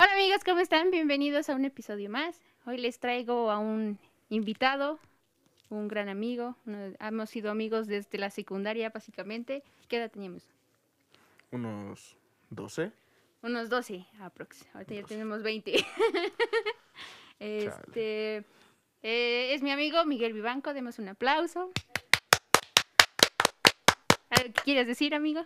Hola 0.00 0.12
amigos, 0.12 0.44
¿cómo 0.44 0.60
están? 0.60 0.90
Bienvenidos 0.90 1.48
a 1.48 1.54
un 1.54 1.64
episodio 1.64 2.08
más. 2.08 2.40
Hoy 2.66 2.78
les 2.78 2.98
traigo 3.00 3.50
a 3.50 3.58
un 3.58 3.98
invitado, 4.28 4.98
un 5.70 5.88
gran 5.88 6.08
amigo. 6.08 6.56
Uno- 6.66 6.92
hemos 7.00 7.30
sido 7.30 7.50
amigos 7.50 7.86
desde 7.88 8.18
la 8.18 8.30
secundaria, 8.30 8.90
básicamente. 8.90 9.62
¿Qué 9.88 9.96
edad 9.96 10.10
teníamos? 10.10 10.46
Unos 11.50 12.16
12. 12.50 12.92
Unos 13.42 13.70
12 13.70 14.06
aprox. 14.20 14.66
Ahorita 14.74 14.94
ya 14.94 15.02
tenemos 15.04 15.42
20. 15.42 15.72
este 17.40 18.36
eh, 19.02 19.54
es 19.54 19.62
mi 19.62 19.70
amigo 19.72 20.04
Miguel 20.04 20.32
Vivanco. 20.32 20.74
Demos 20.74 20.98
un 20.98 21.08
aplauso. 21.08 21.72
¿Algo 24.30 24.52
que 24.52 24.60
quieres 24.62 24.86
decir, 24.86 25.14
amigo? 25.14 25.44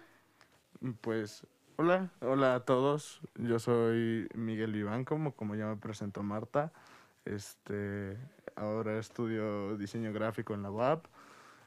Pues, 1.00 1.46
hola, 1.76 2.10
hola 2.20 2.54
a 2.56 2.60
todos. 2.60 3.20
Yo 3.36 3.58
soy 3.58 4.28
Miguel 4.34 4.74
Iván, 4.76 5.04
como, 5.04 5.32
como 5.34 5.54
ya 5.54 5.66
me 5.66 5.76
presentó 5.76 6.22
Marta. 6.22 6.72
Este, 7.24 8.16
ahora 8.56 8.98
estudio 8.98 9.76
diseño 9.76 10.12
gráfico 10.12 10.54
en 10.54 10.62
la 10.62 10.70
UAP. 10.70 11.06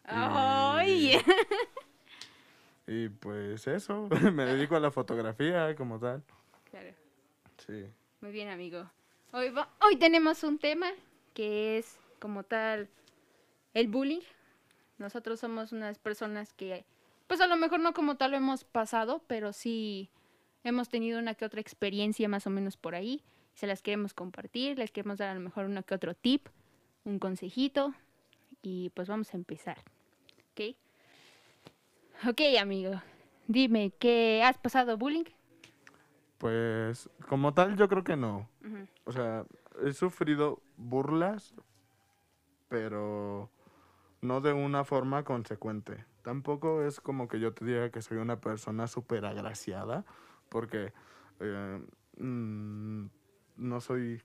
¡Ay! 0.05 1.17
Y 2.87 3.09
pues 3.19 3.65
eso, 3.67 4.07
me 4.33 4.45
dedico 4.45 4.75
a 4.75 4.79
la 4.79 4.91
fotografía 4.91 5.75
como 5.75 5.99
tal. 5.99 6.23
Claro. 6.69 6.89
Sí. 7.65 7.85
Muy 8.21 8.31
bien, 8.31 8.49
amigo. 8.49 8.89
Hoy, 9.31 9.49
va- 9.49 9.69
hoy 9.81 9.97
tenemos 9.97 10.43
un 10.43 10.59
tema 10.59 10.87
que 11.33 11.77
es 11.77 11.97
como 12.19 12.43
tal 12.43 12.89
el 13.73 13.87
bullying. 13.87 14.21
Nosotros 14.97 15.39
somos 15.41 15.71
unas 15.73 15.97
personas 15.99 16.53
que, 16.53 16.85
pues 17.27 17.41
a 17.41 17.47
lo 17.47 17.57
mejor 17.57 17.79
no 17.79 17.93
como 17.93 18.15
tal 18.15 18.31
lo 18.31 18.37
hemos 18.37 18.63
pasado, 18.63 19.21
pero 19.27 19.53
sí 19.53 20.09
hemos 20.63 20.89
tenido 20.89 21.19
una 21.19 21.35
que 21.35 21.45
otra 21.45 21.61
experiencia 21.61 22.27
más 22.27 22.47
o 22.47 22.49
menos 22.49 22.77
por 22.77 22.95
ahí. 22.95 23.23
Se 23.53 23.67
las 23.67 23.81
queremos 23.81 24.13
compartir, 24.13 24.77
les 24.77 24.91
queremos 24.91 25.17
dar 25.17 25.29
a 25.29 25.33
lo 25.35 25.39
mejor 25.39 25.65
uno 25.65 25.83
que 25.83 25.95
otro 25.95 26.13
tip, 26.13 26.47
un 27.05 27.19
consejito 27.19 27.93
y 28.61 28.89
pues 28.89 29.07
vamos 29.07 29.33
a 29.33 29.37
empezar. 29.37 29.77
¿Ok? 30.51 30.75
Ok, 32.27 32.41
amigo. 32.59 33.01
Dime, 33.47 33.91
¿qué 33.99 34.41
has 34.43 34.57
pasado 34.57 34.97
bullying? 34.97 35.25
Pues, 36.37 37.09
como 37.29 37.53
tal, 37.53 37.77
yo 37.77 37.87
creo 37.87 38.03
que 38.03 38.15
no. 38.15 38.49
O 39.05 39.11
sea, 39.11 39.45
he 39.83 39.93
sufrido 39.93 40.61
burlas, 40.77 41.53
pero 42.67 43.49
no 44.21 44.41
de 44.41 44.53
una 44.53 44.83
forma 44.83 45.23
consecuente. 45.23 46.05
Tampoco 46.35 46.81
es 46.81 46.99
como 47.01 47.27
que 47.27 47.39
yo 47.39 47.53
te 47.53 47.63
diga 47.65 47.91
que 47.91 48.01
soy 48.01 48.17
una 48.17 48.41
persona 48.41 48.87
súper 48.87 49.25
agraciada, 49.27 50.05
porque 50.49 50.91
eh, 51.39 51.85
mm, 52.17 53.05
no 53.57 53.79
soy 53.79 54.23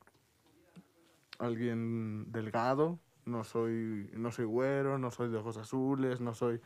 alguien 1.39 2.33
delgado, 2.33 2.99
no 3.27 3.45
soy, 3.45 4.09
no 4.15 4.33
soy 4.33 4.47
güero, 4.47 4.97
no 4.97 5.11
soy 5.11 5.29
de 5.29 5.37
ojos 5.37 5.59
azules, 5.59 6.23
no 6.23 6.33
soy, 6.33 6.63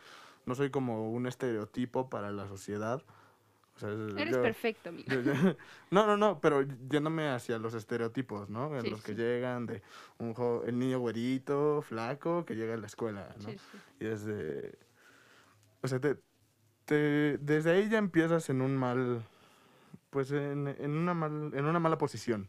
no 0.47 0.55
soy 0.55 0.71
como 0.71 1.11
un 1.11 1.27
estereotipo 1.27 2.09
para 2.09 2.31
la 2.31 2.47
sociedad. 2.47 3.03
O 3.75 3.79
sea, 3.81 3.89
Eres 3.91 4.37
yo- 4.37 4.43
perfecto, 4.43 4.91
amigo. 4.91 5.11
yo- 5.11 5.21
yo- 5.23 5.33
no, 5.91 6.07
no, 6.07 6.17
no, 6.17 6.41
pero 6.41 6.63
yéndome 6.63 7.29
hacia 7.29 7.59
los 7.59 7.75
estereotipos, 7.75 8.49
¿no? 8.51 8.77
En 8.77 8.83
Sí, 8.83 8.91
los 8.91 9.03
que 9.03 9.17
llegan 9.17 9.67
de 9.67 9.83
un 10.19 10.33
jo- 10.33 10.63
el 10.65 10.79
niño 10.79 11.01
güerito, 11.01 11.83
flaco, 11.83 12.45
que 12.45 12.55
llega 12.55 12.75
a 12.75 12.77
la 12.77 12.87
escuela, 12.87 13.35
¿no? 13.41 13.51
Sí, 13.51 13.59
sí. 13.59 13.79
Y 13.99 14.07
es 14.07 14.25
de... 14.25 14.79
O 15.85 15.89
sea, 15.89 16.01
te, 16.01 16.17
te- 16.87 17.37
desde 17.43 17.73
ahí 17.73 17.91
ya 17.91 17.99
empiezas 17.99 18.49
en 18.49 18.63
un 18.63 18.75
mal... 18.75 19.23
Pues 20.09 20.31
en, 20.33 20.67
en 20.79 20.93
una, 20.93 21.13
mal, 21.13 21.51
en 21.53 21.65
una 21.67 21.79
mala 21.79 21.99
posición. 21.99 22.49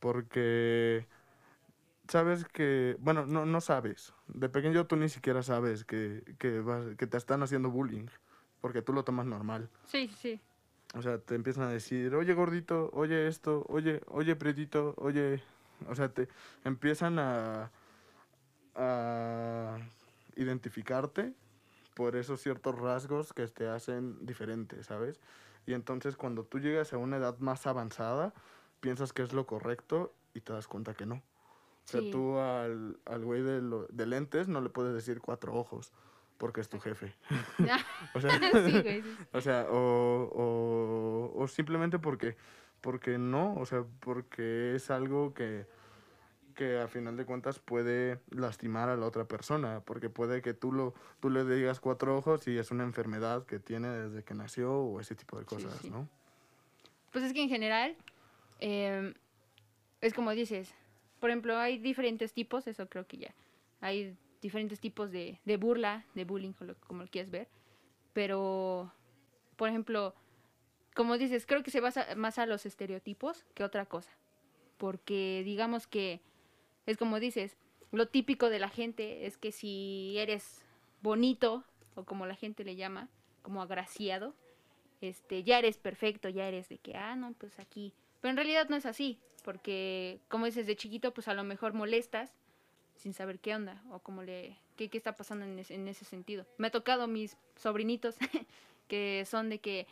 Porque 0.00 1.06
sabes 2.08 2.44
que... 2.46 2.96
Bueno, 2.98 3.26
no, 3.26 3.46
no 3.46 3.60
sabes. 3.60 4.12
De 4.26 4.48
pequeño 4.48 4.88
tú 4.88 4.96
ni 4.96 5.08
siquiera 5.08 5.44
sabes 5.44 5.84
que, 5.84 6.24
que, 6.40 6.58
vas- 6.60 6.96
que 6.96 7.06
te 7.06 7.16
están 7.16 7.44
haciendo 7.44 7.70
bullying. 7.70 8.06
Porque 8.60 8.82
tú 8.82 8.92
lo 8.92 9.04
tomas 9.04 9.26
normal. 9.26 9.68
Sí, 9.86 10.08
sí, 10.08 10.16
sí. 10.16 10.40
O 10.94 11.02
sea, 11.02 11.18
te 11.18 11.36
empiezan 11.36 11.64
a 11.68 11.70
decir, 11.70 12.12
oye 12.16 12.34
gordito, 12.34 12.90
oye 12.92 13.28
esto, 13.28 13.64
oye, 13.68 14.00
oye 14.08 14.34
pretito, 14.34 14.94
oye... 14.96 15.40
O 15.88 15.94
sea, 15.94 16.08
te 16.08 16.26
empiezan 16.64 17.20
a, 17.20 17.70
a 18.74 19.76
identificarte 20.34 21.32
por 21.96 22.14
esos 22.14 22.42
ciertos 22.42 22.78
rasgos 22.78 23.32
que 23.32 23.48
te 23.48 23.66
hacen 23.68 24.18
diferente, 24.26 24.84
¿sabes? 24.84 25.18
Y 25.66 25.72
entonces 25.72 26.14
cuando 26.14 26.44
tú 26.44 26.60
llegas 26.60 26.92
a 26.92 26.98
una 26.98 27.16
edad 27.16 27.38
más 27.38 27.66
avanzada, 27.66 28.34
piensas 28.80 29.14
que 29.14 29.22
es 29.22 29.32
lo 29.32 29.46
correcto 29.46 30.12
y 30.34 30.42
te 30.42 30.52
das 30.52 30.68
cuenta 30.68 30.92
que 30.92 31.06
no. 31.06 31.14
O 31.16 31.88
sea, 31.88 32.02
Sí. 32.02 32.10
tú 32.10 32.38
al, 32.38 32.98
al 33.06 33.24
güey 33.24 33.40
de, 33.42 33.62
lo- 33.62 33.86
de 33.86 34.04
lentes 34.06 34.46
no 34.46 34.60
le 34.60 34.68
puedes 34.68 34.92
decir 34.92 35.20
cuatro 35.22 35.54
ojos 35.54 35.90
porque 36.36 36.60
es 36.60 36.68
tu 36.68 36.78
jefe. 36.80 37.14
O 38.14 38.20
sea, 38.20 38.30
sí, 38.52 38.82
güey. 38.82 39.02
sí, 39.02 39.02
sí. 39.02 39.16
o 39.32 39.40
sea, 39.40 39.66
o, 39.70 40.30
o, 40.34 41.42
o 41.42 41.48
simplemente 41.48 41.98
porque, 41.98 42.36
porque 42.82 43.16
no, 43.16 43.54
o 43.54 43.64
sea, 43.64 43.84
porque 44.00 44.74
es 44.74 44.90
algo 44.90 45.32
que, 45.32 45.66
que 46.56 46.80
a 46.80 46.88
final 46.88 47.16
de 47.16 47.24
cuentas 47.24 47.60
puede 47.60 48.18
lastimar 48.30 48.88
a 48.88 48.96
la 48.96 49.06
otra 49.06 49.26
persona, 49.26 49.80
porque 49.84 50.10
puede 50.10 50.42
que 50.42 50.54
tú, 50.54 50.72
lo, 50.72 50.94
tú 51.20 51.30
le 51.30 51.44
digas 51.44 51.78
cuatro 51.78 52.16
ojos 52.16 52.48
y 52.48 52.58
es 52.58 52.72
una 52.72 52.82
enfermedad 52.82 53.46
que 53.46 53.60
tiene 53.60 53.88
desde 53.88 54.24
que 54.24 54.34
nació 54.34 54.74
o 54.74 54.98
ese 54.98 55.14
tipo 55.14 55.38
de 55.38 55.44
cosas, 55.44 55.72
sí. 55.80 55.90
¿no? 55.90 56.08
Pues 57.12 57.24
es 57.24 57.32
que 57.32 57.42
en 57.42 57.48
general, 57.48 57.94
em, 58.58 59.14
es 60.00 60.12
como 60.14 60.32
dices, 60.32 60.74
por 61.20 61.30
ejemplo, 61.30 61.56
hay 61.56 61.78
diferentes 61.78 62.32
tipos, 62.32 62.66
eso 62.66 62.88
creo 62.88 63.06
que 63.06 63.18
ya. 63.18 63.34
Hay 63.80 64.16
diferentes 64.42 64.80
tipos 64.80 65.12
de, 65.12 65.38
de 65.44 65.56
burla, 65.56 66.04
de 66.14 66.24
bullying, 66.24 66.52
como 66.86 67.02
lo 67.02 67.08
quieras 67.08 67.30
ver. 67.30 67.48
Pero, 68.12 68.92
por 69.56 69.68
ejemplo, 69.68 70.14
como 70.94 71.18
dices, 71.18 71.46
creo 71.46 71.62
que 71.62 71.70
se 71.70 71.80
basa 71.80 72.06
más 72.16 72.38
a 72.38 72.46
los 72.46 72.64
estereotipos 72.64 73.44
que 73.54 73.62
otra 73.64 73.86
cosa. 73.86 74.10
Porque 74.78 75.42
digamos 75.44 75.86
que 75.86 76.20
es 76.86 76.96
como 76.96 77.20
dices, 77.20 77.56
lo 77.92 78.08
típico 78.08 78.50
de 78.50 78.58
la 78.58 78.68
gente 78.68 79.26
es 79.26 79.36
que 79.38 79.52
si 79.52 80.16
eres 80.18 80.62
bonito, 81.02 81.64
o 81.94 82.04
como 82.04 82.26
la 82.26 82.34
gente 82.34 82.64
le 82.64 82.76
llama, 82.76 83.08
como 83.42 83.62
agraciado, 83.62 84.34
este, 85.00 85.42
ya 85.44 85.58
eres 85.58 85.78
perfecto, 85.78 86.28
ya 86.28 86.48
eres 86.48 86.68
de 86.68 86.78
que, 86.78 86.96
ah, 86.96 87.16
no, 87.16 87.32
pues 87.34 87.58
aquí. 87.58 87.92
Pero 88.20 88.30
en 88.30 88.36
realidad 88.36 88.68
no 88.68 88.76
es 88.76 88.86
así, 88.86 89.18
porque 89.44 90.20
como 90.28 90.46
dices 90.46 90.66
de 90.66 90.76
chiquito, 90.76 91.12
pues 91.14 91.28
a 91.28 91.34
lo 91.34 91.44
mejor 91.44 91.74
molestas 91.74 92.32
sin 92.96 93.12
saber 93.14 93.38
qué 93.40 93.54
onda 93.54 93.82
o 93.90 94.00
cómo 94.00 94.22
le, 94.22 94.56
qué, 94.76 94.88
qué 94.88 94.98
está 94.98 95.14
pasando 95.16 95.44
en, 95.44 95.58
ese- 95.58 95.74
en 95.74 95.86
ese 95.88 96.04
sentido. 96.04 96.46
Me 96.58 96.68
ha 96.68 96.70
tocado 96.70 97.06
mis 97.08 97.36
sobrinitos 97.56 98.16
que 98.88 99.24
son 99.26 99.48
de 99.50 99.60
que, 99.60 99.86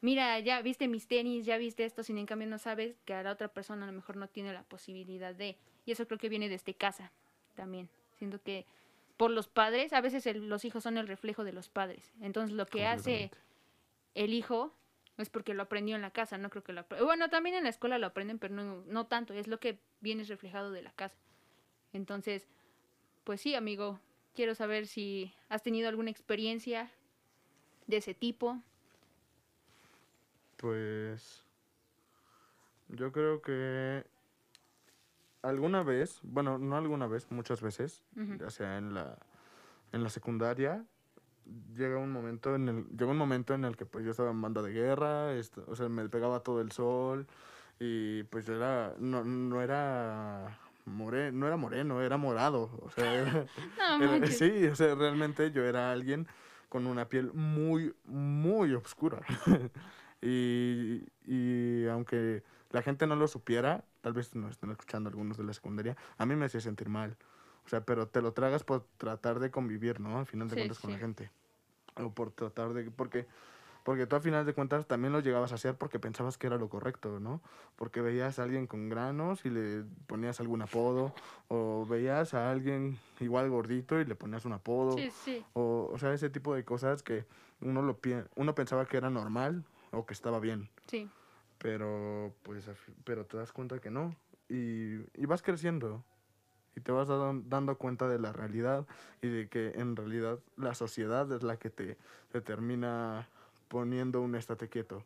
mira, 0.00 0.38
ya 0.40 0.60
viste 0.62 0.88
mis 0.88 1.06
tenis, 1.06 1.46
ya 1.46 1.58
viste 1.58 1.84
esto, 1.84 2.02
sin 2.02 2.18
en 2.18 2.26
cambio 2.26 2.48
no 2.48 2.58
sabes 2.58 2.96
que 3.04 3.14
a 3.14 3.22
la 3.22 3.32
otra 3.32 3.48
persona 3.48 3.84
a 3.84 3.86
lo 3.86 3.92
mejor 3.94 4.16
no 4.16 4.28
tiene 4.28 4.52
la 4.52 4.62
posibilidad 4.64 5.34
de. 5.34 5.56
Y 5.86 5.92
eso 5.92 6.06
creo 6.06 6.18
que 6.18 6.28
viene 6.28 6.48
desde 6.48 6.74
casa 6.74 7.10
también. 7.56 7.88
Siento 8.18 8.40
que 8.42 8.66
por 9.16 9.30
los 9.30 9.48
padres, 9.48 9.92
a 9.92 10.00
veces 10.00 10.26
el- 10.26 10.48
los 10.48 10.64
hijos 10.64 10.82
son 10.82 10.96
el 10.96 11.06
reflejo 11.06 11.44
de 11.44 11.52
los 11.52 11.68
padres. 11.68 12.12
Entonces 12.20 12.56
lo 12.56 12.66
que 12.66 12.86
hace 12.86 13.30
el 14.14 14.32
hijo 14.32 14.72
es 15.18 15.28
porque 15.28 15.52
lo 15.54 15.62
aprendió 15.62 15.94
en 15.96 16.02
la 16.02 16.10
casa, 16.10 16.38
no 16.38 16.48
creo 16.50 16.64
que 16.64 16.72
lo 16.72 16.84
Bueno, 17.04 17.28
también 17.28 17.56
en 17.56 17.64
la 17.64 17.70
escuela 17.70 17.98
lo 17.98 18.06
aprenden, 18.06 18.38
pero 18.38 18.54
no, 18.54 18.82
no 18.86 19.06
tanto, 19.06 19.34
es 19.34 19.46
lo 19.46 19.60
que 19.60 19.78
viene 20.00 20.24
reflejado 20.24 20.70
de 20.70 20.82
la 20.82 20.92
casa. 20.92 21.16
Entonces, 21.92 22.46
pues 23.24 23.40
sí, 23.40 23.54
amigo, 23.54 24.00
quiero 24.34 24.54
saber 24.54 24.86
si 24.86 25.34
has 25.48 25.62
tenido 25.62 25.88
alguna 25.88 26.10
experiencia 26.10 26.90
de 27.86 27.98
ese 27.98 28.14
tipo. 28.14 28.62
Pues 30.56 31.44
yo 32.88 33.12
creo 33.12 33.42
que 33.42 34.04
alguna 35.42 35.82
vez, 35.82 36.20
bueno, 36.22 36.58
no 36.58 36.76
alguna 36.76 37.06
vez, 37.06 37.26
muchas 37.30 37.60
veces, 37.62 38.02
Ujú. 38.16 38.34
ya 38.38 38.50
sea 38.50 38.78
en 38.78 38.94
la, 38.94 39.16
en 39.92 40.02
la 40.02 40.10
secundaria, 40.10 40.84
llega 41.74 41.98
un 41.98 42.12
momento 42.12 42.54
en 42.54 42.68
el, 42.68 42.86
llegó 42.96 43.10
un 43.12 43.16
momento 43.18 43.54
en 43.54 43.64
el 43.64 43.76
que 43.76 43.86
pues 43.86 44.04
yo 44.04 44.10
estaba 44.12 44.30
en 44.30 44.40
banda 44.40 44.62
de 44.62 44.72
guerra, 44.72 45.32
esto- 45.34 45.64
o 45.66 45.74
sea, 45.74 45.88
me 45.88 46.08
pegaba 46.08 46.40
todo 46.40 46.60
el 46.60 46.70
sol 46.72 47.26
y 47.78 48.22
pues 48.24 48.46
yo 48.46 48.54
era, 48.54 48.94
no, 48.98 49.24
no 49.24 49.60
era 49.62 50.58
more, 50.84 51.32
no 51.32 51.46
era 51.46 51.56
moreno, 51.56 52.02
era 52.02 52.16
morado, 52.18 52.70
o 52.82 52.90
sea, 52.90 53.04
era- 53.14 53.46
No, 53.98 54.04
era- 54.16 54.26
sí, 54.26 54.66
o 54.66 54.76
sea, 54.76 54.94
realmente 54.94 55.50
yo 55.50 55.64
era 55.64 55.90
alguien 55.90 56.26
con 56.68 56.86
una 56.86 57.08
piel 57.08 57.32
muy, 57.32 57.92
muy 58.04 58.74
oscura. 58.74 59.20
y, 60.22 61.02
y 61.26 61.86
aunque 61.88 62.42
la 62.70 62.82
gente 62.82 63.06
no 63.06 63.16
lo 63.16 63.26
supiera, 63.26 63.84
tal 64.00 64.12
vez 64.12 64.34
nos 64.34 64.52
estén 64.52 64.70
escuchando 64.70 65.08
algunos 65.08 65.36
de 65.36 65.44
la 65.44 65.52
secundaria, 65.52 65.96
a 66.18 66.26
mí 66.26 66.36
me 66.36 66.46
hacía 66.46 66.60
sentir 66.60 66.88
mal. 66.88 67.16
O 67.64 67.68
sea, 67.68 67.84
pero 67.84 68.08
te 68.08 68.22
lo 68.22 68.32
tragas 68.32 68.64
por 68.64 68.84
tratar 68.96 69.38
de 69.38 69.50
convivir, 69.50 70.00
¿no? 70.00 70.18
Al 70.18 70.26
final 70.26 70.48
de 70.48 70.54
Sí, 70.54 70.60
cuentas 70.60 70.78
con 70.78 70.90
la 70.90 70.96
sí. 70.96 71.00
gente. 71.02 71.30
O 71.96 72.10
por 72.10 72.30
tratar 72.30 72.72
de... 72.72 72.90
Porque 72.90 73.26
porque 73.82 74.06
tú 74.06 74.14
a 74.14 74.20
final 74.20 74.44
de 74.44 74.52
cuentas 74.52 74.86
también 74.86 75.12
lo 75.12 75.20
llegabas 75.20 75.52
a 75.52 75.54
hacer 75.54 75.74
porque 75.74 75.98
pensabas 75.98 76.36
que 76.36 76.46
era 76.46 76.58
lo 76.58 76.68
correcto, 76.68 77.18
¿no? 77.18 77.40
Porque 77.76 78.02
veías 78.02 78.38
a 78.38 78.42
alguien 78.42 78.66
con 78.66 78.90
granos 78.90 79.44
y 79.46 79.50
le 79.50 79.84
ponías 80.06 80.38
algún 80.38 80.60
apodo, 80.60 81.14
o 81.48 81.86
veías 81.86 82.34
a 82.34 82.50
alguien 82.50 82.98
igual 83.20 83.48
gordito 83.48 83.98
y 83.98 84.04
le 84.04 84.14
ponías 84.14 84.44
un 84.44 84.52
apodo, 84.52 84.98
Sí, 84.98 85.10
sí. 85.10 85.44
o, 85.54 85.90
o 85.92 85.98
sea, 85.98 86.12
ese 86.12 86.28
tipo 86.28 86.54
de 86.54 86.62
cosas 86.62 87.02
que 87.02 87.24
uno, 87.62 87.80
lo, 87.80 87.98
uno 88.36 88.54
pensaba 88.54 88.84
que 88.84 88.98
era 88.98 89.08
normal 89.08 89.64
o 89.92 90.04
que 90.04 90.12
estaba 90.12 90.40
bien, 90.40 90.68
Sí. 90.86 91.08
Pero 91.60 92.34
pues 92.42 92.68
pero 93.04 93.26
te 93.26 93.36
das 93.36 93.52
cuenta 93.52 93.78
que 93.78 93.90
no, 93.90 94.16
y, 94.48 94.94
y 95.14 95.26
vas 95.26 95.42
creciendo. 95.42 96.02
Y 96.76 96.80
te 96.80 96.92
vas 96.92 97.08
dando, 97.08 97.42
dando 97.48 97.76
cuenta 97.76 98.08
de 98.08 98.18
la 98.18 98.32
realidad 98.32 98.86
y 99.22 99.28
de 99.28 99.48
que 99.48 99.72
en 99.74 99.96
realidad 99.96 100.38
la 100.56 100.74
sociedad 100.74 101.30
es 101.32 101.42
la 101.42 101.56
que 101.58 101.68
te, 101.68 101.98
te 102.30 102.40
termina 102.40 103.28
poniendo 103.68 104.20
un 104.20 104.34
estate 104.36 104.68
quieto 104.68 105.04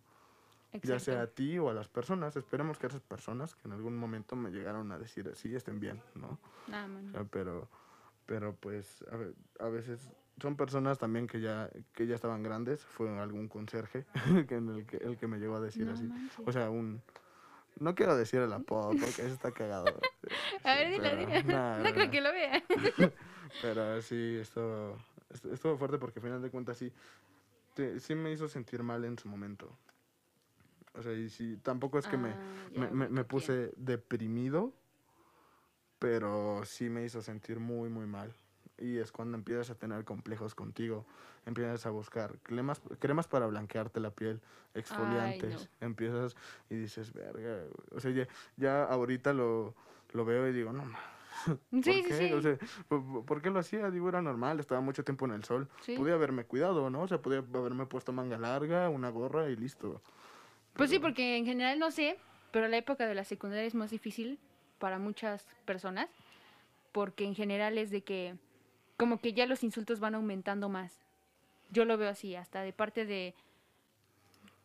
ya 0.83 0.99
sea 0.99 1.15
a 1.15 1.23
Exacto. 1.23 1.35
ti 1.37 1.59
o 1.59 1.71
a 1.71 1.73
las 1.73 1.89
personas. 1.89 2.37
Esperemos 2.37 2.79
que 2.79 2.89
esas 2.89 3.01
personas 3.01 3.55
que 3.55 3.69
en 3.69 3.73
algún 3.73 3.97
momento 3.97 4.35
me 4.37 4.51
llegaron 4.51 4.91
a 4.93 4.99
decir 4.99 5.29
así 5.33 5.55
estén 5.55 5.79
bien, 5.81 6.03
¿no? 6.15 6.39
Ah, 6.73 6.87
O 7.07 7.11
sea, 7.13 7.25
pero, 7.25 7.69
pero 8.27 8.55
pues 8.57 9.05
a, 9.61 9.65
a 9.65 9.69
veces 9.69 10.11
son 10.41 10.57
personas 10.57 10.99
también 10.99 11.27
que 11.27 11.41
ya, 11.41 11.71
que 11.93 12.07
ya 12.07 12.15
estaban 12.15 12.43
grandes. 12.43 12.85
Fue 12.85 13.09
algún 13.19 13.49
conserje 13.49 14.05
que 14.49 14.57
en 14.57 14.69
el, 14.69 14.87
que, 14.87 14.97
el 14.99 15.17
que 15.17 15.27
me 15.27 15.39
llegó 15.39 15.57
a 15.57 15.61
decir 15.61 15.87
No 15.87 15.93
así. 15.93 16.05
manches. 16.05 16.47
O 16.47 16.53
sea, 16.53 16.71
un... 16.71 17.01
No 17.81 17.95
quiero 17.95 18.17
decir 18.17 18.41
el 18.41 18.53
apodo 18.53 18.91
porque 18.91 19.23
eso 19.23 19.35
está 19.35 19.51
cagado. 19.51 19.99
A 20.65 20.75
ver, 20.77 20.91
dile. 20.93 21.43
nah, 21.45 21.79
No 21.83 21.93
creo 21.93 22.11
que 22.11 22.21
lo 22.21 22.33
vea. 22.33 22.63
Pero 23.63 24.01
sí, 24.03 24.39
estu- 24.41 24.97
estuvo 25.53 25.77
fuerte 25.77 25.99
porque 25.99 26.21
al 26.21 26.25
final 26.25 26.41
de 26.43 26.51
cuentas 26.51 26.77
sí, 26.79 26.93
sí 27.99 28.15
me 28.15 28.31
hizo 28.33 28.47
sentir 28.49 28.83
mal 28.83 29.05
en 29.05 29.19
su 29.19 29.29
momento. 29.29 29.77
O 30.95 31.03
sea, 31.03 31.13
y 31.13 31.29
sí, 31.29 31.57
tampoco 31.63 31.99
es 31.99 32.07
que 32.07 32.17
me, 32.17 32.29
Ah, 32.31 32.39
ya 32.73 32.81
me, 32.91 33.09
me- 33.09 33.25
puse 33.25 33.73
deprimido, 33.77 34.73
pero 35.99 36.63
sí 36.65 36.89
me 36.89 37.05
hizo 37.05 37.21
sentir 37.23 37.59
muy, 37.59 37.89
muy 37.89 38.07
mal. 38.07 38.33
Y 38.79 38.99
es 38.99 39.13
cuando 39.13 39.37
empiezas 39.37 39.71
a 39.71 39.75
tener 39.77 40.05
complejos 40.05 40.55
contigo, 40.55 41.07
empiezas 41.47 41.87
a 41.87 41.91
buscar 41.91 42.39
cremas, 42.43 42.81
cremas 42.99 43.29
para 43.29 43.47
blanquearte 43.47 44.01
la 44.01 44.11
piel, 44.11 44.41
exfoliantes, 44.75 45.69
empiezas 45.81 46.35
y 46.69 46.75
dices, 46.77 47.13
verga, 47.13 47.65
o 47.93 48.01
sea, 48.01 48.11
ya, 48.11 48.27
ya 48.57 48.85
ahorita 48.85 49.33
lo, 49.33 49.75
lo 50.13 50.25
veo 50.25 50.49
y 50.49 50.53
digo, 50.53 50.73
no, 50.73 50.83
¿por 51.47 51.59
Sí, 51.85 52.03
sí, 52.03 52.05
qué? 52.09 52.15
sí. 52.29 52.33
O 52.33 52.43
sea, 52.43 52.59
¿por, 52.89 53.25
por 53.25 53.43
qué 53.43 53.51
lo 53.51 53.61
hacía? 53.61 53.91
Digo, 53.91 54.09
era 54.09 54.23
normal, 54.23 54.59
estaba 54.59 54.81
mucho 54.81 55.05
tiempo 55.05 55.25
en 55.27 55.33
el 55.33 55.45
sol. 55.45 55.69
Sí. 55.83 55.97
Podía 55.97 56.15
haberme 56.15 56.45
cuidado, 56.45 56.91
¿no? 56.91 57.03
O 57.03 57.09
sea, 57.09 57.23
podía 57.23 57.39
haberme 57.39 57.87
puesto 57.87 58.13
manga 58.13 58.39
larga, 58.39 58.89
una 58.89 59.11
gorra 59.11 59.49
y 59.51 59.57
listo. 59.57 60.03
Pues 60.73 60.91
sí, 60.91 60.99
porque 60.99 61.37
en 61.37 61.45
general 61.45 61.79
no 61.79 61.93
sé, 61.93 62.19
pero 62.51 62.67
la 62.67 62.77
época 62.77 63.07
de 63.07 63.15
la 63.15 63.25
secundaria 63.25 63.65
es 63.65 63.75
más 63.77 63.91
difícil 63.91 64.41
para 64.79 64.99
muchas 64.99 65.47
personas, 65.65 66.09
porque 66.91 67.25
en 67.25 67.35
general 67.35 67.79
es 67.79 67.91
de 67.91 68.03
que 68.03 68.37
como 68.97 69.21
que 69.21 69.33
ya 69.33 69.47
los 69.47 69.65
insultos 69.65 70.01
van 70.01 70.15
aumentando 70.15 70.69
más. 70.69 71.01
Yo 71.71 71.85
lo 71.85 71.97
veo 71.97 72.11
así, 72.11 72.37
hasta 72.37 72.63
de 72.63 72.73
parte 72.73 73.07
de, 73.07 73.35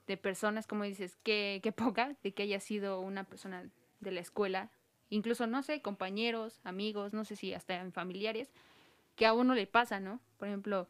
de 0.07 0.17
personas, 0.17 0.67
como 0.67 0.83
dices, 0.83 1.17
que, 1.23 1.59
que 1.63 1.71
poca, 1.71 2.15
de 2.23 2.33
que 2.33 2.43
haya 2.43 2.59
sido 2.59 2.99
una 3.01 3.23
persona 3.23 3.69
de 3.99 4.11
la 4.11 4.19
escuela, 4.19 4.69
incluso, 5.09 5.47
no 5.47 5.63
sé, 5.63 5.81
compañeros, 5.81 6.59
amigos, 6.63 7.13
no 7.13 7.25
sé 7.25 7.35
si 7.35 7.53
hasta 7.53 7.75
en 7.75 7.91
familiares, 7.91 8.51
que 9.15 9.25
a 9.25 9.33
uno 9.33 9.53
le 9.53 9.67
pasa, 9.67 9.99
¿no? 9.99 10.19
Por 10.37 10.47
ejemplo, 10.47 10.87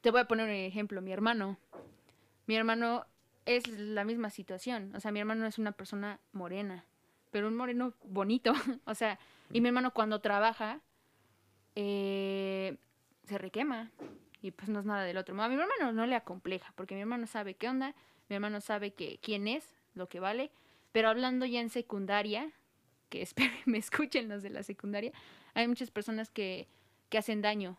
te 0.00 0.10
voy 0.10 0.20
a 0.20 0.28
poner 0.28 0.46
un 0.46 0.54
ejemplo, 0.54 1.00
mi 1.00 1.12
hermano. 1.12 1.58
Mi 2.46 2.56
hermano 2.56 3.06
es 3.44 3.66
la 3.68 4.04
misma 4.04 4.30
situación. 4.30 4.94
O 4.94 5.00
sea, 5.00 5.12
mi 5.12 5.20
hermano 5.20 5.46
es 5.46 5.58
una 5.58 5.72
persona 5.72 6.20
morena, 6.32 6.84
pero 7.30 7.48
un 7.48 7.56
moreno 7.56 7.94
bonito. 8.04 8.52
o 8.86 8.94
sea, 8.94 9.18
y 9.52 9.60
mi 9.60 9.68
hermano 9.68 9.92
cuando 9.92 10.20
trabaja 10.20 10.80
eh, 11.76 12.76
se 13.24 13.38
requema. 13.38 13.92
Y 14.42 14.50
pues 14.50 14.68
no 14.68 14.80
es 14.80 14.84
nada 14.84 15.04
del 15.04 15.16
otro. 15.16 15.40
A 15.40 15.48
mi 15.48 15.54
hermano 15.54 15.92
no 15.92 16.06
le 16.06 16.14
acompleja, 16.14 16.72
porque 16.76 16.94
mi 16.94 17.00
hermano 17.00 17.26
sabe 17.26 17.54
qué 17.54 17.68
onda, 17.68 17.94
mi 18.28 18.34
hermano 18.34 18.60
sabe 18.60 18.92
que, 18.92 19.18
quién 19.22 19.48
es, 19.48 19.64
lo 19.94 20.08
que 20.08 20.20
vale. 20.20 20.50
Pero 20.92 21.08
hablando 21.08 21.46
ya 21.46 21.60
en 21.60 21.70
secundaria, 21.70 22.52
que 23.08 23.22
espero 23.22 23.52
me 23.64 23.78
escuchen 23.78 24.28
los 24.28 24.42
de 24.42 24.50
la 24.50 24.62
secundaria, 24.62 25.12
hay 25.54 25.68
muchas 25.68 25.90
personas 25.90 26.30
que, 26.30 26.68
que 27.08 27.18
hacen 27.18 27.40
daño, 27.40 27.78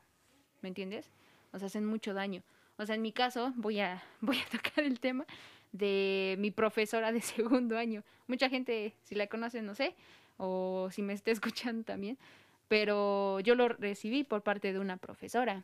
¿me 0.61 0.69
entiendes? 0.69 1.11
O 1.53 1.59
sea, 1.59 1.67
hacen 1.67 1.85
mucho 1.85 2.13
daño. 2.13 2.43
O 2.77 2.85
sea, 2.85 2.95
en 2.95 3.01
mi 3.01 3.11
caso, 3.11 3.53
voy 3.55 3.79
a, 3.79 4.03
voy 4.21 4.37
a 4.37 4.49
tocar 4.49 4.83
el 4.83 4.99
tema 4.99 5.25
de 5.71 6.35
mi 6.39 6.51
profesora 6.51 7.11
de 7.11 7.21
segundo 7.35 7.77
año. 7.77 8.03
Mucha 8.27 8.49
gente, 8.49 8.95
si 9.03 9.15
la 9.15 9.27
conocen, 9.27 9.65
no 9.65 9.75
sé, 9.75 9.95
o 10.37 10.89
si 10.91 11.01
me 11.01 11.13
está 11.13 11.31
escuchando 11.31 11.83
también, 11.83 12.17
pero 12.67 13.39
yo 13.39 13.55
lo 13.55 13.69
recibí 13.69 14.23
por 14.23 14.43
parte 14.43 14.73
de 14.73 14.79
una 14.79 14.97
profesora, 14.97 15.63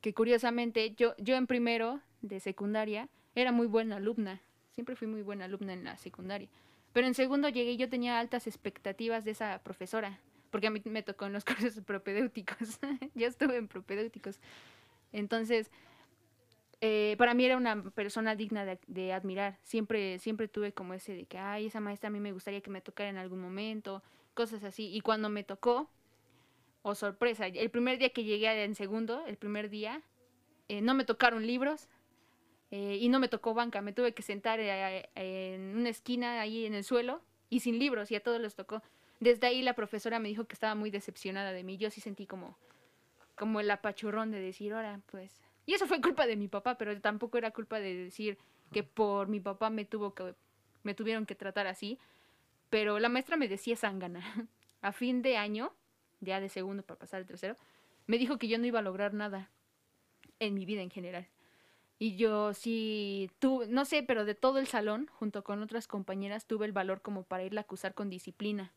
que 0.00 0.14
curiosamente 0.14 0.94
yo, 0.94 1.14
yo 1.18 1.36
en 1.36 1.46
primero 1.46 2.00
de 2.22 2.40
secundaria 2.40 3.08
era 3.34 3.52
muy 3.52 3.66
buena 3.66 3.96
alumna, 3.96 4.40
siempre 4.72 4.96
fui 4.96 5.08
muy 5.08 5.22
buena 5.22 5.46
alumna 5.46 5.72
en 5.72 5.84
la 5.84 5.96
secundaria, 5.96 6.48
pero 6.92 7.06
en 7.06 7.14
segundo 7.14 7.48
llegué 7.48 7.72
y 7.72 7.76
yo 7.76 7.88
tenía 7.88 8.18
altas 8.18 8.46
expectativas 8.46 9.24
de 9.24 9.32
esa 9.32 9.60
profesora, 9.62 10.20
porque 10.50 10.68
a 10.68 10.70
mí 10.70 10.80
me 10.84 11.02
tocó 11.02 11.26
en 11.26 11.32
los 11.32 11.44
cursos 11.44 11.82
propedéuticos, 11.84 12.78
yo 13.14 13.26
estuve 13.26 13.56
en 13.56 13.68
propedéuticos, 13.68 14.40
entonces 15.12 15.70
eh, 16.80 17.14
para 17.16 17.32
mí 17.32 17.46
era 17.46 17.56
una 17.56 17.82
persona 17.82 18.36
digna 18.36 18.66
de, 18.66 18.78
de 18.88 19.14
admirar. 19.14 19.58
Siempre, 19.62 20.18
siempre 20.18 20.48
tuve 20.48 20.72
como 20.72 20.92
ese 20.92 21.14
de 21.14 21.24
que, 21.24 21.38
ay, 21.38 21.66
esa 21.66 21.80
maestra 21.80 22.08
a 22.08 22.10
mí 22.10 22.20
me 22.20 22.32
gustaría 22.32 22.60
que 22.60 22.68
me 22.68 22.82
tocara 22.82 23.08
en 23.08 23.16
algún 23.16 23.40
momento, 23.40 24.02
cosas 24.34 24.64
así. 24.64 24.94
Y 24.94 25.00
cuando 25.00 25.28
me 25.28 25.44
tocó, 25.44 25.88
oh 26.82 26.94
sorpresa, 26.94 27.46
el 27.46 27.70
primer 27.70 27.98
día 27.98 28.10
que 28.10 28.24
llegué 28.24 28.64
en 28.64 28.74
segundo, 28.74 29.24
el 29.26 29.36
primer 29.36 29.70
día, 29.70 30.02
eh, 30.68 30.80
no 30.80 30.94
me 30.94 31.04
tocaron 31.04 31.46
libros 31.46 31.88
eh, 32.70 32.98
y 33.00 33.08
no 33.08 33.18
me 33.20 33.28
tocó 33.28 33.54
banca. 33.54 33.80
Me 33.80 33.92
tuve 33.92 34.12
que 34.12 34.22
sentar 34.22 34.60
eh, 34.60 35.08
en 35.14 35.76
una 35.76 35.88
esquina 35.88 36.40
ahí 36.40 36.66
en 36.66 36.74
el 36.74 36.84
suelo 36.84 37.22
y 37.48 37.60
sin 37.60 37.78
libros 37.78 38.10
y 38.10 38.16
a 38.16 38.22
todos 38.22 38.40
les 38.40 38.54
tocó. 38.54 38.82
Desde 39.20 39.46
ahí 39.46 39.62
la 39.62 39.74
profesora 39.74 40.18
me 40.18 40.28
dijo 40.28 40.44
que 40.44 40.54
estaba 40.54 40.74
muy 40.74 40.90
decepcionada 40.90 41.52
de 41.52 41.64
mí. 41.64 41.76
Yo 41.78 41.90
sí 41.90 42.00
sentí 42.00 42.26
como, 42.26 42.58
como 43.36 43.60
el 43.60 43.70
apachurrón 43.70 44.30
de 44.30 44.40
decir, 44.40 44.72
ahora, 44.72 45.00
pues... 45.06 45.40
Y 45.66 45.72
eso 45.72 45.86
fue 45.86 46.02
culpa 46.02 46.26
de 46.26 46.36
mi 46.36 46.48
papá, 46.48 46.76
pero 46.76 47.00
tampoco 47.00 47.38
era 47.38 47.50
culpa 47.50 47.80
de 47.80 47.94
decir 47.94 48.36
que 48.70 48.82
por 48.82 49.28
mi 49.28 49.40
papá 49.40 49.70
me 49.70 49.86
tuvo 49.86 50.14
que 50.14 50.34
me 50.84 50.94
tuvieron 50.94 51.26
que 51.26 51.34
tratar 51.34 51.66
así. 51.66 51.98
Pero 52.74 52.98
la 52.98 53.08
maestra 53.08 53.36
me 53.36 53.46
decía 53.46 53.76
zángana. 53.76 54.20
A 54.82 54.90
fin 54.90 55.22
de 55.22 55.36
año, 55.36 55.72
ya 56.18 56.40
de 56.40 56.48
segundo 56.48 56.82
para 56.82 56.98
pasar 56.98 57.20
al 57.20 57.26
tercero, 57.26 57.56
me 58.08 58.18
dijo 58.18 58.36
que 58.36 58.48
yo 58.48 58.58
no 58.58 58.66
iba 58.66 58.80
a 58.80 58.82
lograr 58.82 59.14
nada 59.14 59.48
en 60.40 60.54
mi 60.54 60.66
vida 60.66 60.82
en 60.82 60.90
general. 60.90 61.28
Y 62.00 62.16
yo 62.16 62.52
sí, 62.52 63.30
tuve, 63.38 63.68
no 63.68 63.84
sé, 63.84 64.02
pero 64.02 64.24
de 64.24 64.34
todo 64.34 64.58
el 64.58 64.66
salón, 64.66 65.06
junto 65.06 65.44
con 65.44 65.62
otras 65.62 65.86
compañeras, 65.86 66.48
tuve 66.48 66.66
el 66.66 66.72
valor 66.72 67.00
como 67.00 67.22
para 67.22 67.44
irla 67.44 67.60
a 67.60 67.62
acusar 67.62 67.94
con 67.94 68.10
disciplina. 68.10 68.72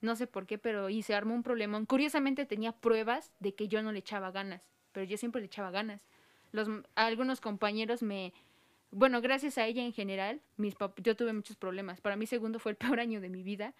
No 0.00 0.14
sé 0.14 0.28
por 0.28 0.46
qué, 0.46 0.56
pero 0.56 0.88
y 0.88 1.02
se 1.02 1.16
armó 1.16 1.34
un 1.34 1.42
problema. 1.42 1.84
Curiosamente 1.86 2.46
tenía 2.46 2.70
pruebas 2.70 3.32
de 3.40 3.52
que 3.52 3.66
yo 3.66 3.82
no 3.82 3.90
le 3.90 3.98
echaba 3.98 4.30
ganas, 4.30 4.62
pero 4.92 5.04
yo 5.04 5.18
siempre 5.18 5.40
le 5.40 5.48
echaba 5.48 5.72
ganas. 5.72 6.06
Los, 6.52 6.68
algunos 6.94 7.40
compañeros 7.40 8.00
me... 8.00 8.32
Bueno, 8.90 9.20
gracias 9.20 9.58
a 9.58 9.66
ella 9.66 9.82
en 9.82 9.92
general, 9.92 10.40
mis 10.56 10.74
pap- 10.76 10.98
yo 11.02 11.16
tuve 11.16 11.32
muchos 11.32 11.56
problemas. 11.56 12.00
Para 12.00 12.16
mí 12.16 12.26
segundo 12.26 12.58
fue 12.58 12.72
el 12.72 12.76
peor 12.76 13.00
año 13.00 13.20
de 13.20 13.28
mi 13.28 13.42
vida, 13.42 13.74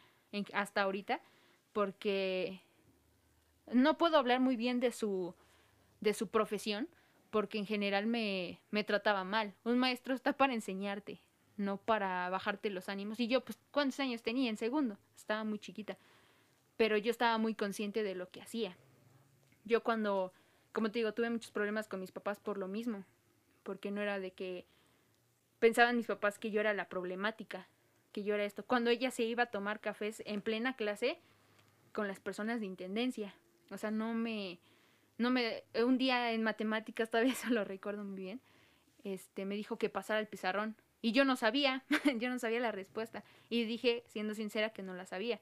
hasta 0.53 0.83
ahorita, 0.83 1.21
porque 1.73 2.61
no 3.73 3.99
puedo 3.99 4.17
hablar 4.19 4.41
muy 4.41 4.57
bien 4.57 4.81
de 4.81 4.93
su, 4.93 5.35
de 6.01 6.15
su 6.15 6.29
profesión, 6.29 6.89
porque 7.31 7.59
en 7.59 7.67
general 7.67 8.07
me, 8.07 8.61
me 8.71 8.85
trataba 8.85 9.25
mal. 9.25 9.55
Un 9.65 9.79
maestro 9.79 10.15
está 10.15 10.33
para 10.35 10.55
enseñarte, 10.55 11.21
no 11.57 11.77
para 11.79 12.29
bajarte 12.31 12.71
los 12.71 12.89
ánimos. 12.89 13.21
Y 13.21 13.29
yo, 13.29 13.45
pues, 13.45 13.59
¿cuántos 13.71 14.01
años 14.01 14.23
tenía 14.23 14.51
en 14.51 14.57
segundo? 14.57 14.99
Estaba 15.17 15.45
muy 15.45 15.59
chiquita. 15.59 15.99
Pero 16.77 16.97
yo 16.97 17.11
estaba 17.11 17.39
muy 17.39 17.55
consciente 17.55 18.03
de 18.03 18.15
lo 18.15 18.31
que 18.31 18.41
hacía. 18.43 18.77
Yo 19.65 19.83
cuando, 19.83 20.33
como 20.73 20.91
te 20.91 21.01
digo, 21.01 21.13
tuve 21.13 21.31
muchos 21.31 21.51
problemas 21.51 21.89
con 21.89 22.01
mis 22.01 22.13
papás 22.13 22.39
por 22.41 22.59
lo 22.59 22.69
mismo. 22.69 23.05
Porque 23.63 23.91
no 23.91 24.01
era 24.01 24.19
de 24.21 24.33
que 24.33 24.67
pensaban 25.59 25.97
mis 25.97 26.07
papás 26.07 26.39
que 26.39 26.51
yo 26.51 26.61
era 26.61 26.75
la 26.75 26.89
problemática, 26.89 27.69
que 28.13 28.23
yo 28.23 28.35
era 28.35 28.45
esto. 28.45 28.65
Cuando 28.65 28.91
ella 28.91 29.11
se 29.11 29.25
iba 29.25 29.45
a 29.45 29.51
tomar 29.51 29.81
cafés 29.81 30.23
en 30.27 30.43
plena 30.43 30.77
clase 30.77 31.19
con 31.93 32.09
las 32.09 32.21
personas 32.21 32.61
de 32.61 32.67
intendencia. 32.67 33.35
O 33.71 33.79
sea, 33.79 33.91
no 33.91 34.15
me, 34.15 34.59
no 35.19 35.31
me, 35.31 35.65
un 35.85 35.99
día 35.99 36.33
en 36.33 36.43
matemáticas, 36.43 37.11
todavía 37.11 37.33
eso 37.33 37.51
lo 37.51 37.65
recuerdo 37.65 38.05
muy 38.05 38.17
bien, 38.17 38.41
este, 39.05 39.45
me 39.45 39.57
dijo 39.57 39.79
que 39.79 39.89
pasara 39.89 40.21
el 40.21 40.27
pizarrón. 40.27 40.77
Y 41.01 41.13
yo 41.13 41.25
no 41.25 41.37
sabía, 41.37 41.85
yo 42.19 42.29
no 42.29 42.39
sabía 42.39 42.61
la 42.61 42.73
respuesta. 42.73 43.25
Y 43.49 43.65
dije, 43.65 44.05
siendo 44.07 44.35
sincera, 44.35 44.71
que 44.71 44.83
no 44.83 44.95
la 44.95 45.07
sabía. 45.07 45.41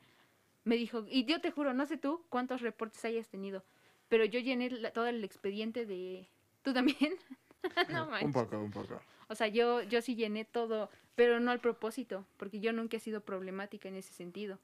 Me 0.65 0.77
dijo, 0.77 1.07
y 1.09 1.25
yo 1.25 1.41
te 1.41 1.51
juro, 1.51 1.73
no 1.75 1.87
sé 1.87 1.97
tú 1.97 2.25
cuántos 2.29 2.61
reportes 2.61 3.05
hayas 3.05 3.29
tenido, 3.29 3.65
pero 4.09 4.25
yo 4.25 4.41
llené 4.41 4.69
todo 4.91 5.07
el 5.07 5.23
expediente 5.25 5.87
de... 5.87 6.29
¿Tú 6.63 6.73
también? 6.73 6.97
no 7.91 8.07
manches. 8.07 8.27
Un 8.27 8.33
poco, 8.33 8.59
un 8.59 8.71
poco. 8.71 9.01
O 9.29 9.35
sea, 9.35 9.49
yo, 9.49 9.83
yo 9.83 10.03
sí 10.03 10.15
llené 10.15 10.45
todo, 10.45 10.91
pero 11.15 11.41
no 11.41 11.51
al 11.51 11.61
propósito, 11.61 12.27
porque 12.37 12.61
yo 12.61 12.73
nunca 12.73 12.97
he 12.97 13.01
sido 13.01 13.23
problemática 13.23 13.89
en 13.89 13.97
ese 13.97 14.13
sentido. 14.13 14.59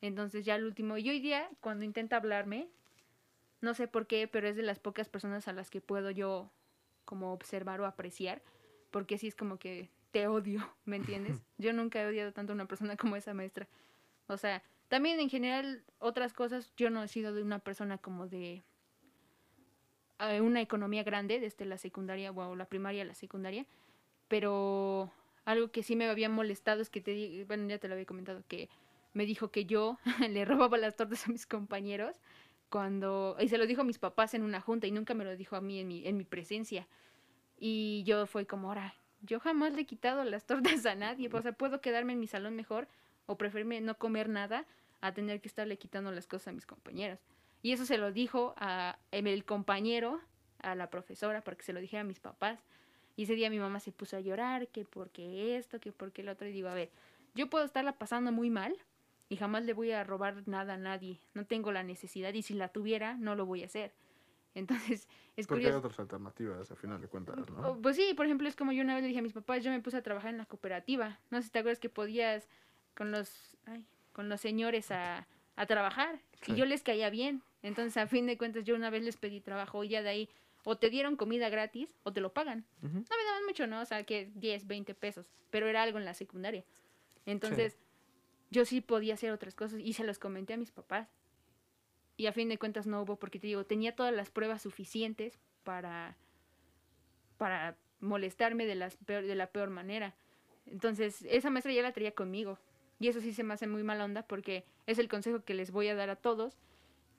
Entonces 0.00 0.44
ya 0.44 0.54
al 0.54 0.64
último, 0.64 0.98
y 0.98 1.08
hoy 1.08 1.20
día, 1.20 1.48
cuando 1.60 1.84
intenta 1.84 2.16
hablarme, 2.16 2.68
no 3.60 3.74
sé 3.74 3.88
por 3.88 4.06
qué, 4.06 4.28
pero 4.28 4.46
es 4.48 4.56
de 4.56 4.62
las 4.62 4.78
pocas 4.78 5.08
personas 5.08 5.48
a 5.48 5.52
las 5.52 5.70
que 5.70 5.80
puedo 5.80 6.10
yo 6.10 6.50
como 7.04 7.32
observar 7.32 7.80
o 7.80 7.86
apreciar, 7.86 8.42
porque 8.90 9.18
sí 9.18 9.26
es 9.26 9.34
como 9.34 9.58
que 9.58 9.90
te 10.10 10.28
odio, 10.28 10.60
¿me 10.84 10.96
entiendes? 10.96 11.42
Yo 11.58 11.72
nunca 11.72 12.00
he 12.00 12.06
odiado 12.06 12.32
tanto 12.32 12.52
a 12.52 12.54
una 12.54 12.66
persona 12.66 12.96
como 12.96 13.16
esa 13.16 13.34
maestra. 13.34 13.68
O 14.28 14.36
sea, 14.36 14.62
también 14.88 15.20
en 15.20 15.28
general 15.28 15.84
otras 15.98 16.32
cosas, 16.32 16.72
yo 16.76 16.90
no 16.90 17.02
he 17.02 17.08
sido 17.08 17.34
de 17.34 17.42
una 17.42 17.58
persona 17.58 17.98
como 17.98 18.28
de 18.28 18.62
una 20.40 20.60
economía 20.60 21.02
grande, 21.02 21.40
desde 21.40 21.64
la 21.64 21.78
secundaria, 21.78 22.30
o 22.32 22.56
la 22.56 22.66
primaria 22.66 23.02
a 23.02 23.06
la 23.06 23.14
secundaria, 23.14 23.66
pero 24.28 25.10
algo 25.44 25.70
que 25.70 25.82
sí 25.82 25.96
me 25.96 26.08
había 26.08 26.28
molestado 26.28 26.82
es 26.82 26.90
que 26.90 27.00
te 27.00 27.44
bueno, 27.44 27.68
ya 27.68 27.78
te 27.78 27.88
lo 27.88 27.94
había 27.94 28.06
comentado, 28.06 28.42
que 28.48 28.68
me 29.12 29.26
dijo 29.26 29.50
que 29.50 29.64
yo 29.64 29.98
le 30.28 30.44
robaba 30.44 30.76
las 30.78 30.96
tortas 30.96 31.26
a 31.26 31.32
mis 31.32 31.46
compañeros 31.46 32.16
cuando, 32.68 33.36
y 33.40 33.48
se 33.48 33.58
lo 33.58 33.66
dijo 33.66 33.82
a 33.82 33.84
mis 33.84 33.98
papás 33.98 34.34
en 34.34 34.42
una 34.42 34.60
junta 34.60 34.86
y 34.86 34.90
nunca 34.90 35.14
me 35.14 35.24
lo 35.24 35.36
dijo 35.36 35.56
a 35.56 35.60
mí 35.60 35.78
en 35.78 35.88
mi, 35.88 36.06
en 36.06 36.16
mi 36.16 36.24
presencia. 36.24 36.88
Y 37.58 38.02
yo 38.04 38.26
fue 38.26 38.46
como, 38.46 38.68
ahora, 38.68 38.94
yo 39.22 39.40
jamás 39.40 39.72
le 39.72 39.82
he 39.82 39.86
quitado 39.86 40.24
las 40.24 40.44
tortas 40.46 40.84
a 40.86 40.94
nadie, 40.94 41.30
o 41.32 41.42
sea, 41.42 41.52
puedo 41.52 41.80
quedarme 41.80 42.12
en 42.12 42.20
mi 42.20 42.26
salón 42.26 42.54
mejor 42.56 42.88
o 43.26 43.38
preferirme 43.38 43.80
no 43.80 43.96
comer 43.96 44.28
nada 44.28 44.66
a 45.00 45.12
tener 45.12 45.40
que 45.40 45.48
estarle 45.48 45.78
quitando 45.78 46.10
las 46.10 46.26
cosas 46.26 46.48
a 46.48 46.52
mis 46.52 46.66
compañeros. 46.66 47.20
Y 47.62 47.72
eso 47.72 47.84
se 47.84 47.98
lo 47.98 48.12
dijo 48.12 48.54
a 48.56 48.98
em, 49.10 49.26
el 49.26 49.44
compañero, 49.44 50.20
a 50.60 50.74
la 50.74 50.90
profesora, 50.90 51.42
para 51.42 51.56
que 51.56 51.64
se 51.64 51.72
lo 51.72 51.80
dijera 51.80 52.02
a 52.02 52.04
mis 52.04 52.20
papás. 52.20 52.60
Y 53.16 53.24
ese 53.24 53.34
día 53.34 53.50
mi 53.50 53.58
mamá 53.58 53.80
se 53.80 53.92
puso 53.92 54.16
a 54.16 54.20
llorar, 54.20 54.68
que 54.68 54.84
porque 54.84 55.56
esto, 55.56 55.80
que 55.80 55.92
porque 55.92 56.22
el 56.22 56.28
otro. 56.28 56.46
Y 56.46 56.52
digo, 56.52 56.68
a 56.68 56.74
ver, 56.74 56.90
yo 57.34 57.48
puedo 57.48 57.64
estarla 57.64 57.92
pasando 57.92 58.30
muy 58.30 58.50
mal 58.50 58.76
y 59.28 59.36
jamás 59.36 59.64
le 59.64 59.72
voy 59.72 59.92
a 59.92 60.04
robar 60.04 60.46
nada 60.46 60.74
a 60.74 60.76
nadie. 60.76 61.18
No 61.34 61.46
tengo 61.46 61.72
la 61.72 61.82
necesidad 61.82 62.32
y 62.34 62.42
si 62.42 62.54
la 62.54 62.68
tuviera, 62.68 63.14
no 63.14 63.34
lo 63.34 63.46
voy 63.46 63.62
a 63.62 63.66
hacer. 63.66 63.92
Entonces, 64.54 65.08
es 65.36 65.46
Porque 65.46 65.66
hay 65.66 65.72
otras 65.72 65.98
alternativas, 65.98 66.70
a 66.70 66.76
final 66.76 67.00
de 67.00 67.08
cuentas, 67.08 67.36
¿no? 67.50 67.78
Pues 67.82 67.96
sí, 67.96 68.14
por 68.14 68.24
ejemplo, 68.24 68.48
es 68.48 68.56
como 68.56 68.72
yo 68.72 68.82
una 68.82 68.94
vez 68.94 69.02
le 69.02 69.08
dije 69.08 69.20
a 69.20 69.22
mis 69.22 69.34
papás, 69.34 69.62
yo 69.62 69.70
me 69.70 69.80
puse 69.80 69.98
a 69.98 70.02
trabajar 70.02 70.30
en 70.30 70.38
la 70.38 70.46
cooperativa. 70.46 71.18
No 71.30 71.38
sé 71.38 71.44
si 71.44 71.50
te 71.50 71.58
acuerdas 71.58 71.78
que 71.78 71.90
podías 71.90 72.48
con 72.94 73.10
los, 73.10 73.56
ay, 73.66 73.84
con 74.14 74.30
los 74.30 74.40
señores 74.40 74.90
a, 74.90 75.26
a 75.56 75.66
trabajar 75.66 76.20
Sí. 76.42 76.52
y 76.52 76.54
yo 76.56 76.64
les 76.66 76.82
caía 76.82 77.10
bien. 77.10 77.42
Entonces, 77.62 77.96
a 77.96 78.06
fin 78.06 78.26
de 78.26 78.38
cuentas, 78.38 78.64
yo 78.64 78.74
una 78.76 78.90
vez 78.90 79.02
les 79.02 79.16
pedí 79.16 79.40
trabajo 79.40 79.82
y 79.82 79.88
ya 79.88 80.02
de 80.02 80.08
ahí 80.10 80.28
o 80.64 80.76
te 80.76 80.90
dieron 80.90 81.16
comida 81.16 81.48
gratis 81.48 81.94
o 82.02 82.12
te 82.12 82.20
lo 82.20 82.32
pagan. 82.32 82.64
No 82.82 82.88
me 82.90 83.24
daban 83.24 83.44
mucho, 83.46 83.66
¿no? 83.66 83.80
O 83.80 83.84
sea, 83.84 84.04
que 84.04 84.30
10, 84.34 84.66
20 84.66 84.94
pesos, 84.94 85.26
pero 85.50 85.66
era 85.68 85.82
algo 85.82 85.98
en 85.98 86.04
la 86.04 86.12
secundaria. 86.14 86.64
Entonces, 87.24 87.78
yo 88.50 88.64
sí 88.64 88.80
podía 88.80 89.14
hacer 89.14 89.30
otras 89.32 89.54
cosas 89.54 89.80
y 89.80 89.92
se 89.92 90.04
los 90.04 90.18
comenté 90.18 90.54
a 90.54 90.56
mis 90.56 90.70
papás. 90.72 91.08
Y 92.16 92.26
a 92.26 92.32
fin 92.32 92.48
de 92.48 92.58
cuentas 92.58 92.86
no 92.86 93.02
hubo, 93.02 93.16
porque 93.16 93.38
te 93.38 93.46
digo, 93.46 93.64
tenía 93.64 93.94
todas 93.94 94.12
las 94.14 94.30
pruebas 94.30 94.62
suficientes 94.62 95.38
para, 95.64 96.16
para 97.36 97.76
molestarme 98.00 98.66
de, 98.66 98.74
las 98.74 98.96
peor, 98.96 99.24
de 99.24 99.34
la 99.34 99.48
peor 99.48 99.70
manera. 99.70 100.14
Entonces, 100.66 101.22
esa 101.28 101.50
maestra 101.50 101.72
ya 101.72 101.82
la 101.82 101.92
traía 101.92 102.12
conmigo. 102.12 102.58
Y 102.98 103.08
eso 103.08 103.20
sí 103.20 103.32
se 103.32 103.42
me 103.42 103.54
hace 103.54 103.66
muy 103.66 103.82
mala 103.82 104.04
onda 104.04 104.22
porque 104.22 104.64
es 104.86 104.98
el 104.98 105.08
consejo 105.08 105.44
que 105.44 105.54
les 105.54 105.70
voy 105.70 105.88
a 105.88 105.94
dar 105.94 106.10
a 106.10 106.16
todos, 106.16 106.56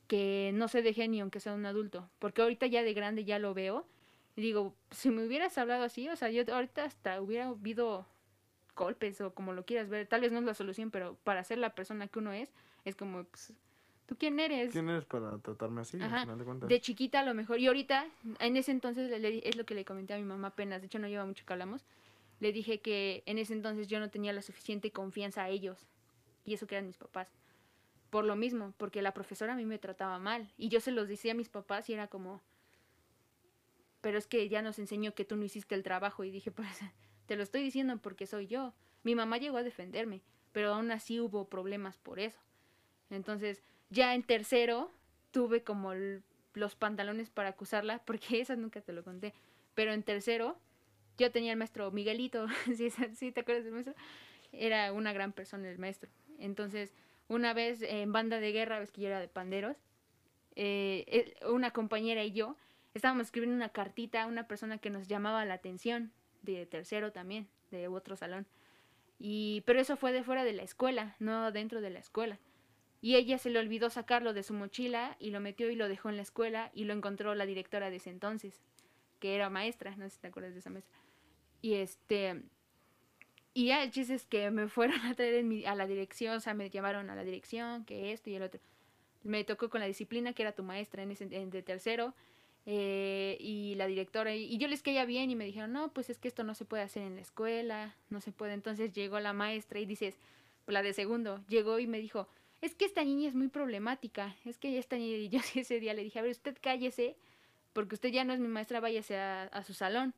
que 0.07 0.51
no 0.53 0.67
se 0.67 0.81
dejen 0.81 1.11
ni 1.11 1.21
aunque 1.21 1.39
sea 1.39 1.53
un 1.53 1.65
adulto. 1.65 2.09
Porque 2.19 2.41
ahorita 2.41 2.65
ya 2.67 2.83
de 2.83 2.93
grande 2.93 3.25
ya 3.25 3.39
lo 3.39 3.53
veo. 3.53 3.85
Y 4.35 4.41
digo, 4.41 4.75
si 4.91 5.09
me 5.09 5.25
hubieras 5.25 5.57
hablado 5.57 5.83
así, 5.83 6.07
o 6.09 6.15
sea, 6.15 6.29
yo 6.29 6.43
ahorita 6.53 6.83
hasta 6.85 7.21
hubiera 7.21 7.47
habido 7.47 8.05
golpes 8.75 9.19
o 9.21 9.33
como 9.33 9.53
lo 9.53 9.65
quieras 9.65 9.89
ver. 9.89 10.07
Tal 10.07 10.21
vez 10.21 10.31
no 10.31 10.39
es 10.39 10.45
la 10.45 10.53
solución, 10.53 10.91
pero 10.91 11.17
para 11.23 11.43
ser 11.43 11.57
la 11.57 11.75
persona 11.75 12.07
que 12.07 12.19
uno 12.19 12.31
es, 12.31 12.53
es 12.85 12.95
como, 12.95 13.23
pues, 13.25 13.51
¿tú 14.05 14.15
quién 14.17 14.39
eres? 14.39 14.71
¿Quién 14.71 14.87
eres 14.89 15.05
para 15.05 15.37
tratarme 15.39 15.81
así, 15.81 15.97
Ajá, 15.99 16.17
al 16.17 16.21
final 16.21 16.37
de 16.37 16.45
cuentas? 16.45 16.69
De 16.69 16.79
chiquita 16.79 17.19
a 17.19 17.25
lo 17.25 17.33
mejor. 17.33 17.59
Y 17.59 17.67
ahorita, 17.67 18.07
en 18.39 18.57
ese 18.57 18.71
entonces, 18.71 19.11
es 19.11 19.55
lo 19.55 19.65
que 19.65 19.75
le 19.75 19.83
comenté 19.83 20.13
a 20.13 20.17
mi 20.17 20.23
mamá 20.23 20.49
apenas. 20.49 20.81
De 20.81 20.87
hecho, 20.87 20.99
no 20.99 21.07
lleva 21.07 21.25
mucho 21.25 21.45
que 21.45 21.53
hablamos. 21.53 21.83
Le 22.39 22.51
dije 22.51 22.81
que 22.81 23.23
en 23.25 23.37
ese 23.37 23.53
entonces 23.53 23.87
yo 23.87 23.99
no 23.99 24.09
tenía 24.09 24.33
la 24.33 24.41
suficiente 24.41 24.91
confianza 24.91 25.43
a 25.43 25.49
ellos. 25.49 25.87
Y 26.45 26.53
eso 26.53 26.67
que 26.67 26.75
eran 26.75 26.87
mis 26.87 26.97
papás. 26.97 27.29
Por 28.09 28.25
lo 28.25 28.35
mismo, 28.35 28.73
porque 28.77 29.01
la 29.01 29.13
profesora 29.13 29.53
a 29.53 29.55
mí 29.57 29.65
me 29.65 29.79
trataba 29.79 30.19
mal. 30.19 30.53
Y 30.57 30.69
yo 30.69 30.79
se 30.79 30.91
los 30.91 31.07
decía 31.07 31.33
a 31.33 31.35
mis 31.35 31.49
papás 31.49 31.89
y 31.89 31.93
era 31.93 32.07
como... 32.07 32.41
Pero 34.01 34.17
es 34.17 34.27
que 34.27 34.47
ya 34.47 34.61
nos 34.61 34.79
enseñó 34.79 35.13
que 35.13 35.25
tú 35.25 35.35
no 35.35 35.43
hiciste 35.43 35.75
el 35.75 35.83
trabajo. 35.83 36.23
Y 36.23 36.31
dije, 36.31 36.51
pues, 36.51 36.79
te 37.25 37.35
lo 37.35 37.43
estoy 37.43 37.63
diciendo 37.63 37.97
porque 37.97 38.27
soy 38.27 38.47
yo. 38.47 38.73
Mi 39.03 39.15
mamá 39.15 39.37
llegó 39.37 39.57
a 39.57 39.63
defenderme, 39.63 40.21
pero 40.51 40.73
aún 40.73 40.91
así 40.91 41.19
hubo 41.19 41.49
problemas 41.49 41.97
por 41.97 42.19
eso. 42.19 42.39
Entonces, 43.09 43.63
ya 43.89 44.15
en 44.15 44.23
tercero, 44.23 44.91
tuve 45.31 45.63
como 45.63 45.93
los 46.53 46.75
pantalones 46.75 47.29
para 47.29 47.49
acusarla, 47.49 47.99
porque 48.05 48.41
esa 48.41 48.55
nunca 48.55 48.81
te 48.81 48.93
lo 48.93 49.03
conté. 49.03 49.33
Pero 49.75 49.93
en 49.93 50.03
tercero, 50.03 50.59
yo 51.17 51.31
tenía 51.31 51.51
el 51.51 51.57
maestro 51.57 51.91
Miguelito, 51.91 52.47
¿sí, 52.75 52.89
sí 53.15 53.31
te 53.31 53.41
acuerdas 53.41 53.63
del 53.63 53.73
maestro? 53.73 53.95
Era 54.51 54.91
una 54.93 55.13
gran 55.13 55.33
persona 55.33 55.69
el 55.69 55.77
maestro. 55.77 56.09
Entonces, 56.39 56.93
una 57.27 57.53
vez 57.53 57.81
en 57.81 58.11
banda 58.11 58.39
de 58.39 58.51
guerra, 58.51 58.79
ves 58.79 58.91
que 58.91 59.01
yo 59.01 59.07
era 59.07 59.19
de 59.19 59.27
panderos, 59.27 59.77
eh, 60.55 61.35
una 61.47 61.71
compañera 61.71 62.23
y 62.23 62.31
yo 62.31 62.55
estábamos 62.93 63.27
escribiendo 63.27 63.55
una 63.55 63.69
cartita 63.69 64.23
a 64.23 64.27
una 64.27 64.47
persona 64.47 64.77
que 64.79 64.89
nos 64.89 65.07
llamaba 65.07 65.45
la 65.45 65.53
atención, 65.55 66.11
de 66.41 66.65
tercero 66.65 67.11
también, 67.11 67.47
de 67.71 67.87
otro 67.87 68.15
salón. 68.15 68.47
Y, 69.19 69.61
pero 69.65 69.79
eso 69.79 69.97
fue 69.97 70.11
de 70.13 70.23
fuera 70.23 70.43
de 70.43 70.53
la 70.53 70.63
escuela, 70.63 71.15
no 71.19 71.51
dentro 71.51 71.81
de 71.81 71.89
la 71.89 71.99
escuela. 71.99 72.39
Y 73.01 73.15
ella 73.15 73.37
se 73.37 73.49
le 73.49 73.59
olvidó 73.59 73.89
sacarlo 73.89 74.33
de 74.33 74.43
su 74.43 74.53
mochila 74.53 75.15
y 75.19 75.29
lo 75.29 75.39
metió 75.39 75.69
y 75.69 75.75
lo 75.75 75.87
dejó 75.87 76.09
en 76.09 76.17
la 76.17 76.23
escuela 76.23 76.71
y 76.73 76.85
lo 76.85 76.93
encontró 76.93 77.35
la 77.35 77.45
directora 77.45 77.89
de 77.89 77.97
ese 77.97 78.09
entonces, 78.09 78.59
que 79.19 79.35
era 79.35 79.49
maestra, 79.49 79.95
no 79.95 80.05
sé 80.05 80.15
si 80.15 80.21
te 80.21 80.27
acuerdas 80.27 80.53
de 80.53 80.59
esa 80.59 80.69
maestra. 80.69 80.97
Y 81.61 81.75
este 81.75 82.43
y 83.53 83.67
ya 83.67 83.83
el 83.83 83.91
que 84.29 84.51
me 84.51 84.67
fueron 84.67 84.99
a 85.01 85.15
traer 85.15 85.35
en 85.35 85.47
mi- 85.47 85.65
a 85.65 85.73
la 85.75 85.87
dirección, 85.87 86.35
o 86.37 86.39
sea, 86.39 86.53
me 86.53 86.69
llamaron 86.69 87.09
a 87.09 87.15
la 87.15 87.23
dirección, 87.23 87.85
que 87.85 88.11
esto 88.13 88.29
y 88.29 88.35
el 88.35 88.43
otro. 88.43 88.59
Me 89.23 89.43
tocó 89.43 89.69
con 89.69 89.81
la 89.81 89.87
disciplina 89.87 90.33
que 90.33 90.43
era 90.43 90.53
tu 90.53 90.63
maestra 90.63 91.03
en 91.03 91.11
ese 91.11 91.25
de 91.27 91.63
tercero 91.63 92.13
eh, 92.65 93.37
y 93.39 93.75
la 93.75 93.87
directora 93.87 94.35
y, 94.35 94.43
y 94.45 94.57
yo 94.57 94.67
les 94.67 94.83
caía 94.83 95.05
bien 95.05 95.31
y 95.31 95.35
me 95.35 95.45
dijeron, 95.45 95.73
"No, 95.73 95.93
pues 95.93 96.09
es 96.09 96.19
que 96.19 96.27
esto 96.27 96.43
no 96.43 96.53
se 96.55 96.65
puede 96.65 96.83
hacer 96.83 97.03
en 97.03 97.15
la 97.15 97.21
escuela, 97.21 97.95
no 98.09 98.21
se 98.21 98.31
puede." 98.31 98.53
Entonces 98.53 98.93
llegó 98.93 99.19
la 99.19 99.33
maestra 99.33 99.79
y 99.79 99.85
dices, 99.85 100.19
la 100.67 100.83
de 100.83 100.93
segundo, 100.93 101.43
llegó 101.49 101.79
y 101.79 101.87
me 101.87 101.99
dijo, 101.99 102.27
es 102.61 102.75
que 102.75 102.85
esta 102.85 103.03
niña 103.03 103.27
es 103.29 103.35
muy 103.35 103.47
problemática, 103.49 104.35
es 104.45 104.57
que 104.57 104.77
esta 104.79 104.97
niña, 104.97 105.17
y 105.17 105.29
yo 105.29 105.39
ese 105.55 105.79
día 105.79 105.93
le 105.93 106.03
dije, 106.03 106.19
a 106.19 106.21
ver, 106.23 106.31
usted 106.31 106.57
cállese, 106.61 107.15
porque 107.73 107.95
usted 107.95 108.09
ya 108.09 108.23
no 108.25 108.33
es 108.33 108.39
mi 108.39 108.47
maestra, 108.47 108.79
váyase 108.79 109.17
a, 109.17 109.43
a 109.45 109.63
su 109.63 109.73
salón. 109.73 110.13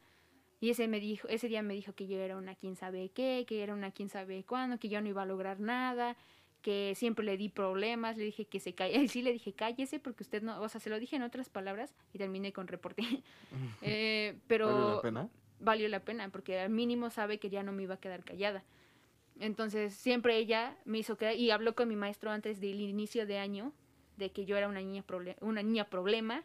Y 0.62 0.72
ese, 0.72 0.88
me 0.88 1.00
dijo, 1.00 1.28
ese 1.30 1.48
día 1.48 1.62
me 1.62 1.74
dijo 1.74 1.94
que 1.94 2.08
yo 2.08 2.18
era 2.20 2.38
una 2.38 2.56
quién 2.56 2.76
sabe 2.76 3.10
qué, 3.10 3.46
que 3.48 3.64
era 3.64 3.74
una 3.74 3.92
quién 3.92 4.10
sabe 4.10 4.44
cuándo, 4.44 4.78
que 4.78 4.90
yo 4.90 5.00
no 5.02 5.08
iba 5.08 5.22
a 5.22 5.26
lograr 5.26 5.60
nada, 5.60 6.18
que 6.62 6.94
siempre 6.96 7.24
le 7.26 7.38
di 7.38 7.50
problemas, 7.50 8.18
le 8.18 8.26
dije 8.26 8.46
que 8.46 8.60
se 8.60 8.74
calle, 8.74 8.94
sí 9.08 9.22
le 9.22 9.32
dije 9.32 9.54
cállese 9.54 10.00
porque 10.00 10.24
usted 10.24 10.42
no, 10.42 10.62
o 10.62 10.70
sea, 10.70 10.82
se 10.82 10.90
lo 10.90 11.00
dije 11.00 11.16
en 11.16 11.24
otras 11.24 11.50
palabras 11.50 11.94
y 12.14 12.18
terminé 12.18 12.54
con 12.54 12.68
reporte. 12.68 13.04
Eh, 13.82 14.38
pero 14.48 14.68
¿Vale 14.68 14.96
la 14.96 15.02
pena? 15.02 15.30
valió 15.60 15.88
la 15.90 16.00
pena 16.02 16.30
porque 16.30 16.60
al 16.60 16.70
mínimo 16.70 17.10
sabe 17.10 17.40
que 17.40 17.50
ya 17.50 17.64
no 17.64 17.72
me 17.72 17.84
iba 17.84 17.96
a 17.96 18.00
quedar 18.00 18.24
callada. 18.24 18.64
Entonces 19.40 19.94
siempre 19.94 20.38
ella 20.38 20.78
me 20.86 20.98
hizo 21.00 21.18
quedar 21.18 21.36
y 21.36 21.52
habló 21.52 21.76
con 21.76 21.88
mi 21.88 21.96
maestro 21.96 22.32
antes 22.32 22.60
del 22.60 22.82
inicio 22.82 23.26
de 23.26 23.40
año 23.40 23.72
de 24.18 24.32
que 24.32 24.46
yo 24.46 24.58
era 24.58 24.68
una 24.68 24.82
niña 24.82 25.06
una 25.40 25.64
niña 25.64 25.86
problema 25.86 26.44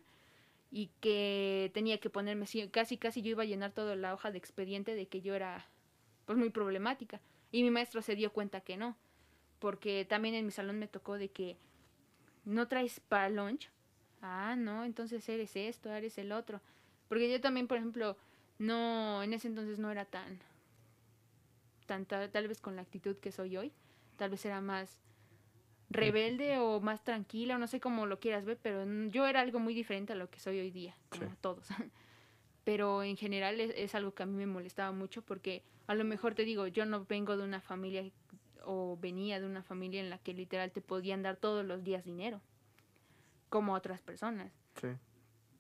y 0.76 0.90
que 1.00 1.71
tenía 1.73 1.99
que 1.99 2.11
ponerme 2.11 2.47
casi 2.73 2.99
casi 2.99 3.23
yo 3.23 3.31
iba 3.31 3.45
a 3.45 3.47
llenar 3.47 3.71
toda 3.71 3.95
la 3.95 4.12
hoja 4.12 4.33
de 4.33 4.38
expediente 4.38 4.97
de 4.97 5.07
que 5.07 5.21
yo 5.21 5.37
era 5.37 5.64
pues 6.26 6.37
muy 6.37 6.50
problemática. 6.50 7.21
Y 7.52 7.62
mi 7.62 7.71
maestro 7.71 8.02
se 8.02 8.16
dio 8.16 8.33
cuenta 8.33 8.61
que 8.61 8.76
no 8.76 8.97
porque 9.61 10.04
también 10.04 10.35
en 10.35 10.45
mi 10.45 10.50
salón 10.50 10.81
me 10.81 10.88
tocó 10.88 11.16
de 11.16 11.28
que 11.28 11.57
no 12.45 12.66
traes 12.66 12.99
para 12.99 13.28
lunch 13.31 13.71
ah 14.21 14.57
no 14.57 14.85
entonces 14.85 15.28
eres 15.28 15.54
esto 15.54 15.93
eres 15.93 16.19
el 16.19 16.33
otro 16.33 16.61
porque 17.09 17.31
yo 17.31 17.40
también 17.40 17.69
por 17.69 17.78
ejemplo 17.78 18.16
no 18.59 19.23
en 19.23 19.33
ese 19.33 19.47
entonces 19.47 19.78
no 19.78 19.93
era 19.93 20.04
tan 20.04 20.40
tan 21.87 22.04
ta- 22.04 22.28
tal 22.33 22.49
vez 22.49 22.61
con 22.61 22.75
la 22.75 22.83
actitud 22.83 23.16
que 23.19 23.31
soy 23.31 23.57
hoy 23.57 23.73
tal 24.16 24.31
vez 24.31 24.45
era 24.45 24.61
más 24.61 24.99
rebelde 25.94 26.58
o 26.58 26.80
más 26.80 27.02
tranquila 27.04 27.56
o 27.56 27.58
no 27.58 27.66
sé 27.66 27.80
cómo 27.80 28.06
lo 28.06 28.20
quieras 28.20 28.44
ver 28.44 28.58
pero 28.60 28.84
yo 29.08 29.26
era 29.26 29.40
algo 29.40 29.58
muy 29.60 29.74
diferente 29.74 30.12
a 30.12 30.16
lo 30.16 30.28
que 30.30 30.40
soy 30.40 30.58
hoy 30.60 30.70
día 30.70 30.96
como 31.08 31.30
Sí. 31.30 31.36
todos 31.40 31.66
pero 32.64 33.02
en 33.02 33.16
general 33.16 33.60
es, 33.60 33.72
es 33.76 33.94
algo 33.94 34.14
que 34.14 34.22
a 34.22 34.26
mí 34.26 34.36
me 34.36 34.46
molestaba 34.46 34.92
mucho 34.92 35.22
porque 35.22 35.62
a 35.86 35.94
lo 35.94 36.04
mejor 36.04 36.34
te 36.34 36.44
digo 36.44 36.66
yo 36.66 36.84
no 36.86 37.04
vengo 37.04 37.36
de 37.36 37.44
una 37.44 37.60
familia 37.60 38.10
o 38.64 38.96
venía 39.00 39.40
de 39.40 39.46
una 39.46 39.62
familia 39.62 40.00
en 40.00 40.10
la 40.10 40.18
que 40.18 40.32
literal 40.34 40.72
te 40.72 40.80
podían 40.80 41.22
dar 41.22 41.36
todos 41.36 41.64
los 41.64 41.84
días 41.84 42.04
dinero 42.04 42.40
como 43.48 43.74
otras 43.74 44.00
personas 44.02 44.52
Sí. 44.80 44.88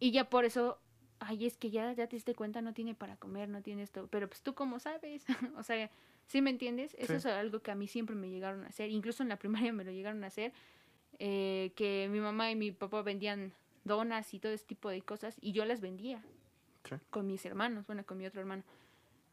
y 0.00 0.10
ya 0.10 0.28
por 0.28 0.44
eso 0.44 0.80
ay, 1.20 1.46
es 1.46 1.56
que 1.56 1.70
ya, 1.70 1.90
ya 1.92 2.06
te 2.06 2.16
diste 2.16 2.34
cuenta, 2.34 2.60
no 2.60 2.74
tiene 2.74 2.94
para 2.94 3.16
comer, 3.16 3.48
no 3.48 3.62
tiene 3.62 3.82
esto, 3.82 4.08
pero 4.08 4.28
pues 4.28 4.42
tú 4.42 4.54
cómo 4.54 4.78
sabes, 4.78 5.24
o 5.56 5.62
sea, 5.62 5.90
¿sí 6.26 6.42
me 6.42 6.50
entiendes? 6.50 6.94
Eso 6.98 7.14
es 7.14 7.26
algo 7.26 7.60
que 7.60 7.70
a 7.70 7.74
mí 7.74 7.86
siempre 7.86 8.16
me 8.16 8.28
llegaron 8.28 8.64
a 8.64 8.68
hacer, 8.68 8.90
incluso 8.90 9.22
en 9.22 9.28
la 9.28 9.36
primaria 9.38 9.72
me 9.72 9.84
lo 9.84 9.92
llegaron 9.92 10.24
a 10.24 10.28
hacer, 10.28 10.52
eh, 11.18 11.72
que 11.76 12.08
mi 12.10 12.20
mamá 12.20 12.50
y 12.50 12.56
mi 12.56 12.72
papá 12.72 13.02
vendían 13.02 13.52
donas 13.84 14.32
y 14.34 14.38
todo 14.38 14.52
ese 14.52 14.64
tipo 14.64 14.88
de 14.90 15.02
cosas 15.02 15.36
y 15.40 15.52
yo 15.52 15.64
las 15.64 15.80
vendía 15.80 16.22
con 17.10 17.26
mis 17.26 17.44
hermanos, 17.46 17.86
bueno, 17.86 18.04
con 18.04 18.18
mi 18.18 18.26
otro 18.26 18.40
hermano. 18.40 18.62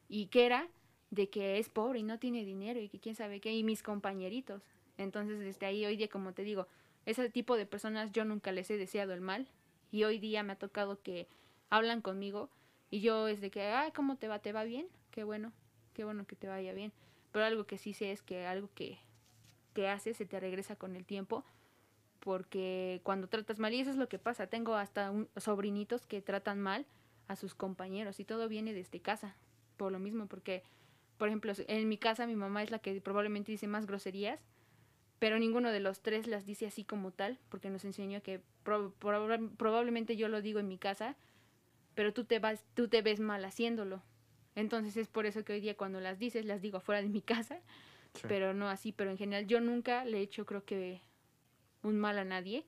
Y 0.07 0.27
que 0.27 0.45
era 0.45 0.67
de 1.09 1.29
que 1.29 1.59
es 1.59 1.69
pobre 1.69 1.99
y 1.99 2.03
no 2.03 2.19
tiene 2.19 2.45
dinero 2.45 2.79
y 2.79 2.89
que 2.89 2.99
quién 2.99 3.15
sabe 3.15 3.39
qué, 3.39 3.53
y 3.53 3.63
mis 3.63 3.83
compañeritos. 3.83 4.63
Entonces, 4.97 5.39
desde 5.39 5.65
ahí, 5.65 5.85
hoy 5.85 5.97
día, 5.97 6.07
como 6.07 6.33
te 6.33 6.43
digo, 6.43 6.67
ese 7.05 7.29
tipo 7.29 7.57
de 7.57 7.65
personas 7.65 8.11
yo 8.11 8.25
nunca 8.25 8.51
les 8.51 8.69
he 8.69 8.77
deseado 8.77 9.13
el 9.13 9.21
mal 9.21 9.47
y 9.91 10.03
hoy 10.03 10.19
día 10.19 10.43
me 10.43 10.53
ha 10.53 10.57
tocado 10.57 11.01
que 11.01 11.27
hablan 11.69 12.01
conmigo 12.01 12.49
y 12.89 13.01
yo 13.01 13.27
es 13.27 13.41
de 13.41 13.51
que, 13.51 13.63
ay, 13.63 13.91
¿cómo 13.91 14.17
te 14.17 14.27
va? 14.27 14.39
¿Te 14.39 14.53
va 14.53 14.63
bien? 14.63 14.87
Qué 15.11 15.23
bueno, 15.23 15.51
qué 15.93 16.03
bueno 16.03 16.25
que 16.25 16.35
te 16.35 16.47
vaya 16.47 16.73
bien. 16.73 16.91
Pero 17.31 17.45
algo 17.45 17.65
que 17.65 17.77
sí 17.77 17.93
sé 17.93 18.11
es 18.11 18.21
que 18.21 18.45
algo 18.45 18.69
que, 18.75 18.97
que 19.73 19.87
haces 19.87 20.17
se 20.17 20.25
te 20.25 20.39
regresa 20.39 20.75
con 20.75 20.95
el 20.95 21.05
tiempo 21.05 21.43
porque 22.19 23.01
cuando 23.03 23.27
tratas 23.27 23.57
mal, 23.57 23.73
y 23.73 23.79
eso 23.79 23.89
es 23.89 23.95
lo 23.95 24.07
que 24.07 24.19
pasa, 24.19 24.45
tengo 24.45 24.75
hasta 24.75 25.09
un, 25.09 25.27
sobrinitos 25.37 26.05
que 26.05 26.21
tratan 26.21 26.59
mal 26.59 26.85
a 27.27 27.35
sus 27.35 27.55
compañeros 27.55 28.19
y 28.19 28.25
todo 28.25 28.47
viene 28.47 28.73
desde 28.73 28.99
casa, 28.99 29.35
por 29.75 29.91
lo 29.91 29.97
mismo, 29.97 30.27
porque, 30.27 30.61
por 31.17 31.29
ejemplo, 31.29 31.51
en 31.67 31.89
mi 31.89 31.97
casa 31.97 32.27
mi 32.27 32.35
mamá 32.35 32.61
es 32.61 32.69
la 32.69 32.77
que 32.77 33.01
probablemente 33.01 33.51
dice 33.51 33.65
más 33.65 33.87
groserías 33.87 34.39
pero 35.21 35.37
ninguno 35.37 35.71
de 35.71 35.79
los 35.79 36.01
tres 36.01 36.25
las 36.25 36.47
dice 36.47 36.65
así 36.65 36.83
como 36.83 37.11
tal, 37.11 37.37
porque 37.49 37.69
nos 37.69 37.85
enseñó 37.85 38.23
que 38.23 38.41
probablemente 38.63 40.17
yo 40.17 40.27
lo 40.29 40.41
digo 40.41 40.59
en 40.59 40.67
mi 40.67 40.79
casa, 40.79 41.15
pero 41.93 42.11
tú 42.11 42.23
te 42.23 42.39
vas, 42.39 42.65
tú 42.73 42.87
te 42.87 43.03
ves 43.03 43.19
mal 43.19 43.45
haciéndolo. 43.45 44.01
Entonces 44.55 44.97
es 44.97 45.07
por 45.07 45.25
eso 45.25 45.43
que 45.43 45.53
hoy 45.53 45.61
día 45.61 45.77
cuando 45.77 45.99
las 45.99 46.19
dices, 46.19 46.45
las 46.45 46.61
digo 46.61 46.79
fuera 46.79 47.01
de 47.01 47.09
mi 47.09 47.21
casa, 47.21 47.59
pero 48.27 48.53
no 48.53 48.69
así, 48.69 48.91
pero 48.91 49.11
en 49.11 49.17
general 49.17 49.47
yo 49.47 49.61
nunca 49.61 50.05
le 50.05 50.17
he 50.17 50.21
hecho 50.21 50.45
creo 50.45 50.65
que 50.65 51.01
un 51.83 51.99
mal 51.99 52.17
a 52.19 52.25
nadie 52.25 52.65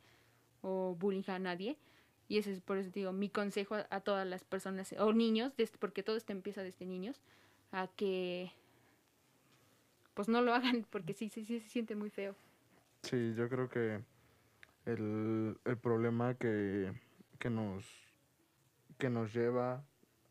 o 0.62 0.96
bullying 0.96 1.24
a 1.28 1.40
nadie. 1.40 1.78
Y 2.30 2.38
ese 2.38 2.54
es 2.54 2.62
por 2.62 2.78
eso 2.78 2.90
digo, 2.90 3.12
mi 3.12 3.30
consejo 3.30 3.76
a, 3.76 3.86
a 3.90 4.00
todas 4.00 4.26
las 4.26 4.44
personas, 4.44 4.96
o 4.98 5.14
niños, 5.14 5.54
porque 5.80 6.04
todo 6.04 6.16
esto 6.16 6.32
empieza 6.32 6.64
desde 6.64 6.86
niños, 6.86 7.22
a 7.72 7.88
que 7.88 8.52
pues 10.14 10.30
no 10.30 10.42
lo 10.42 10.54
hagan 10.54 10.86
porque 10.90 11.14
sí, 11.14 11.30
sí, 11.30 11.44
sí 11.46 11.60
se 11.60 11.68
siente 11.68 11.96
muy 11.96 12.10
feo. 12.10 12.36
Sí, 13.04 13.34
yo 13.36 13.50
creo 13.50 13.70
que 13.70 14.00
el, 14.86 15.58
el 15.66 15.78
problema 15.78 16.36
que, 16.36 16.94
que, 17.40 17.50
nos, 17.50 17.86
que 18.98 19.10
nos 19.10 19.34
lleva 19.34 19.84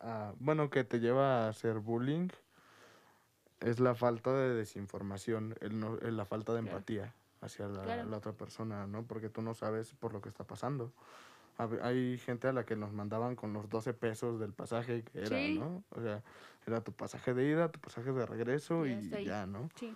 a, 0.03 0.35
bueno, 0.39 0.71
que 0.71 0.85
te 0.85 1.01
lleva 1.01 1.47
a 1.47 1.49
hacer 1.49 1.79
bullying 1.79 2.29
es 3.61 3.81
la 3.81 3.95
falta 3.95 4.35
de 4.35 4.55
desinformación, 4.55 5.55
el 5.61 5.79
no, 5.79 5.97
la 5.97 6.25
falta 6.25 6.53
de 6.53 6.61
empatía 6.61 7.15
hacia 7.41 7.69
la, 7.69 8.05
la, 8.05 8.17
otra 8.17 8.33
persona, 8.33 8.87
¿no? 8.87 9.05
Porque 9.05 9.29
tú 9.29 9.41
no 9.43 9.55
sabes 9.55 9.95
por 9.95 10.13
lo 10.13 10.21
que 10.21 10.29
está 10.29 10.45
pasando 10.45 10.93
hay 11.83 12.19
gente 12.19 12.49
a 12.49 12.53
la 12.53 12.65
que 12.65 12.77
nos 12.77 12.93
mandaban 12.93 13.37
con 13.37 13.53
los 13.53 13.69
12 13.69 13.95
pesos 13.95 14.41
del 14.41 14.53
pasaje 14.53 15.03
que 15.05 15.21
era, 15.21 15.39
¿no? 15.61 15.85
O 15.91 16.01
sea, 16.01 16.23
era 16.67 16.81
tu 16.81 16.93
pasaje 16.93 17.35
de 17.35 17.49
ida, 17.49 17.71
tu 17.71 17.81
pasaje 17.81 18.13
de 18.13 18.27
regreso 18.27 18.87
y, 18.87 19.11
ya, 19.25 19.47
¿no? 19.47 19.69
Sí. 19.77 19.95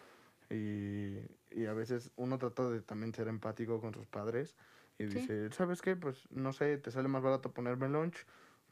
Y, 0.51 1.19
y, 1.51 1.67
a 1.67 1.73
veces 1.73 2.13
uno 2.17 2.39
trata 2.39 2.69
de 2.71 2.81
también 2.81 3.13
ser 3.13 3.29
empático 3.29 3.81
con 3.81 3.95
sus 3.95 4.07
padres 4.07 4.55
y 4.99 5.07
dice, 5.07 5.51
¿sabes 5.51 5.83
qué? 5.83 5.97
Pues 5.97 6.29
no 6.31 6.53
sé, 6.53 6.79
te 6.79 6.91
sale 6.91 7.09
más 7.09 7.23
barato 7.23 7.51
ponerme 7.51 7.89
lunch, 7.89 8.25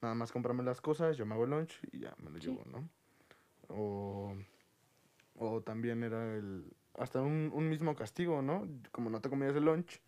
nada 0.05 0.15
más 0.15 0.31
comprarme 0.31 0.63
las 0.63 0.81
cosas, 0.81 1.17
yo 1.17 1.27
me 1.27 1.35
hago 1.35 1.45
el 1.45 1.51
lunch 1.51 1.81
y 1.93 2.01
ya 2.01 2.15
me 2.23 2.31
lo 2.31 2.39
llevo, 2.39 2.63
¿no? 2.67 2.89
O, 3.69 4.37
o 5.37 5.61
también 5.63 6.05
era 6.05 6.37
el, 6.37 6.73
hasta 6.99 7.21
un, 7.21 7.51
un 7.53 7.69
mismo 7.69 7.95
castigo, 7.97 8.43
¿no? 8.43 8.69
Como 8.93 9.11
no 9.11 9.21
te 9.21 9.29
comías 9.29 9.57
el 9.57 9.65
lunch, 9.65 10.01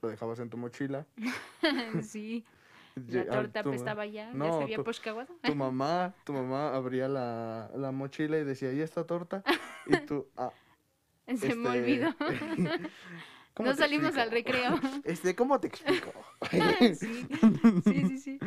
lo 0.00 0.08
dejabas 0.08 0.38
en 0.40 0.50
tu 0.50 0.56
mochila. 0.56 1.06
sí. 2.02 2.44
La 2.96 3.24
torta 3.24 3.60
estaba 3.72 4.04
ya, 4.06 4.32
no, 4.32 4.46
ya 4.46 4.52
se 4.52 4.62
había 4.62 4.76
tu, 4.76 4.92
tu 5.42 5.54
mamá, 5.54 6.14
tu 6.24 6.32
mamá 6.32 6.74
abría 6.74 7.08
la, 7.08 7.70
la 7.74 7.92
mochila 7.92 8.38
y 8.38 8.44
decía, 8.44 8.72
¿y 8.72 8.80
esta 8.80 9.04
torta? 9.06 9.42
Y 9.86 9.96
tú, 10.06 10.28
ah. 10.36 10.52
Se 11.26 11.54
me 11.54 11.78
este, 11.78 11.80
olvidó. 11.80 12.14
no 13.60 13.74
salimos 13.74 14.16
al 14.16 14.32
recreo. 14.32 14.80
Este, 15.04 15.36
¿cómo 15.36 15.60
te 15.60 15.68
explico? 15.68 16.12
sí, 16.50 16.94
sí, 16.94 17.26
sí, 17.84 18.18
sí. 18.18 18.38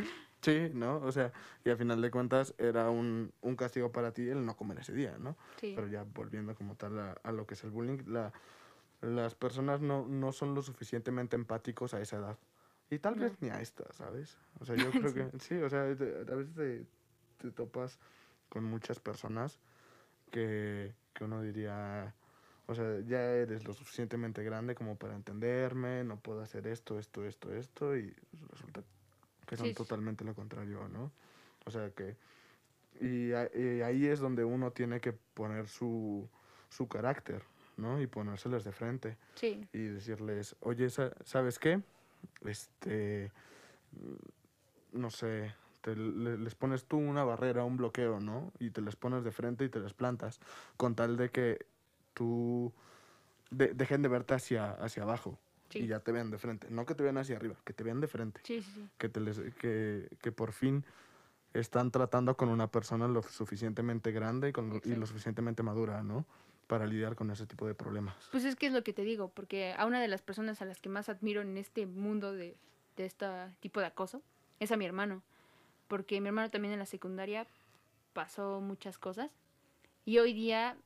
Sí, 0.44 0.70
¿no? 0.74 0.98
O 0.98 1.10
sea, 1.10 1.32
y 1.64 1.70
al 1.70 1.78
final 1.78 2.02
de 2.02 2.10
cuentas 2.10 2.54
era 2.58 2.90
un, 2.90 3.32
un 3.40 3.56
castigo 3.56 3.90
para 3.90 4.12
ti 4.12 4.28
el 4.28 4.44
no 4.44 4.54
comer 4.58 4.80
ese 4.80 4.92
día, 4.92 5.16
¿no? 5.18 5.38
Sí. 5.58 5.72
Pero 5.74 5.88
ya 5.88 6.04
volviendo 6.04 6.54
como 6.54 6.76
tal 6.76 6.98
a, 6.98 7.12
a 7.22 7.32
lo 7.32 7.46
que 7.46 7.54
es 7.54 7.64
el 7.64 7.70
bullying, 7.70 8.02
la, 8.06 8.30
las 9.00 9.34
personas 9.34 9.80
no, 9.80 10.06
no 10.06 10.32
son 10.32 10.54
lo 10.54 10.60
suficientemente 10.60 11.34
empáticos 11.34 11.94
a 11.94 12.00
esa 12.02 12.18
edad. 12.18 12.38
Y 12.90 12.98
tal 12.98 13.14
vez 13.14 13.32
ni 13.40 13.48
a 13.48 13.62
esta, 13.62 13.90
¿sabes? 13.94 14.36
O 14.60 14.66
sea, 14.66 14.76
yo 14.76 14.90
creo 14.90 15.14
que 15.14 15.38
sí, 15.38 15.54
o 15.54 15.70
sea, 15.70 15.84
a 15.84 15.84
veces 15.84 16.54
te, 16.54 16.86
te, 17.38 17.50
topas 17.50 17.98
con 18.50 18.64
muchas 18.64 19.00
personas 19.00 19.58
que, 20.30 20.92
que 21.14 21.24
uno 21.24 21.40
diría, 21.40 22.14
o 22.66 22.74
sea, 22.74 23.00
ya 23.00 23.22
eres 23.32 23.64
lo 23.64 23.72
suficientemente 23.72 24.44
grande 24.44 24.74
como 24.74 24.96
para 24.96 25.14
entenderme, 25.14 26.04
no 26.04 26.18
puedo 26.18 26.42
hacer 26.42 26.66
esto, 26.66 26.98
esto, 26.98 27.24
esto, 27.24 27.50
esto, 27.54 27.96
y 27.96 28.14
resulta 28.50 28.82
que 29.54 29.74
son 29.74 29.74
totalmente 29.74 30.24
lo 30.24 30.34
contrario, 30.34 30.88
¿no? 30.88 31.12
O 31.64 31.70
sea 31.70 31.90
que, 31.90 32.16
y, 33.00 33.30
y, 33.30 33.82
ahí 33.82 34.06
es 34.06 34.20
donde 34.20 34.44
uno 34.44 34.70
tiene 34.70 35.00
que 35.00 35.12
poner 35.12 35.68
su, 35.68 36.28
su 36.68 36.88
carácter, 36.88 37.42
¿no? 37.76 38.00
Y 38.00 38.06
ponérseles 38.06 38.64
de 38.64 38.72
frente. 38.72 39.16
Sí. 39.34 39.66
Y 39.72 39.78
decirles, 39.78 40.56
oye, 40.60 40.88
¿sabes 40.90 41.58
qué? 41.58 41.80
Este, 42.44 43.32
no 44.92 45.10
sé, 45.10 45.54
te, 45.80 45.96
les 45.96 46.54
pones 46.54 46.84
tú 46.84 46.98
una 46.98 47.24
barrera, 47.24 47.64
un 47.64 47.76
bloqueo, 47.76 48.20
¿no? 48.20 48.52
Y 48.58 48.70
te 48.70 48.80
les 48.80 48.96
pones 48.96 49.24
de 49.24 49.32
frente 49.32 49.64
y 49.64 49.68
te 49.68 49.80
les 49.80 49.92
plantas, 49.92 50.40
con 50.76 50.94
tal 50.94 51.16
de 51.16 51.30
que 51.30 51.66
tú 52.14 52.72
dejen 53.50 54.02
de 54.02 54.08
verte 54.08 54.34
hacia, 54.34 54.70
hacia 54.72 55.02
abajo. 55.02 55.38
Y 55.80 55.86
ya 55.86 56.00
te 56.00 56.12
vean 56.12 56.30
de 56.30 56.38
frente. 56.38 56.68
No 56.70 56.86
que 56.86 56.94
te 56.94 57.02
vean 57.02 57.18
hacia 57.18 57.36
arriba, 57.36 57.56
que 57.64 57.72
te 57.72 57.84
vean 57.84 58.00
de 58.00 58.08
frente. 58.08 58.40
Sí, 58.44 58.62
sí, 58.62 58.88
Que, 58.98 59.08
te 59.08 59.20
les, 59.20 59.38
que, 59.60 60.08
que 60.22 60.32
por 60.32 60.52
fin 60.52 60.84
están 61.52 61.90
tratando 61.90 62.36
con 62.36 62.48
una 62.48 62.66
persona 62.68 63.08
lo 63.08 63.22
suficientemente 63.22 64.12
grande 64.12 64.48
y, 64.50 64.52
con, 64.52 64.80
y 64.84 64.94
lo 64.94 65.06
suficientemente 65.06 65.62
madura, 65.62 66.02
¿no? 66.02 66.24
para 66.66 66.86
lidiar 66.86 67.14
con 67.14 67.30
ese 67.30 67.46
tipo 67.46 67.66
de 67.66 67.74
problemas. 67.74 68.14
Pues 68.30 68.44
es 68.44 68.56
que 68.56 68.66
es 68.66 68.72
lo 68.72 68.82
que 68.82 68.92
te 68.92 69.02
digo, 69.02 69.28
porque 69.28 69.74
a 69.76 69.84
una 69.86 70.00
de 70.00 70.08
las 70.08 70.22
personas 70.22 70.62
a 70.62 70.64
las 70.64 70.80
que 70.80 70.88
más 70.88 71.08
admiro 71.08 71.42
en 71.42 71.56
este 71.58 71.86
mundo 71.86 72.32
de, 72.32 72.56
de 72.96 73.04
este 73.04 73.26
tipo 73.60 73.80
de 73.80 73.86
acoso 73.86 74.22
es 74.60 74.72
a 74.72 74.76
mi 74.76 74.84
hermano, 74.84 75.22
porque 75.88 76.20
mi 76.20 76.28
hermano 76.28 76.50
también 76.50 76.72
en 76.72 76.78
la 76.78 76.86
secundaria 76.86 77.46
pasó 78.12 78.60
muchas 78.60 78.98
cosas 78.98 79.30
y 80.04 80.18
hoy 80.18 80.32
día 80.32 80.76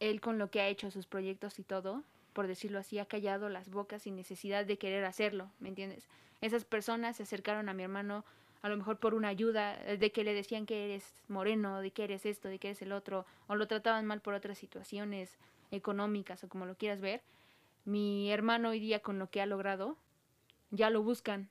él 0.00 0.20
con 0.20 0.38
lo 0.38 0.50
que 0.50 0.60
ha 0.60 0.68
hecho 0.68 0.90
sus 0.90 1.06
proyectos 1.06 1.58
y 1.58 1.62
todo, 1.62 2.04
por 2.38 2.46
decirlo 2.46 2.78
así, 2.78 3.00
ha 3.00 3.04
callado 3.04 3.48
las 3.48 3.68
bocas 3.68 4.02
sin 4.02 4.14
necesidad 4.14 4.64
de 4.64 4.78
querer 4.78 5.04
hacerlo, 5.04 5.50
¿me 5.58 5.70
entiendes? 5.70 6.06
Esas 6.40 6.64
personas 6.64 7.16
se 7.16 7.24
acercaron 7.24 7.68
a 7.68 7.74
mi 7.74 7.82
hermano 7.82 8.24
a 8.62 8.68
lo 8.68 8.76
mejor 8.76 8.98
por 9.00 9.14
una 9.14 9.26
ayuda, 9.26 9.76
eh, 9.90 9.96
de 9.96 10.12
que 10.12 10.22
le 10.22 10.32
decían 10.34 10.64
que 10.64 10.84
eres 10.84 11.04
moreno, 11.26 11.80
de 11.80 11.90
que 11.90 12.04
eres 12.04 12.24
esto, 12.26 12.46
de 12.46 12.60
que 12.60 12.68
eres 12.68 12.80
el 12.80 12.92
otro, 12.92 13.26
o 13.48 13.56
lo 13.56 13.66
trataban 13.66 14.06
mal 14.06 14.20
por 14.20 14.34
otras 14.34 14.56
situaciones 14.56 15.36
económicas 15.72 16.44
o 16.44 16.48
como 16.48 16.64
lo 16.64 16.76
quieras 16.76 17.00
ver, 17.00 17.22
mi 17.84 18.30
hermano 18.30 18.68
hoy 18.68 18.78
día 18.78 19.00
con 19.00 19.18
lo 19.18 19.28
que 19.28 19.40
ha 19.40 19.46
logrado, 19.46 19.96
ya 20.70 20.90
lo 20.90 21.02
buscan. 21.02 21.48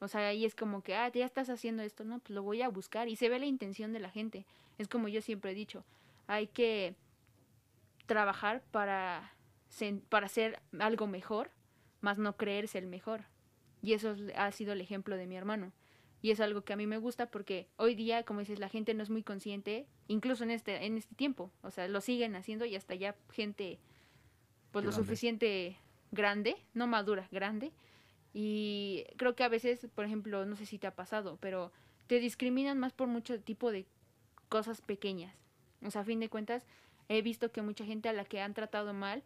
O 0.00 0.08
sea, 0.08 0.26
ahí 0.26 0.46
es 0.46 0.54
como 0.54 0.82
que, 0.82 0.94
ah, 0.94 1.12
ya 1.12 1.26
estás 1.26 1.50
haciendo 1.50 1.82
esto, 1.82 2.02
¿no? 2.02 2.20
Pues 2.20 2.30
lo 2.30 2.42
voy 2.42 2.62
a 2.62 2.70
buscar. 2.70 3.08
Y 3.08 3.16
se 3.16 3.28
ve 3.28 3.38
la 3.38 3.44
intención 3.44 3.92
de 3.92 4.00
la 4.00 4.08
gente. 4.08 4.46
Es 4.78 4.88
como 4.88 5.08
yo 5.08 5.20
siempre 5.20 5.50
he 5.50 5.54
dicho, 5.54 5.84
hay 6.28 6.46
que 6.46 6.94
trabajar 8.06 8.62
para, 8.70 9.35
para 10.08 10.28
ser 10.28 10.60
algo 10.78 11.06
mejor, 11.06 11.50
más 12.00 12.18
no 12.18 12.36
creerse 12.36 12.78
el 12.78 12.86
mejor. 12.86 13.24
Y 13.82 13.92
eso 13.92 14.16
ha 14.34 14.50
sido 14.52 14.72
el 14.72 14.80
ejemplo 14.80 15.16
de 15.16 15.26
mi 15.26 15.36
hermano. 15.36 15.72
Y 16.22 16.30
es 16.30 16.40
algo 16.40 16.62
que 16.62 16.72
a 16.72 16.76
mí 16.76 16.86
me 16.86 16.98
gusta 16.98 17.30
porque 17.30 17.68
hoy 17.76 17.94
día, 17.94 18.24
como 18.24 18.40
dices, 18.40 18.58
la 18.58 18.68
gente 18.68 18.94
no 18.94 19.02
es 19.02 19.10
muy 19.10 19.22
consciente, 19.22 19.86
incluso 20.08 20.44
en 20.44 20.50
este, 20.50 20.84
en 20.86 20.96
este 20.96 21.14
tiempo. 21.14 21.52
O 21.62 21.70
sea, 21.70 21.86
lo 21.88 22.00
siguen 22.00 22.34
haciendo 22.36 22.64
y 22.64 22.74
hasta 22.74 22.94
ya 22.94 23.14
gente, 23.30 23.78
pues 24.72 24.84
lo 24.84 24.92
suficiente 24.92 25.76
grande, 26.10 26.56
no 26.74 26.86
madura, 26.86 27.28
grande. 27.30 27.72
Y 28.32 29.04
creo 29.16 29.36
que 29.36 29.44
a 29.44 29.48
veces, 29.48 29.86
por 29.94 30.04
ejemplo, 30.04 30.44
no 30.46 30.56
sé 30.56 30.66
si 30.66 30.78
te 30.78 30.86
ha 30.86 30.94
pasado, 30.94 31.38
pero 31.40 31.72
te 32.06 32.18
discriminan 32.18 32.78
más 32.78 32.92
por 32.92 33.08
mucho 33.08 33.40
tipo 33.40 33.70
de 33.70 33.86
cosas 34.48 34.80
pequeñas. 34.80 35.34
O 35.84 35.90
sea, 35.90 36.02
a 36.02 36.04
fin 36.04 36.20
de 36.20 36.28
cuentas, 36.28 36.66
he 37.08 37.22
visto 37.22 37.52
que 37.52 37.62
mucha 37.62 37.84
gente 37.84 38.08
a 38.08 38.12
la 38.12 38.24
que 38.24 38.40
han 38.40 38.54
tratado 38.54 38.92
mal 38.94 39.22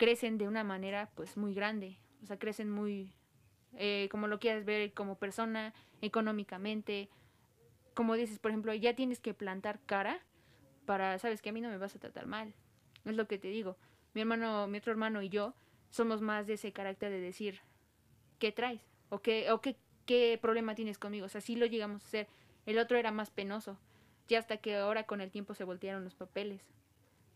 crecen 0.00 0.38
de 0.38 0.48
una 0.48 0.64
manera 0.64 1.10
pues 1.14 1.36
muy 1.36 1.52
grande. 1.52 1.98
O 2.22 2.26
sea, 2.26 2.38
crecen 2.38 2.70
muy, 2.70 3.12
eh, 3.74 4.08
como 4.10 4.28
lo 4.28 4.40
quieras 4.40 4.64
ver, 4.64 4.94
como 4.94 5.18
persona, 5.18 5.74
económicamente, 6.00 7.10
como 7.92 8.14
dices, 8.14 8.38
por 8.38 8.50
ejemplo, 8.50 8.72
ya 8.72 8.96
tienes 8.96 9.20
que 9.20 9.34
plantar 9.34 9.78
cara 9.84 10.18
para, 10.86 11.18
sabes 11.18 11.42
que 11.42 11.50
a 11.50 11.52
mí 11.52 11.60
no 11.60 11.68
me 11.68 11.76
vas 11.76 11.94
a 11.94 11.98
tratar 11.98 12.24
mal. 12.24 12.54
Es 13.04 13.14
lo 13.14 13.28
que 13.28 13.36
te 13.36 13.48
digo. 13.48 13.76
Mi 14.14 14.22
hermano, 14.22 14.66
mi 14.68 14.78
otro 14.78 14.90
hermano 14.90 15.20
y 15.20 15.28
yo 15.28 15.52
somos 15.90 16.22
más 16.22 16.46
de 16.46 16.54
ese 16.54 16.72
carácter 16.72 17.10
de 17.10 17.20
decir, 17.20 17.60
¿qué 18.38 18.52
traes? 18.52 18.80
¿O 19.10 19.20
qué, 19.20 19.50
o 19.50 19.60
qué, 19.60 19.76
qué 20.06 20.38
problema 20.40 20.74
tienes 20.74 20.96
conmigo? 20.96 21.26
O 21.26 21.28
sea, 21.28 21.42
sí 21.42 21.56
lo 21.56 21.66
llegamos 21.66 22.04
a 22.04 22.06
hacer. 22.06 22.28
El 22.64 22.78
otro 22.78 22.96
era 22.96 23.12
más 23.12 23.30
penoso. 23.30 23.78
Ya 24.28 24.38
hasta 24.38 24.56
que 24.56 24.76
ahora 24.76 25.04
con 25.04 25.20
el 25.20 25.30
tiempo 25.30 25.52
se 25.52 25.64
voltearon 25.64 26.04
los 26.04 26.14
papeles. 26.14 26.62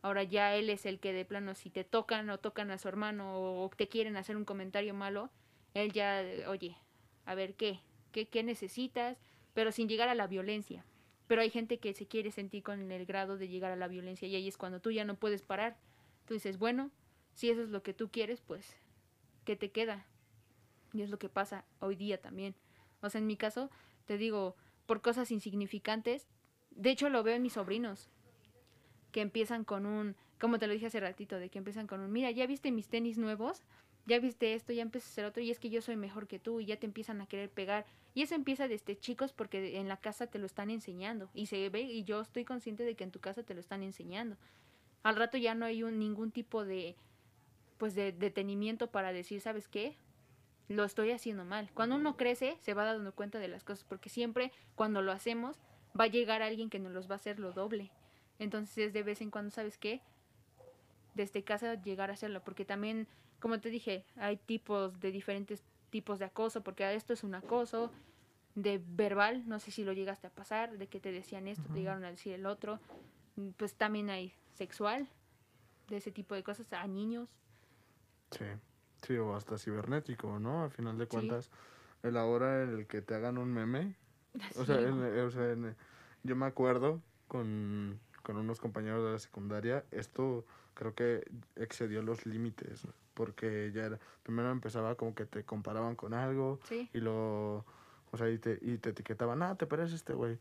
Ahora 0.05 0.23
ya 0.23 0.55
él 0.55 0.69
es 0.69 0.85
el 0.85 1.01
que 1.01 1.15
de 1.15 1.25
plano 1.25 1.55
si 1.55 1.71
te 1.71 1.83
tocan 1.83 2.29
o 2.29 2.37
tocan 2.37 2.71
a 2.71 2.77
su 2.77 2.89
hermano 2.89 3.41
o 3.41 3.71
te 3.71 3.89
quieren 3.89 4.19
hacer 4.19 4.37
un 4.37 4.45
comentario 4.45 4.93
malo, 4.93 5.31
él 5.73 5.93
ya, 5.93 6.23
oye, 6.47 6.77
a 7.25 7.35
ver 7.35 7.55
qué, 7.55 7.81
qué, 8.13 8.29
qué 8.29 8.43
necesitas, 8.43 9.17
pero 9.55 9.73
sin 9.73 9.89
llegar 9.89 10.11
a 10.11 10.15
la 10.15 10.27
violencia. 10.27 10.85
Pero 11.27 11.41
hay 11.41 11.49
gente 11.49 11.79
que 11.79 11.95
se 11.95 12.07
quiere 12.07 12.33
sentir 12.33 12.63
con 12.63 12.93
el 12.93 13.07
grado 13.07 13.39
de 13.39 13.49
llegar 13.49 13.73
a 13.73 13.77
la 13.77 13.89
violencia 13.89 14.29
y 14.29 14.37
ahí 14.37 14.47
es 14.47 14.59
cuando 14.59 14.79
tú 14.79 14.91
ya 14.91 15.07
no 15.07 15.15
puedes 15.15 15.41
parar. 15.41 15.79
Tú 16.27 16.35
dices, 16.35 16.59
bueno, 16.59 16.91
si 17.33 17.49
eso 17.49 17.63
es 17.63 17.71
lo 17.71 17.83
que 17.83 17.95
tú 17.95 18.11
quieres, 18.11 18.43
pues, 18.43 18.77
¿qué 19.47 19.57
te 19.57 19.71
queda? 19.71 20.05
Y 20.93 21.01
es 21.01 21.09
lo 21.09 21.19
que 21.19 21.31
pasa 21.31 21.65
hoy 21.81 21.97
día 21.97 22.21
también. 22.21 22.55
O 23.01 23.09
sea, 23.09 23.23
en 23.23 23.27
mi 23.27 23.39
caso, 23.39 23.71
te 24.05 24.19
digo, 24.19 24.55
por 24.85 25.01
cosas 25.01 25.31
insignificantes, 25.31 26.29
de 26.73 26.91
hecho 26.91 27.09
lo 27.09 27.23
veo 27.23 27.37
en 27.37 27.43
mis 27.43 27.55
sobrinos, 27.55 28.11
que 29.15 29.21
empiezan 29.21 29.63
con 29.63 29.87
un, 29.87 30.17
como 30.41 30.59
te 30.59 30.67
lo 30.67 30.73
dije 30.73 30.87
hace 30.87 30.99
ratito, 30.99 31.39
de 31.39 31.49
que 31.49 31.59
empiezan 31.59 31.87
con 31.87 32.01
un, 32.01 32.11
mira, 32.11 32.33
ya 32.33 32.49
viste 32.49 32.73
mis 32.73 32.89
tenis 32.89 33.17
nuevos, 33.17 33.63
ya 34.07 34.19
viste 34.19 34.55
esto, 34.55 34.73
ya 34.73 34.83
empiezas 34.83 35.11
a 35.11 35.13
hacer 35.13 35.25
otro, 35.27 35.41
y 35.41 35.53
es 35.53 35.61
que 35.61 35.71
yo 35.71 35.81
soy 35.83 35.95
mejor 35.95 36.27
que 36.27 36.41
tú, 36.41 36.59
y 36.59 36.67
ya 36.67 36.81
te 36.81 36.87
empiezan 36.87 37.21
a 37.21 37.27
querer 37.27 37.49
pegar. 37.49 37.87
Y 38.13 38.23
eso 38.23 38.35
empieza 38.35 38.67
desde 38.67 38.99
chicos 38.99 39.33
porque 39.33 39.79
en 39.79 39.87
la 39.87 39.99
casa 39.99 40.27
te 40.27 40.41
lo 40.41 40.47
están 40.47 40.69
enseñando, 40.69 41.31
y 41.33 41.47
se 41.47 41.69
ve, 41.69 41.83
y 41.83 42.03
yo 42.03 42.23
estoy 42.23 42.45
consciente 42.45 42.83
de 42.83 42.97
que 42.97 43.05
en 43.05 43.13
tu 43.13 43.21
casa 43.21 43.45
te 43.45 43.55
lo 43.55 43.61
están 43.61 43.85
enseñando. 43.85 44.37
Al 45.05 45.15
rato 45.15 45.39
ya 45.39 45.55
no 45.55 45.65
hay 45.65 45.85
un, 45.85 46.01
ningún 46.01 46.33
tipo 46.33 46.65
de, 46.65 46.97
pues 47.79 47.95
de 47.95 48.11
detenimiento 48.11 48.91
para 48.91 49.13
decir, 49.13 49.41
¿sabes 49.41 49.69
qué? 49.69 49.97
Lo 50.67 50.83
estoy 50.83 51.13
haciendo 51.13 51.45
mal. 51.45 51.71
Cuando 51.73 51.95
uno 51.95 52.17
crece, 52.17 52.57
se 52.59 52.75
va 52.75 52.85
dando 52.85 53.15
cuenta 53.15 53.39
de 53.39 53.47
las 53.47 53.63
cosas, 53.63 53.85
porque 53.85 54.09
siempre 54.09 54.51
cuando 54.75 55.03
lo 55.03 55.13
hacemos, 55.13 55.61
va 55.99 56.05
a 56.05 56.09
llegar 56.09 56.43
alguien 56.43 56.69
que 56.69 56.81
nos 56.81 56.91
los 56.91 57.09
va 57.09 57.13
a 57.13 57.17
hacer 57.23 57.39
lo 57.39 57.53
doble. 57.53 57.93
Entonces, 58.45 58.93
de 58.93 59.03
vez 59.03 59.21
en 59.21 59.31
cuando, 59.31 59.51
¿sabes 59.51 59.79
qué? 59.79 60.03
Desde 61.15 61.43
casa 61.43 61.75
llegar 61.75 62.11
a 62.11 62.15
hacerlo, 62.15 62.43
porque 62.45 62.65
también, 62.65 63.09
como 63.41 63.61
te 63.61 63.71
dije, 63.71 64.05
hay 64.17 64.37
tipos 64.37 65.01
de 65.01 65.11
diferentes 65.11 65.65
tipos 65.91 66.19
de 66.19 66.25
acoso, 66.25 66.63
porque 66.63 66.93
esto 66.95 67.13
es 67.13 67.23
un 67.25 67.35
acoso 67.35 67.91
de 68.55 68.83
verbal, 68.85 69.49
no 69.49 69.59
sé 69.61 69.71
si 69.71 69.85
lo 69.85 69.93
llegaste 69.93 70.27
a 70.27 70.31
pasar, 70.31 70.77
de 70.77 70.89
que 70.89 71.01
te 71.01 71.13
decían 71.13 71.49
esto, 71.49 71.65
te 71.73 71.79
llegaron 71.79 72.05
a 72.05 72.11
decir 72.11 72.35
el 72.35 72.47
otro, 72.47 72.81
pues 73.57 73.75
también 73.75 74.11
hay 74.11 74.35
sexual, 74.55 75.09
de 75.89 75.97
ese 75.99 76.13
tipo 76.13 76.35
de 76.35 76.43
cosas, 76.43 76.73
a 76.73 76.87
niños. 76.87 77.29
Sí, 78.31 78.45
sí, 79.07 79.17
o 79.17 79.37
hasta 79.37 79.59
cibernético, 79.59 80.39
¿no? 80.39 80.65
Al 80.65 80.71
final 80.71 80.99
de 80.99 81.07
cuentas, 81.07 81.51
el 82.03 82.17
ahora 82.17 82.63
en 82.63 82.71
el 82.71 82.87
que 82.87 83.01
te 83.01 83.15
hagan 83.15 83.39
un 83.39 83.53
meme, 83.53 83.95
o 84.57 84.65
sea, 84.65 84.79
Sí. 84.79 84.85
o 84.87 85.31
sea, 85.31 85.57
yo 86.25 86.37
me 86.37 86.47
acuerdo 86.47 87.01
con, 87.29 88.01
con 88.25 88.37
unos 88.37 88.61
compañeros 88.61 89.05
de 89.05 89.13
la 89.13 89.19
secundaria, 89.21 89.85
esto 89.93 90.45
creo 90.75 90.95
que 90.95 91.25
excedió 91.55 92.03
los 92.03 92.27
límites, 92.27 92.89
porque 93.15 93.71
ya 93.73 93.85
era, 93.85 94.01
primero 94.25 94.51
empezaba 94.51 94.97
como 94.97 95.15
que 95.15 95.27
te 95.27 95.45
comparaban 95.45 95.95
con 95.95 96.15
algo 96.15 96.59
Sí, 96.65 96.91
y 96.93 96.99
lo, 96.99 97.65
o 98.11 98.17
sea, 98.17 98.29
y 98.31 98.39
te, 98.39 98.59
y 98.61 98.79
te 98.79 98.91
etiquetaban, 98.91 99.43
ah, 99.43 99.55
te 99.55 99.67
pareces 99.67 99.95
este 99.95 100.15
güey, 100.15 100.39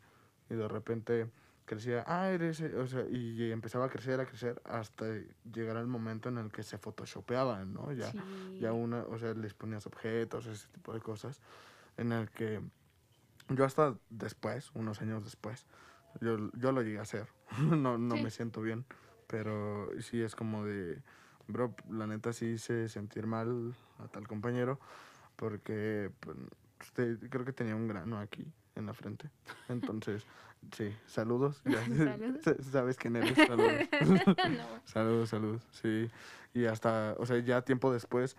y 0.49 0.55
de 0.55 0.67
repente 0.67 1.29
crecía, 1.65 2.03
ah, 2.07 2.29
eres, 2.29 2.61
e-", 2.61 2.75
o 2.75 2.87
sea, 2.87 3.05
y 3.07 3.51
empezaba 3.51 3.85
a 3.85 3.89
crecer, 3.89 4.19
a 4.19 4.25
crecer, 4.25 4.61
hasta 4.65 5.05
llegar 5.53 5.77
al 5.77 5.87
momento 5.87 6.29
en 6.29 6.37
el 6.37 6.51
que 6.51 6.63
se 6.63 6.77
photoshopeaban, 6.77 7.73
¿no? 7.73 7.91
Ya, 7.91 8.11
sí. 8.11 8.17
ya 8.59 8.73
una, 8.73 9.03
o 9.03 9.17
sea, 9.19 9.33
les 9.33 9.53
ponías 9.53 9.85
objetos, 9.85 10.47
ese 10.47 10.67
tipo 10.69 10.93
de 10.93 11.01
cosas, 11.01 11.39
en 11.97 12.11
el 12.11 12.29
que 12.31 12.61
yo 13.49 13.65
hasta 13.65 13.95
después, 14.09 14.71
unos 14.73 15.01
años 15.01 15.23
después, 15.23 15.65
yo, 16.21 16.37
yo 16.53 16.71
lo 16.71 16.81
llegué 16.81 16.99
a 16.99 17.03
hacer, 17.03 17.27
no, 17.59 17.97
no 17.97 18.15
Sí. 18.15 18.23
me 18.23 18.31
siento 18.31 18.61
bien, 18.61 18.85
pero 19.27 19.89
sí 20.01 20.21
es 20.21 20.35
como 20.35 20.65
de, 20.65 21.01
bro, 21.47 21.75
la 21.89 22.07
neta 22.07 22.33
sí 22.33 22.45
hice 22.47 22.89
sentir 22.89 23.25
mal 23.27 23.75
a 23.99 24.07
tal 24.07 24.27
compañero, 24.27 24.79
porque 25.35 26.11
pues, 26.19 26.37
usted, 26.81 27.17
creo 27.29 27.45
que 27.45 27.53
tenía 27.53 27.75
un 27.75 27.87
grano 27.87 28.19
aquí 28.19 28.45
en 28.75 28.85
la 28.85 28.93
frente, 28.93 29.29
entonces, 29.69 30.25
sí, 30.75 30.95
saludos, 31.05 31.61
Saludos. 31.65 32.41
sa- 32.43 32.61
sabes 32.63 32.97
quién 32.97 33.15
eres, 33.15 33.37
saludos. 33.37 33.81
No, 34.01 34.81
Saludos, 34.85 35.29
saludos, 35.29 35.61
sí. 35.71 36.09
Y 36.53 36.65
hasta, 36.65 37.15
o 37.17 37.25
sea, 37.25 37.39
ya 37.39 37.61
tiempo 37.63 37.91
después 37.91 38.35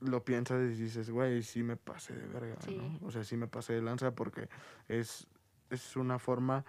lo 0.00 0.24
piensas 0.24 0.60
y 0.62 0.74
dices, 0.74 1.10
güey, 1.10 1.42
sí 1.42 1.62
me 1.62 1.76
pasé 1.76 2.14
de 2.14 2.26
verga, 2.26 2.56
Sí. 2.60 2.76
¿no? 2.76 3.06
O 3.06 3.10
sea, 3.10 3.22
sí 3.24 3.36
me 3.36 3.46
pasé 3.46 3.74
de 3.74 3.82
lanza 3.82 4.10
porque 4.14 4.48
es, 4.88 5.26
es 5.70 5.96
una 5.96 6.18
forma 6.18 6.64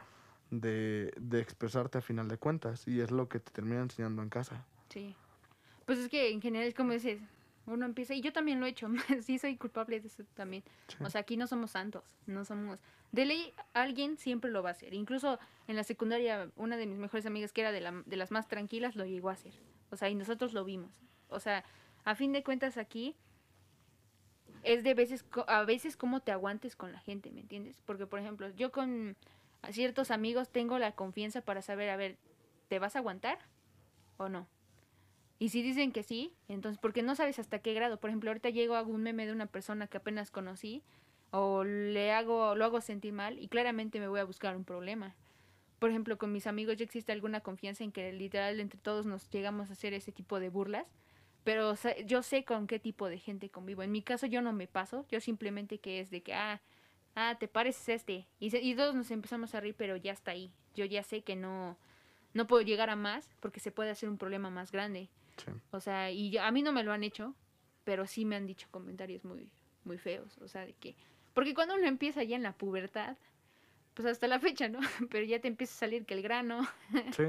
de, 0.61 1.13
de 1.19 1.39
expresarte 1.41 1.97
a 1.97 2.01
final 2.01 2.27
de 2.27 2.37
cuentas 2.37 2.87
y 2.87 2.99
es 3.01 3.11
lo 3.11 3.27
que 3.29 3.39
te 3.39 3.51
termina 3.51 3.81
enseñando 3.81 4.21
en 4.21 4.29
casa. 4.29 4.65
Sí. 4.89 5.15
Pues 5.85 5.99
es 5.99 6.09
que 6.09 6.29
en 6.31 6.41
general 6.41 6.67
es 6.67 6.73
como 6.73 6.93
dices, 6.93 7.19
uno 7.65 7.85
empieza, 7.85 8.13
y 8.13 8.21
yo 8.21 8.31
también 8.33 8.59
lo 8.59 8.65
he 8.65 8.69
hecho, 8.69 8.87
sí 9.21 9.37
soy 9.39 9.57
culpable 9.57 9.99
de 9.99 10.07
eso 10.07 10.23
también. 10.33 10.63
Sí. 10.87 10.97
O 11.01 11.09
sea, 11.09 11.21
aquí 11.21 11.37
no 11.37 11.47
somos 11.47 11.71
santos, 11.71 12.03
no 12.25 12.45
somos... 12.45 12.79
De 13.11 13.25
ley, 13.25 13.53
alguien 13.73 14.17
siempre 14.17 14.49
lo 14.49 14.63
va 14.63 14.69
a 14.69 14.71
hacer. 14.71 14.93
Incluso 14.93 15.37
en 15.67 15.75
la 15.75 15.83
secundaria, 15.83 16.49
una 16.55 16.77
de 16.77 16.87
mis 16.87 16.97
mejores 16.97 17.25
amigas, 17.27 17.51
que 17.53 17.61
era 17.61 17.71
de, 17.71 17.79
la- 17.81 18.01
de 18.05 18.17
las 18.17 18.31
más 18.31 18.47
tranquilas, 18.47 18.95
lo 18.95 19.05
llegó 19.05 19.29
a 19.29 19.33
hacer. 19.33 19.53
O 19.91 19.95
sea, 19.95 20.09
y 20.09 20.15
nosotros 20.15 20.53
lo 20.53 20.63
vimos. 20.65 20.91
O 21.29 21.39
sea, 21.39 21.63
a 22.05 22.15
fin 22.15 22.31
de 22.33 22.43
cuentas 22.43 22.77
aquí 22.77 23.15
es 24.63 24.83
de 24.83 24.93
veces, 24.93 25.25
a 25.47 25.63
veces 25.63 25.97
cómo 25.97 26.21
te 26.21 26.31
aguantes 26.31 26.75
con 26.75 26.91
la 26.91 26.99
gente, 26.99 27.31
¿me 27.31 27.41
entiendes? 27.41 27.81
Porque, 27.85 28.07
por 28.07 28.19
ejemplo, 28.19 28.49
yo 28.51 28.71
con 28.71 29.15
a 29.63 29.71
ciertos 29.71 30.11
amigos 30.11 30.49
tengo 30.49 30.77
la 30.77 30.91
confianza 30.91 31.41
para 31.41 31.61
saber, 31.61 31.89
a 31.89 31.95
ver, 31.95 32.17
¿te 32.67 32.79
vas 32.79 32.95
a 32.95 32.99
aguantar 32.99 33.39
o 34.17 34.29
no? 34.29 34.47
Y 35.39 35.49
si 35.49 35.61
dicen 35.61 35.91
que 35.91 36.03
sí, 36.03 36.33
entonces, 36.47 36.79
porque 36.79 37.01
no 37.01 37.15
sabes 37.15 37.39
hasta 37.39 37.59
qué 37.59 37.73
grado. 37.73 37.99
Por 37.99 38.09
ejemplo, 38.09 38.29
ahorita 38.29 38.49
llego, 38.49 38.75
hago 38.75 38.91
un 38.91 39.01
meme 39.03 39.25
de 39.25 39.31
una 39.31 39.47
persona 39.47 39.87
que 39.87 39.97
apenas 39.97 40.31
conocí, 40.31 40.83
o 41.31 41.63
le 41.63 42.11
hago, 42.11 42.55
lo 42.55 42.65
hago 42.65 42.79
sentir 42.81 43.13
mal, 43.13 43.39
y 43.39 43.47
claramente 43.47 43.99
me 43.99 44.07
voy 44.07 44.19
a 44.19 44.25
buscar 44.25 44.55
un 44.55 44.63
problema. 44.63 45.15
Por 45.79 45.89
ejemplo, 45.89 46.17
con 46.17 46.31
mis 46.31 46.47
amigos 46.47 46.77
ya 46.77 46.85
existe 46.85 47.11
alguna 47.11 47.41
confianza 47.41 47.83
en 47.83 47.91
que 47.91 48.13
literal 48.13 48.59
entre 48.59 48.79
todos 48.79 49.05
nos 49.05 49.29
llegamos 49.31 49.69
a 49.69 49.73
hacer 49.73 49.93
ese 49.93 50.11
tipo 50.11 50.39
de 50.39 50.49
burlas, 50.49 50.85
pero 51.43 51.75
yo 52.05 52.23
sé 52.23 52.45
con 52.45 52.67
qué 52.67 52.79
tipo 52.79 53.09
de 53.09 53.17
gente 53.17 53.49
convivo. 53.49 53.83
En 53.83 53.91
mi 53.91 54.01
caso 54.01 54.27
yo 54.27 54.41
no 54.41 54.53
me 54.53 54.67
paso, 54.67 55.05
yo 55.09 55.19
simplemente 55.19 55.79
que 55.79 55.99
es 55.99 56.09
de 56.09 56.21
que, 56.21 56.33
ah, 56.33 56.61
ah, 57.15 57.35
te 57.39 57.47
pareces 57.47 57.89
este. 57.89 58.27
Y, 58.39 58.49
se- 58.49 58.61
y 58.61 58.75
todos 58.75 58.95
nos 58.95 59.11
empezamos 59.11 59.53
a 59.55 59.59
reír, 59.59 59.75
pero 59.77 59.95
ya 59.97 60.11
está 60.11 60.31
ahí. 60.31 60.51
Yo 60.75 60.85
ya 60.85 61.03
sé 61.03 61.21
que 61.21 61.35
no, 61.35 61.77
no 62.33 62.47
puedo 62.47 62.61
llegar 62.63 62.89
a 62.89 62.95
más 62.95 63.29
porque 63.39 63.59
se 63.59 63.71
puede 63.71 63.91
hacer 63.91 64.09
un 64.09 64.17
problema 64.17 64.49
más 64.49 64.71
grande. 64.71 65.09
Sí. 65.37 65.51
O 65.71 65.79
sea, 65.79 66.11
y 66.11 66.29
yo- 66.31 66.43
a 66.43 66.51
mí 66.51 66.61
no 66.61 66.71
me 66.71 66.83
lo 66.83 66.91
han 66.91 67.03
hecho, 67.03 67.35
pero 67.83 68.05
sí 68.07 68.25
me 68.25 68.35
han 68.35 68.45
dicho 68.47 68.67
comentarios 68.71 69.23
muy, 69.25 69.49
muy 69.83 69.97
feos. 69.97 70.37
O 70.39 70.47
sea, 70.47 70.65
de 70.65 70.73
que. 70.73 70.95
Porque 71.33 71.53
cuando 71.53 71.75
uno 71.75 71.87
empieza 71.87 72.23
ya 72.23 72.35
en 72.35 72.43
la 72.43 72.53
pubertad, 72.53 73.17
pues 73.95 74.07
hasta 74.07 74.27
la 74.27 74.39
fecha, 74.39 74.69
¿no? 74.69 74.79
Pero 75.11 75.25
ya 75.25 75.39
te 75.39 75.47
empieza 75.47 75.73
a 75.73 75.77
salir 75.79 76.05
que 76.05 76.13
el 76.13 76.21
grano, 76.21 76.67
Sí, 77.15 77.23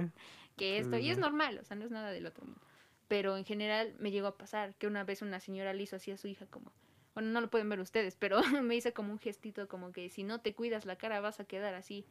que 0.57 0.77
Sí, 0.77 0.81
esto, 0.83 0.97
y 0.99 1.11
es 1.11 1.19
normal, 1.19 1.59
o 1.59 1.65
sea, 1.65 1.77
no 1.77 1.85
es 1.85 1.91
nada 1.91 2.11
del 2.11 2.27
otro 2.27 2.45
mundo. 2.45 2.61
Pero 3.09 3.37
en 3.37 3.45
general 3.45 3.95
me 3.99 4.11
llegó 4.11 4.27
a 4.29 4.37
pasar 4.39 4.75
que 4.77 4.87
una 4.87 5.05
vez 5.05 5.21
una 5.23 5.41
señora 5.41 5.75
le 5.75 5.83
hizo 5.83 5.97
así 5.97 6.11
a 6.11 6.17
su 6.17 6.27
hija 6.29 6.47
como, 6.47 6.73
bueno, 7.15 7.31
no 7.31 7.41
lo 7.41 7.49
pueden 7.49 7.69
ver 7.69 7.81
ustedes, 7.81 8.17
pero 8.17 8.41
me 8.63 8.77
hizo 8.77 8.93
como 8.93 9.13
un 9.13 9.19
gestito 9.19 9.69
como 9.69 9.93
que 9.93 10.09
si 10.11 10.25
no 10.25 10.41
te 10.41 10.55
cuidas 10.55 10.85
la 10.85 10.97
cara 10.97 11.21
vas 11.21 11.41
a 11.41 11.45
quedar 11.45 11.75
así. 11.75 12.05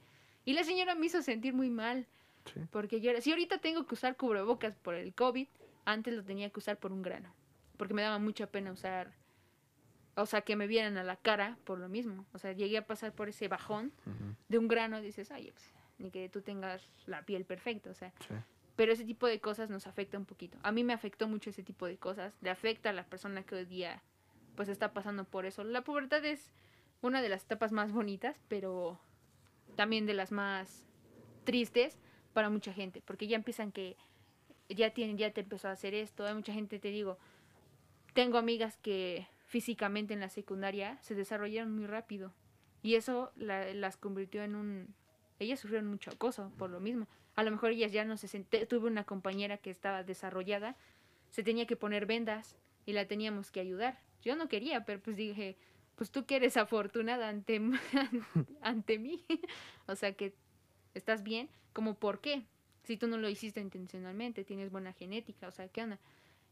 Y 0.45 0.53
la 0.53 0.63
señora 0.63 0.95
me 0.95 1.05
hizo 1.05 1.21
sentir 1.21 1.53
muy 1.53 1.69
mal, 1.69 2.07
sí. 2.53 2.61
porque 2.71 2.99
yo 3.01 3.11
era, 3.11 3.21
si 3.21 3.31
ahorita 3.31 3.59
tengo 3.59 3.85
que 3.85 3.93
usar 3.93 4.17
cubrebocas 4.17 4.75
por 4.75 4.95
el 4.95 5.13
COVID, 5.13 5.47
antes 5.85 6.13
lo 6.13 6.23
tenía 6.23 6.49
que 6.49 6.59
usar 6.59 6.77
por 6.77 6.91
un 6.91 7.01
grano, 7.01 7.33
porque 7.77 7.93
me 7.93 8.01
daba 8.01 8.19
mucha 8.19 8.47
pena 8.47 8.71
usar, 8.71 9.13
o 10.15 10.25
sea, 10.25 10.41
que 10.41 10.55
me 10.55 10.67
vieran 10.67 10.97
a 10.97 11.03
la 11.03 11.15
cara 11.15 11.57
por 11.63 11.79
lo 11.79 11.89
mismo. 11.89 12.25
O 12.33 12.37
sea, 12.37 12.51
llegué 12.51 12.77
a 12.77 12.85
pasar 12.85 13.13
por 13.13 13.29
ese 13.29 13.47
bajón 13.47 13.91
de 14.47 14.57
un 14.57 14.67
grano, 14.67 15.01
dices, 15.01 15.31
ay, 15.31 15.51
pues, 15.51 15.73
ni 15.97 16.11
que 16.11 16.29
tú 16.29 16.41
tengas 16.41 16.87
la 17.07 17.25
piel 17.25 17.45
perfecta, 17.45 17.89
o 17.89 17.93
sea, 17.93 18.13
sí. 18.27 18.35
pero 18.75 18.91
ese 18.91 19.05
tipo 19.05 19.27
de 19.27 19.39
cosas 19.39 19.69
nos 19.69 19.87
afecta 19.87 20.17
un 20.17 20.25
poquito. 20.25 20.57
A 20.61 20.71
mí 20.71 20.83
me 20.83 20.93
afectó 20.93 21.27
mucho 21.27 21.49
ese 21.49 21.63
tipo 21.63 21.87
de 21.87 21.97
cosas. 21.97 22.33
Le 22.41 22.49
afecta 22.49 22.89
a 22.89 22.93
la 22.93 23.05
persona 23.05 23.43
que 23.43 23.55
hoy 23.55 23.65
día 23.65 24.03
pues 24.55 24.69
está 24.69 24.93
pasando 24.93 25.23
por 25.25 25.45
eso. 25.45 25.63
La 25.63 25.83
pubertad 25.83 26.23
es 26.25 26.51
una 27.01 27.21
de 27.21 27.29
las 27.29 27.43
etapas 27.43 27.71
más 27.71 27.91
bonitas, 27.91 28.39
pero 28.47 28.99
también 29.75 30.05
de 30.05 30.13
las 30.13 30.31
más 30.31 30.85
tristes 31.43 31.97
para 32.33 32.49
mucha 32.49 32.73
gente, 32.73 33.01
porque 33.05 33.27
ya 33.27 33.35
empiezan 33.35 33.71
que 33.71 33.97
ya 34.69 34.91
tienen 34.91 35.17
ya 35.17 35.31
te 35.31 35.41
empezó 35.41 35.67
a 35.67 35.71
hacer 35.71 35.93
esto, 35.93 36.25
hay 36.25 36.33
mucha 36.33 36.53
gente 36.53 36.79
te 36.79 36.89
digo, 36.89 37.17
tengo 38.13 38.37
amigas 38.37 38.77
que 38.77 39.27
físicamente 39.45 40.13
en 40.13 40.19
la 40.19 40.29
secundaria 40.29 40.97
se 41.01 41.15
desarrollaron 41.15 41.75
muy 41.75 41.85
rápido 41.85 42.33
y 42.81 42.95
eso 42.95 43.31
la- 43.35 43.71
las 43.73 43.97
convirtió 43.97 44.43
en 44.43 44.55
un 44.55 44.95
ellas 45.39 45.59
sufrieron 45.59 45.89
mucho 45.89 46.11
acoso 46.11 46.51
por 46.57 46.69
lo 46.69 46.79
mismo. 46.79 47.07
A 47.35 47.43
lo 47.43 47.51
mejor 47.51 47.71
ellas 47.71 47.91
ya 47.91 48.05
no 48.05 48.15
se 48.17 48.27
senté, 48.27 48.65
tuve 48.65 48.87
una 48.87 49.03
compañera 49.03 49.57
que 49.57 49.71
estaba 49.71 50.03
desarrollada, 50.03 50.75
se 51.31 51.43
tenía 51.43 51.65
que 51.65 51.75
poner 51.75 52.05
vendas 52.05 52.55
y 52.85 52.93
la 52.93 53.05
teníamos 53.07 53.51
que 53.51 53.59
ayudar. 53.59 53.99
Yo 54.23 54.35
no 54.35 54.47
quería, 54.47 54.85
pero 54.85 55.01
pues 55.01 55.15
dije, 55.15 55.57
pues 55.95 56.11
tú 56.11 56.25
que 56.25 56.37
eres 56.37 56.57
afortunada 56.57 57.29
ante, 57.29 57.61
ante 58.61 58.99
mí, 58.99 59.23
o 59.87 59.95
sea 59.95 60.13
que 60.13 60.33
estás 60.93 61.23
bien, 61.23 61.49
como 61.73 61.95
por 61.95 62.21
qué, 62.21 62.43
si 62.83 62.97
tú 62.97 63.07
no 63.07 63.17
lo 63.17 63.29
hiciste 63.29 63.61
intencionalmente, 63.61 64.43
tienes 64.43 64.71
buena 64.71 64.93
genética, 64.93 65.47
o 65.47 65.51
sea, 65.51 65.67
¿qué 65.67 65.83
onda? 65.83 65.99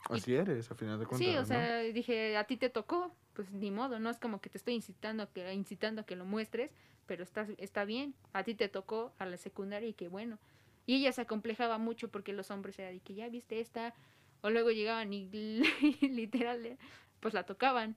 Así 0.09 0.33
eres, 0.33 0.71
a 0.71 0.75
final 0.75 0.99
de 0.99 1.05
cuentas. 1.05 1.27
Sí, 1.27 1.37
o 1.37 1.45
sea, 1.45 1.79
dije, 1.79 2.35
a 2.35 2.45
ti 2.45 2.57
te 2.57 2.69
tocó, 2.69 3.15
pues 3.33 3.51
ni 3.51 3.69
modo, 3.71 3.99
no 3.99 4.09
es 4.09 4.19
como 4.19 4.41
que 4.41 4.49
te 4.49 4.57
estoy 4.57 4.73
incitando 4.73 5.23
a 5.23 5.27
que, 5.27 5.53
incitando 5.53 6.01
a 6.01 6.05
que 6.05 6.15
lo 6.15 6.25
muestres, 6.25 6.71
pero 7.05 7.23
está, 7.23 7.47
está 7.57 7.85
bien, 7.85 8.15
a 8.33 8.43
ti 8.43 8.55
te 8.55 8.67
tocó 8.67 9.13
a 9.19 9.25
la 9.25 9.37
secundaria 9.37 9.89
y 9.89 9.93
qué 9.93 10.07
bueno. 10.07 10.39
Y 10.87 10.95
ella 10.95 11.11
se 11.11 11.21
acomplejaba 11.21 11.77
mucho 11.77 12.09
porque 12.09 12.33
los 12.33 12.49
hombres 12.49 12.79
era 12.79 12.89
de 12.89 12.99
que 12.99 13.13
ya 13.13 13.29
viste 13.29 13.59
esta, 13.59 13.93
o 14.41 14.49
luego 14.49 14.71
llegaban 14.71 15.13
y, 15.13 15.29
literal, 16.01 16.77
pues 17.21 17.33
la 17.33 17.43
tocaban. 17.43 17.95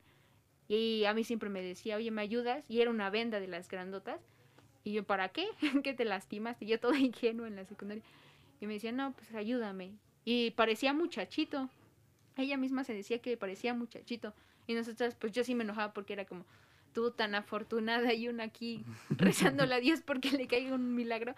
Y 0.68 1.04
a 1.04 1.14
mí 1.14 1.24
siempre 1.24 1.50
me 1.50 1.60
decía, 1.60 1.96
oye, 1.96 2.10
¿me 2.10 2.22
ayudas? 2.22 2.64
Y 2.68 2.80
era 2.80 2.90
una 2.90 3.10
venda 3.10 3.40
de 3.40 3.48
las 3.48 3.68
grandotas. 3.68 4.20
Y 4.84 4.92
yo, 4.92 5.04
¿para 5.04 5.30
qué? 5.30 5.48
¿Qué 5.82 5.94
te 5.94 6.04
lastimaste? 6.04 6.66
Yo 6.66 6.78
todo 6.78 6.94
ingenuo 6.94 7.46
en 7.46 7.56
la 7.56 7.64
secundaria. 7.64 8.04
Y 8.60 8.66
me 8.66 8.74
decía, 8.74 8.92
no, 8.92 9.12
pues 9.12 9.34
ayúdame. 9.34 9.92
Y 10.24 10.52
parecía 10.52 10.94
muchachito. 10.94 11.68
Ella 12.36 12.56
misma 12.56 12.84
se 12.84 12.94
decía 12.94 13.18
que 13.18 13.36
parecía 13.36 13.74
muchachito. 13.74 14.32
Y 14.66 14.74
nosotras, 14.74 15.14
pues 15.14 15.32
yo 15.32 15.44
sí 15.44 15.54
me 15.54 15.64
enojaba 15.64 15.92
porque 15.92 16.14
era 16.14 16.24
como, 16.24 16.46
tú 16.94 17.10
tan 17.10 17.34
afortunada 17.34 18.14
y 18.14 18.28
una 18.28 18.44
aquí 18.44 18.84
rezándole 19.10 19.74
a 19.74 19.80
Dios 19.80 20.00
porque 20.00 20.30
le 20.30 20.46
caiga 20.46 20.74
un 20.74 20.94
milagro. 20.94 21.34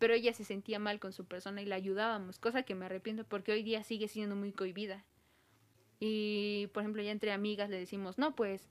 Pero 0.00 0.14
ella 0.14 0.32
se 0.32 0.44
sentía 0.44 0.80
mal 0.80 0.98
con 0.98 1.12
su 1.12 1.24
persona 1.24 1.62
y 1.62 1.66
la 1.66 1.76
ayudábamos, 1.76 2.40
cosa 2.40 2.64
que 2.64 2.74
me 2.74 2.86
arrepiento 2.86 3.24
porque 3.24 3.52
hoy 3.52 3.62
día 3.62 3.84
sigue 3.84 4.08
siendo 4.08 4.34
muy 4.34 4.50
cohibida. 4.50 5.04
Y, 6.06 6.66
por 6.74 6.82
ejemplo, 6.82 7.02
ya 7.02 7.12
entre 7.12 7.32
amigas 7.32 7.70
le 7.70 7.78
decimos, 7.78 8.18
no, 8.18 8.34
pues, 8.34 8.68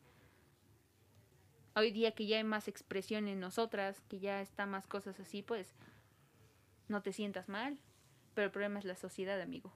hoy 1.75 1.89
día 1.89 2.11
que 2.11 2.27
ya 2.27 2.37
hay 2.37 2.43
más 2.43 2.67
expresión 2.67 3.27
en 3.27 3.39
nosotras, 3.39 4.03
que 4.07 4.19
ya 4.19 4.39
está 4.39 4.67
más 4.67 4.85
cosas 4.85 5.19
así, 5.19 5.41
pues, 5.41 5.73
no 6.89 7.01
te 7.01 7.11
sientas 7.11 7.49
mal. 7.49 7.79
Pero 8.35 8.45
el 8.45 8.51
problema 8.51 8.77
es 8.77 8.85
la 8.85 8.95
sociedad, 8.95 9.41
amigo. 9.41 9.73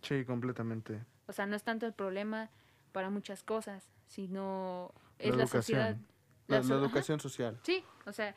Sí, 0.00 0.24
completamente. 0.24 1.04
O 1.26 1.34
sea, 1.34 1.44
no 1.44 1.54
es 1.54 1.64
tanto 1.64 1.84
el 1.84 1.92
problema 1.92 2.48
para 2.92 3.10
muchas 3.10 3.42
cosas, 3.42 3.90
sino 4.06 4.94
es 5.18 5.36
la, 5.36 5.46
sociedad. 5.46 5.98
La, 6.46 6.60
educación 6.60 7.20
social. 7.20 7.60
Sí, 7.62 7.84
o 8.06 8.12
sea, 8.12 8.34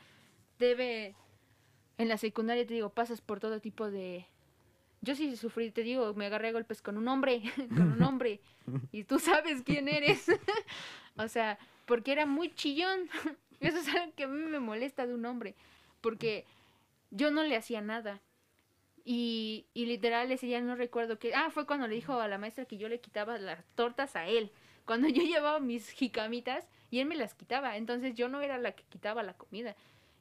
debe... 0.60 1.16
En 1.98 2.10
la 2.10 2.18
secundaria, 2.18 2.68
te 2.68 2.74
digo, 2.74 2.90
pasas 2.90 3.22
por 3.22 3.40
todo 3.40 3.62
tipo 3.62 3.90
de... 3.90 4.28
Yo 5.04 5.16
sí 5.16 5.36
sufrí, 5.36 5.70
te 5.70 5.84
digo, 5.84 6.14
me 6.14 6.28
agarré 6.28 6.48
a 6.48 6.54
golpes 6.54 6.82
con 6.82 6.98
un 6.98 7.10
hombre, 7.10 7.44
con 7.76 7.92
un 7.92 8.02
hombre, 8.04 8.40
y 8.94 9.04
tú 9.04 9.20
sabes 9.20 9.62
quién 9.62 9.90
eres. 9.90 10.28
o 11.18 11.28
sea, 11.28 11.60
porque 11.86 12.14
era 12.14 12.26
muy 12.26 12.56
chillón. 12.56 13.10
Eso 13.60 13.80
es 13.80 13.88
algo 13.90 14.14
que 14.16 14.24
a 14.24 14.28
mí 14.28 14.46
me 14.46 14.62
molesta 14.62 15.06
de 15.06 15.14
un 15.14 15.26
hombre, 15.26 15.56
porque 16.00 16.46
yo 17.12 17.32
no 17.32 17.44
le 17.44 17.58
hacía 17.58 17.82
nada. 17.82 18.22
Y, 19.04 19.66
y 19.74 19.88
literal 19.88 20.32
ese 20.32 20.46
día 20.46 20.62
no 20.62 20.76
recuerdo 20.76 21.20
que... 21.20 21.36
Ah, 21.36 21.50
fue 21.52 21.66
cuando 21.66 21.88
le 21.90 21.96
dijo 21.96 22.22
a 22.22 22.28
la 22.30 22.38
maestra 22.38 22.64
que 22.64 22.78
yo 22.78 22.88
le 22.88 23.02
quitaba 23.02 23.38
las 23.38 23.66
tortas 23.76 24.16
a 24.16 24.28
él. 24.28 24.52
Cuando 24.86 25.10
yo 25.10 25.24
llevaba 25.24 25.60
mis 25.60 25.90
jicamitas 25.90 26.66
y 26.90 27.00
él 27.00 27.08
me 27.08 27.16
las 27.16 27.34
quitaba. 27.34 27.76
Entonces 27.76 28.16
yo 28.16 28.30
no 28.30 28.42
era 28.42 28.58
la 28.58 28.72
que 28.72 28.84
quitaba 28.86 29.22
la 29.22 29.34
comida. 29.34 29.76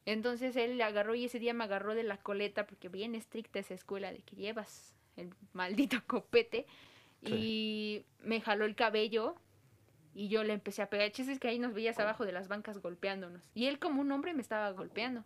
Entonces 0.04 0.56
él 0.56 0.78
le 0.78 0.84
agarró 0.84 1.14
y 1.14 1.24
ese 1.24 1.38
día 1.38 1.54
me 1.54 1.64
agarró 1.64 1.94
de 1.94 2.02
la 2.02 2.16
coleta 2.16 2.66
porque 2.66 2.88
bien 2.88 3.14
estricta 3.14 3.58
esa 3.58 3.74
escuela 3.74 4.12
de 4.12 4.18
que 4.20 4.36
llevas 4.36 4.94
el 5.16 5.34
maldito 5.52 5.98
copete. 6.06 6.66
Y 7.24 8.04
me 8.20 8.40
jaló 8.40 8.64
el 8.64 8.74
cabello 8.74 9.36
y 10.12 10.28
yo 10.28 10.42
le 10.42 10.54
empecé 10.54 10.82
a 10.82 10.90
pegar. 10.90 11.12
es 11.16 11.38
que 11.38 11.48
ahí 11.48 11.58
nos 11.58 11.72
veías 11.72 11.98
abajo 12.00 12.26
de 12.26 12.32
las 12.32 12.48
bancas 12.48 12.78
golpeándonos. 12.78 13.48
Y 13.54 13.66
él 13.66 13.78
como 13.78 14.00
un 14.00 14.10
hombre 14.10 14.34
me 14.34 14.42
estaba 14.42 14.70
golpeando. 14.72 15.24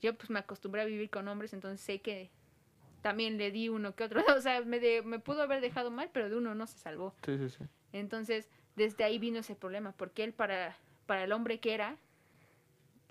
Yo 0.00 0.14
pues 0.16 0.30
me 0.30 0.38
acostumbré 0.38 0.82
a 0.82 0.84
vivir 0.84 1.10
con 1.10 1.26
hombres, 1.26 1.52
entonces 1.52 1.80
sé 1.80 2.00
que 2.00 2.30
también 3.02 3.36
le 3.36 3.50
di 3.50 3.68
uno 3.68 3.94
que 3.94 4.04
otro. 4.04 4.22
O 4.36 4.40
sea, 4.40 4.60
me, 4.62 4.80
me 5.02 5.18
pudo 5.18 5.42
haber 5.42 5.60
dejado 5.60 5.90
mal, 5.90 6.10
pero 6.12 6.28
de 6.28 6.36
uno 6.36 6.54
no 6.54 6.66
se 6.66 6.78
salvó. 6.78 7.14
Sí, 7.24 7.36
sí, 7.36 7.48
sí. 7.50 7.64
Entonces, 7.92 8.48
desde 8.76 9.04
ahí 9.04 9.18
vino 9.18 9.40
ese 9.40 9.54
problema, 9.54 9.92
porque 9.92 10.24
él 10.24 10.32
para, 10.32 10.76
para 11.06 11.24
el 11.24 11.32
hombre 11.32 11.60
que 11.60 11.74
era, 11.74 11.96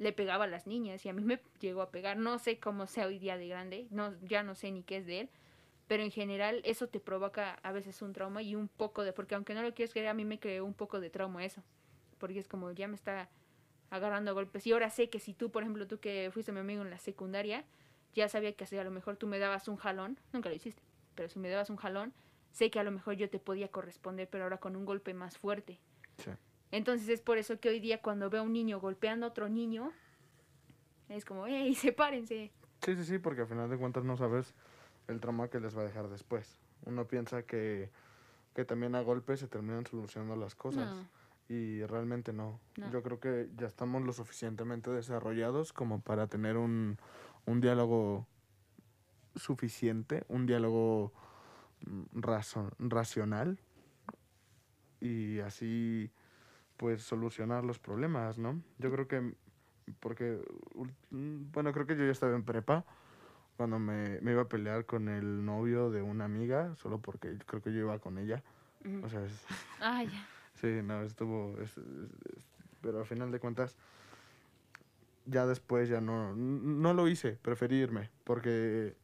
le 0.04 0.14
pegaba 0.14 0.44
a 0.44 0.48
las 0.48 0.68
niñas 0.68 1.06
y 1.06 1.10
a 1.10 1.14
mí 1.14 1.24
me 1.24 1.40
llegó 1.60 1.82
a 1.82 1.90
pegar. 1.90 2.18
No 2.18 2.38
sé 2.38 2.60
cómo 2.60 2.86
sea 2.88 3.08
hoy 3.08 3.20
día 3.20 3.38
de 3.38 3.48
grande, 3.48 3.88
no, 3.90 4.14
ya 4.22 4.44
no 4.44 4.54
sé 4.56 4.72
ni 4.72 4.84
qué 4.84 4.98
es 4.98 5.06
de 5.06 5.22
él, 5.22 5.30
pero 5.88 6.04
en 6.04 6.12
general 6.12 6.62
eso 6.66 6.88
te 6.88 7.00
provoca 7.00 7.60
a 7.64 7.72
veces 7.72 8.02
un 8.02 8.14
trauma 8.14 8.42
y 8.42 8.56
un 8.56 8.68
poco 8.68 9.04
de, 9.04 9.14
porque 9.14 9.36
aunque 9.36 9.54
no 9.54 9.62
lo 9.62 9.74
quieras 9.74 9.94
creer, 9.94 10.10
a 10.10 10.14
mí 10.14 10.26
me 10.26 10.40
creó 10.40 10.66
un 10.66 10.74
poco 10.74 11.00
de 11.00 11.10
trauma 11.10 11.44
eso, 11.44 11.64
porque 12.20 12.40
es 12.40 12.48
como 12.48 12.72
ya 12.72 12.88
me 12.88 12.96
está 12.96 13.30
agarrando 13.90 14.34
golpes 14.34 14.66
y 14.66 14.72
ahora 14.72 14.90
sé 14.90 15.10
que 15.10 15.20
si 15.20 15.34
tú, 15.34 15.52
por 15.52 15.64
ejemplo, 15.64 15.88
tú 15.88 16.00
que 16.00 16.30
fuiste 16.34 16.52
mi 16.52 16.60
amigo 16.60 16.82
en 16.82 16.90
la 16.90 17.00
secundaria, 17.00 17.64
ya 18.14 18.28
sabía 18.28 18.54
que 18.54 18.64
así 18.64 18.78
a 18.78 18.84
lo 18.84 18.92
mejor 18.92 19.18
tú 19.18 19.28
me 19.28 19.40
dabas 19.40 19.68
un 19.68 19.78
jalón, 19.78 20.20
nunca 20.32 20.50
lo 20.50 20.56
hiciste, 20.56 20.82
pero 21.16 21.30
si 21.30 21.40
me 21.40 21.50
dabas 21.50 21.70
un 21.70 21.78
jalón, 21.78 22.14
sé 22.52 22.70
que 22.70 22.80
a 22.80 22.84
lo 22.84 22.92
mejor 22.92 23.16
yo 23.16 23.30
te 23.30 23.40
podía 23.40 23.70
corresponder, 23.70 24.28
pero 24.30 24.44
ahora 24.44 24.58
con 24.58 24.76
un 24.76 24.86
golpe 24.86 25.14
más 25.14 25.38
fuerte. 25.38 25.80
Entonces 26.74 27.08
es 27.08 27.22
por 27.22 27.38
eso 27.38 27.60
que 27.60 27.70
hoy 27.70 27.80
día 27.80 28.02
cuando 28.02 28.32
veo 28.32 28.42
a 28.42 28.44
un 28.44 28.52
niño 28.52 28.80
golpeando 28.80 29.28
a 29.28 29.30
otro 29.30 29.48
niño, 29.48 29.92
es 31.08 31.24
como, 31.24 31.46
¡ey, 31.46 31.76
sepárense! 31.76 32.52
Sí, 32.82 32.96
sí, 32.96 33.06
sí, 33.06 33.20
porque 33.20 33.42
al 33.42 33.48
final 33.48 33.70
de 33.70 33.78
cuentas 33.78 34.04
no 34.04 34.18
sabes 34.18 34.56
el 35.08 35.20
trauma 35.20 35.50
que 35.50 35.60
les 35.60 35.78
va 35.78 35.82
a 35.82 35.86
dejar 35.86 36.10
después. 36.10 36.58
Uno 36.86 37.08
piensa 37.08 37.44
que, 37.44 37.92
que 38.56 38.66
también 38.66 38.96
a 38.96 39.02
golpes 39.02 39.40
se 39.40 39.48
terminan 39.48 39.86
solucionando 39.86 40.36
las 40.36 40.56
cosas. 40.56 41.06
Y 41.48 41.84
realmente 41.84 42.34
no. 42.34 42.60
Yo 42.92 43.04
creo 43.04 43.20
que 43.20 43.50
ya 43.56 43.68
estamos 43.68 44.02
lo 44.02 44.12
suficientemente 44.12 44.90
desarrollados 44.90 45.74
como 45.74 46.02
para 46.02 46.26
tener 46.26 46.58
un, 46.58 46.98
un 47.46 47.62
diálogo 47.62 48.26
suficiente, 49.36 50.24
un 50.28 50.48
diálogo 50.48 51.14
mm, 51.86 52.20
racional 52.90 53.60
y 55.00 55.40
así 55.40 56.12
pues 56.84 57.02
solucionar 57.02 57.64
los 57.64 57.80
problemas, 57.80 58.38
¿no? 58.38 58.62
Yo 58.78 58.92
creo 58.92 59.08
que 59.08 59.36
porque 60.02 60.38
bueno, 61.10 61.72
creo 61.72 61.86
que 61.86 61.96
yo 61.96 62.04
ya 62.04 62.12
estaba 62.12 62.36
en 62.36 62.44
prepa 62.44 62.84
cuando 63.56 63.80
me, 63.80 64.20
me 64.20 64.34
iba 64.34 64.42
a 64.42 64.50
pelear 64.50 64.86
con 64.86 65.08
el 65.08 65.46
novio 65.46 65.92
de 65.92 66.02
una 66.02 66.26
amiga, 66.26 66.76
solo 66.76 67.00
porque 67.00 67.38
creo 67.46 67.62
que 67.62 67.72
yo 67.72 67.80
iba 67.80 68.00
con 68.00 68.18
ella. 68.18 68.44
O 69.02 69.08
sea, 69.08 69.26
ah, 69.80 70.04
ya. 70.12 70.28
Sí, 70.56 70.82
no, 70.84 71.04
estuvo 71.04 71.56
pero 72.82 73.00
al 73.00 73.06
final 73.06 73.32
de 73.32 73.40
cuentas 73.40 73.78
ya 75.26 75.46
después 75.46 75.88
ya 75.88 76.02
no, 76.02 76.36
no 76.36 76.94
lo 76.94 77.08
hice, 77.08 77.40
preferí 77.42 77.78
irme, 77.78 78.10
porque 78.26 78.98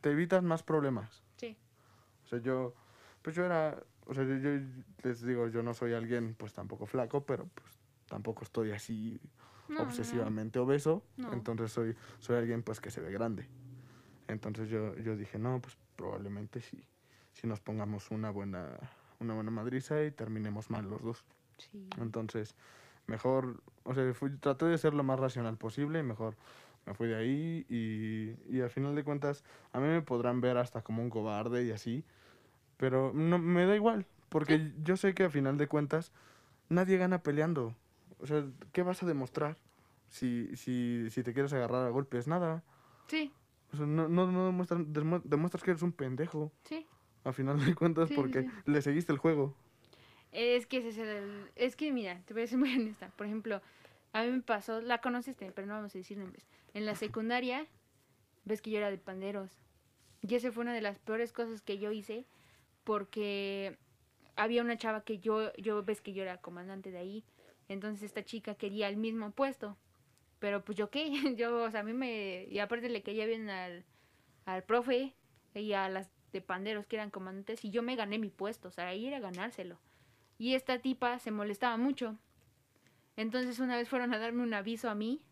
te 0.00 0.12
evitas 0.12 0.44
más 0.44 0.62
problemas. 0.62 1.24
Sí. 1.38 1.58
O 2.24 2.28
sea, 2.28 2.38
yo, 2.38 2.72
pues 3.20 3.34
yo 3.34 3.44
era, 3.44 3.82
o 4.10 4.14
sea, 4.14 4.24
yo, 4.24 4.50
les 5.04 5.22
digo, 5.22 5.46
yo 5.46 5.62
no 5.62 5.72
soy 5.72 5.92
alguien 5.92 6.34
pues 6.34 6.52
tampoco 6.52 6.84
flaco, 6.84 7.24
pero 7.24 7.46
pues 7.54 7.78
tampoco 8.08 8.42
estoy 8.42 8.72
así 8.72 9.20
obsesivamente 9.78 10.58
obeso, 10.58 11.04
entonces 11.32 11.70
soy, 11.70 11.94
soy 12.18 12.38
alguien 12.38 12.64
pues 12.64 12.80
que 12.80 12.90
se 12.90 13.00
ve 13.00 13.12
grande. 13.12 13.46
Entonces 14.26 14.68
yo, 14.68 14.96
yo 14.96 15.16
dije, 15.16 15.38
no, 15.38 15.60
pues 15.60 15.78
probablemente 15.94 16.60
sí, 16.60 16.82
si 17.34 17.46
nos 17.46 17.60
pongamos 17.60 18.10
una 18.10 18.30
buena, 18.30 18.80
una 19.20 19.34
buena 19.34 19.52
madriza 19.52 20.02
y 20.02 20.10
terminemos 20.10 20.70
mal 20.70 20.90
los 20.90 21.00
dos. 21.02 21.24
Sí. 21.58 21.88
Entonces, 22.00 22.56
mejor, 23.06 23.62
o 23.84 23.94
sea, 23.94 24.12
fui, 24.12 24.36
traté 24.38 24.64
de 24.64 24.76
ser 24.76 24.92
lo 24.92 25.04
más 25.04 25.20
racional 25.20 25.56
posible 25.56 26.00
y 26.00 26.02
mejor 26.02 26.34
me 26.84 26.94
fui 26.94 27.06
de 27.06 27.14
ahí 27.14 27.64
y, 27.68 28.56
y 28.56 28.60
al 28.60 28.70
final 28.70 28.96
de 28.96 29.04
cuentas 29.04 29.44
a 29.72 29.78
mí 29.78 29.86
me 29.86 30.02
podrán 30.02 30.40
ver 30.40 30.56
hasta 30.56 30.82
como 30.82 31.00
un 31.00 31.10
cobarde 31.10 31.64
y 31.64 31.70
así, 31.70 32.04
pero 32.80 33.12
no 33.14 33.38
me 33.38 33.66
da 33.66 33.76
igual, 33.76 34.06
porque 34.30 34.72
yo 34.82 34.96
sé 34.96 35.14
que 35.14 35.24
al 35.24 35.30
final 35.30 35.58
de 35.58 35.68
cuentas 35.68 36.12
nadie 36.70 36.96
gana 36.96 37.22
peleando. 37.22 37.76
O 38.20 38.26
sea, 38.26 38.42
¿qué 38.72 38.82
vas 38.82 39.02
a 39.02 39.06
demostrar 39.06 39.58
si, 40.08 40.48
si, 40.56 41.10
si 41.10 41.22
te 41.22 41.34
quieres 41.34 41.52
agarrar 41.52 41.86
a 41.86 41.90
golpes? 41.90 42.26
Nada. 42.26 42.64
Sí. 43.08 43.30
O 43.74 43.76
sea, 43.76 43.84
no, 43.84 44.08
no, 44.08 44.32
no 44.32 44.46
demuestras, 44.46 44.80
demuestras 45.24 45.62
que 45.62 45.72
eres 45.72 45.82
un 45.82 45.92
pendejo. 45.92 46.52
Sí. 46.64 46.86
A 47.24 47.34
final 47.34 47.62
de 47.62 47.74
cuentas, 47.74 48.08
porque 48.16 48.48
le 48.64 48.80
seguiste 48.80 49.12
el 49.12 49.18
juego. 49.18 49.54
Es 50.32 50.66
que 50.66 50.78
ese 50.78 50.88
es 50.88 50.98
el... 50.98 51.50
Es 51.56 51.76
que 51.76 51.92
mira, 51.92 52.22
te 52.24 52.32
voy 52.32 52.44
a 52.44 52.46
ser 52.46 52.58
muy 52.58 52.74
honesta. 52.78 53.10
Por 53.14 53.26
ejemplo, 53.26 53.60
a 54.14 54.22
mí 54.22 54.30
me 54.30 54.40
pasó, 54.40 54.80
la 54.80 55.02
conociste, 55.02 55.52
pero 55.52 55.66
no 55.66 55.74
vamos 55.74 55.94
a 55.94 55.98
decir 55.98 56.16
nombres. 56.16 56.46
En 56.72 56.86
la 56.86 56.94
secundaria, 56.94 57.66
ves 58.46 58.62
que 58.62 58.70
yo 58.70 58.78
era 58.78 58.90
de 58.90 58.96
panderos. 58.96 59.50
Y 60.22 60.34
esa 60.34 60.50
fue 60.50 60.62
una 60.62 60.72
de 60.72 60.80
las 60.80 60.98
peores 60.98 61.34
cosas 61.34 61.60
que 61.60 61.76
yo 61.76 61.92
hice 61.92 62.24
porque 62.84 63.78
había 64.36 64.62
una 64.62 64.76
chava 64.76 65.04
que 65.04 65.18
yo, 65.18 65.52
yo 65.54 65.82
ves 65.82 66.00
que 66.00 66.12
yo 66.12 66.22
era 66.22 66.38
comandante 66.38 66.90
de 66.90 66.98
ahí. 66.98 67.24
Entonces 67.68 68.02
esta 68.02 68.24
chica 68.24 68.54
quería 68.54 68.88
el 68.88 68.96
mismo 68.96 69.30
puesto. 69.32 69.76
Pero 70.38 70.64
pues 70.64 70.76
yo 70.76 70.90
qué, 70.90 71.10
yo, 71.36 71.62
o 71.62 71.70
sea, 71.70 71.80
a 71.80 71.84
mí 71.84 71.92
me... 71.92 72.46
Y 72.50 72.58
aparte 72.58 72.88
le 72.88 73.02
caía 73.02 73.26
bien 73.26 73.50
al, 73.50 73.84
al 74.46 74.64
profe 74.64 75.14
y 75.54 75.72
a 75.72 75.88
las 75.88 76.10
de 76.32 76.40
panderos 76.40 76.86
que 76.86 76.96
eran 76.96 77.10
comandantes 77.10 77.64
y 77.64 77.70
yo 77.70 77.82
me 77.82 77.96
gané 77.96 78.18
mi 78.18 78.30
puesto, 78.30 78.68
o 78.68 78.70
sea, 78.70 78.94
ir 78.94 79.14
a 79.14 79.20
ganárselo. 79.20 79.78
Y 80.38 80.54
esta 80.54 80.78
tipa 80.78 81.18
se 81.18 81.30
molestaba 81.30 81.76
mucho. 81.76 82.16
Entonces 83.16 83.58
una 83.58 83.76
vez 83.76 83.88
fueron 83.88 84.14
a 84.14 84.18
darme 84.18 84.42
un 84.42 84.54
aviso 84.54 84.88
a 84.88 84.94
mí 84.94 85.22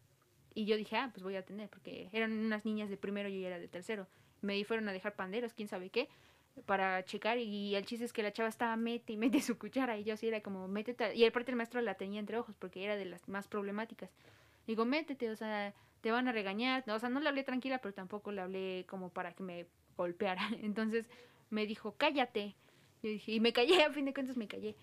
y 0.54 0.64
yo 0.64 0.76
dije, 0.76 0.96
ah, 0.96 1.10
pues 1.12 1.22
voy 1.22 1.36
a 1.36 1.44
tener, 1.44 1.68
porque 1.68 2.08
eran 2.12 2.32
unas 2.32 2.64
niñas 2.64 2.90
de 2.90 2.96
primero 2.96 3.28
y 3.28 3.40
yo 3.40 3.46
era 3.46 3.58
de 3.58 3.68
tercero. 3.68 4.08
Me 4.40 4.62
fueron 4.64 4.88
a 4.88 4.92
dejar 4.92 5.14
panderos, 5.14 5.54
quién 5.54 5.68
sabe 5.68 5.90
qué, 5.90 6.08
para 6.66 7.04
checar 7.04 7.38
y 7.38 7.74
el 7.74 7.84
chiste 7.86 8.04
es 8.04 8.12
que 8.12 8.22
la 8.22 8.32
chava 8.32 8.48
estaba 8.48 8.76
mete 8.76 9.12
y 9.12 9.16
mete 9.16 9.40
su 9.40 9.58
cuchara 9.58 9.98
y 9.98 10.04
yo 10.04 10.14
así 10.14 10.28
era 10.28 10.40
como, 10.40 10.68
métete. 10.68 11.14
Y 11.14 11.24
aparte 11.24 11.50
el 11.50 11.56
maestro 11.56 11.80
la 11.80 11.94
tenía 11.94 12.20
entre 12.20 12.38
ojos 12.38 12.56
porque 12.58 12.84
era 12.84 12.96
de 12.96 13.04
las 13.04 13.28
más 13.28 13.48
problemáticas. 13.48 14.10
Digo, 14.66 14.84
métete, 14.84 15.30
o 15.30 15.36
sea, 15.36 15.74
te 16.00 16.10
van 16.10 16.28
a 16.28 16.32
regañar. 16.32 16.84
O 16.88 16.98
sea, 16.98 17.08
no 17.08 17.20
le 17.20 17.28
hablé 17.28 17.44
tranquila, 17.44 17.78
pero 17.78 17.94
tampoco 17.94 18.32
le 18.32 18.40
hablé 18.40 18.86
como 18.88 19.10
para 19.10 19.32
que 19.32 19.42
me 19.42 19.66
golpeara. 19.96 20.42
Entonces 20.62 21.06
me 21.50 21.66
dijo, 21.66 21.94
cállate. 21.96 22.54
Yo 23.02 23.10
dije, 23.10 23.32
y 23.32 23.40
me 23.40 23.52
callé, 23.52 23.82
a 23.82 23.92
fin 23.92 24.04
de 24.04 24.14
cuentas 24.14 24.36
me 24.36 24.48
callé. 24.48 24.76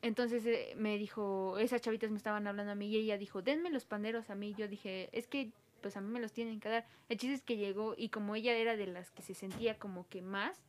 Entonces 0.00 0.46
eh, 0.46 0.74
me 0.76 0.96
dijo, 0.96 1.58
esas 1.58 1.80
chavitas 1.80 2.10
me 2.10 2.18
estaban 2.18 2.46
hablando 2.46 2.72
a 2.72 2.74
mí 2.74 2.88
y 2.88 2.96
ella 2.96 3.18
dijo, 3.18 3.42
denme 3.42 3.70
los 3.70 3.84
panderos 3.84 4.30
a 4.30 4.34
mí. 4.34 4.54
Yo 4.56 4.68
dije, 4.68 5.08
es 5.12 5.26
que 5.26 5.50
pues 5.80 5.96
a 5.96 6.00
mí 6.00 6.10
me 6.10 6.20
los 6.20 6.32
tienen 6.32 6.60
que 6.60 6.68
dar. 6.68 6.86
El 7.08 7.18
chiste 7.18 7.34
es 7.34 7.42
que 7.42 7.56
llegó 7.56 7.94
y 7.96 8.08
como 8.08 8.34
ella 8.34 8.52
era 8.52 8.76
de 8.76 8.86
las 8.86 9.10
que 9.10 9.22
se 9.22 9.34
sentía 9.34 9.78
como 9.78 10.08
que 10.08 10.22
más, 10.22 10.62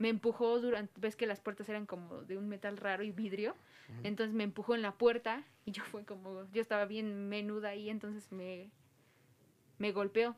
me 0.00 0.08
empujó 0.08 0.58
durante, 0.60 0.98
ves 0.98 1.14
que 1.14 1.26
las 1.26 1.40
puertas 1.40 1.68
eran 1.68 1.84
como 1.84 2.22
de 2.22 2.38
un 2.38 2.48
metal 2.48 2.78
raro 2.78 3.02
y 3.04 3.10
vidrio, 3.10 3.54
entonces 4.02 4.34
me 4.34 4.44
empujó 4.44 4.74
en 4.74 4.80
la 4.80 4.92
puerta 4.92 5.44
y 5.66 5.72
yo 5.72 5.84
fue 5.84 6.06
como, 6.06 6.50
yo 6.52 6.62
estaba 6.62 6.86
bien 6.86 7.28
menuda 7.28 7.68
ahí, 7.68 7.90
entonces 7.90 8.32
me, 8.32 8.70
me 9.76 9.92
golpeó. 9.92 10.34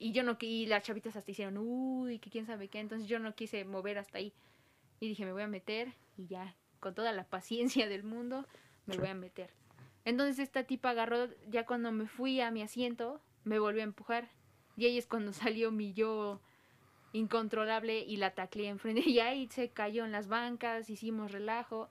Y 0.00 0.10
yo 0.10 0.24
no, 0.24 0.36
y 0.40 0.66
las 0.66 0.82
chavitas 0.82 1.14
hasta 1.14 1.30
hicieron, 1.30 1.58
uy, 1.58 2.18
que 2.18 2.28
quién 2.28 2.44
sabe 2.44 2.66
qué, 2.66 2.80
entonces 2.80 3.06
yo 3.06 3.20
no 3.20 3.36
quise 3.36 3.64
mover 3.64 3.98
hasta 3.98 4.18
ahí. 4.18 4.32
Y 4.98 5.08
dije, 5.08 5.24
me 5.24 5.32
voy 5.32 5.42
a 5.42 5.46
meter 5.46 5.94
y 6.16 6.26
ya, 6.26 6.56
con 6.80 6.96
toda 6.96 7.12
la 7.12 7.22
paciencia 7.22 7.88
del 7.88 8.02
mundo, 8.02 8.46
me 8.86 8.96
voy 8.96 9.10
a 9.10 9.14
meter. 9.14 9.50
Entonces 10.04 10.40
esta 10.40 10.64
tipa 10.64 10.90
agarró, 10.90 11.28
ya 11.48 11.66
cuando 11.66 11.92
me 11.92 12.08
fui 12.08 12.40
a 12.40 12.50
mi 12.50 12.62
asiento, 12.62 13.20
me 13.44 13.60
volvió 13.60 13.82
a 13.82 13.84
empujar. 13.84 14.28
Y 14.76 14.86
ahí 14.86 14.98
es 14.98 15.06
cuando 15.06 15.32
salió 15.32 15.70
mi 15.70 15.92
yo 15.92 16.40
incontrolable 17.12 18.00
y 18.00 18.16
la 18.16 18.34
tacleé 18.34 18.68
enfrente. 18.68 19.02
Y 19.08 19.20
ahí 19.20 19.48
se 19.48 19.70
cayó 19.70 20.04
en 20.04 20.12
las 20.12 20.28
bancas, 20.28 20.90
hicimos 20.90 21.32
relajo. 21.32 21.88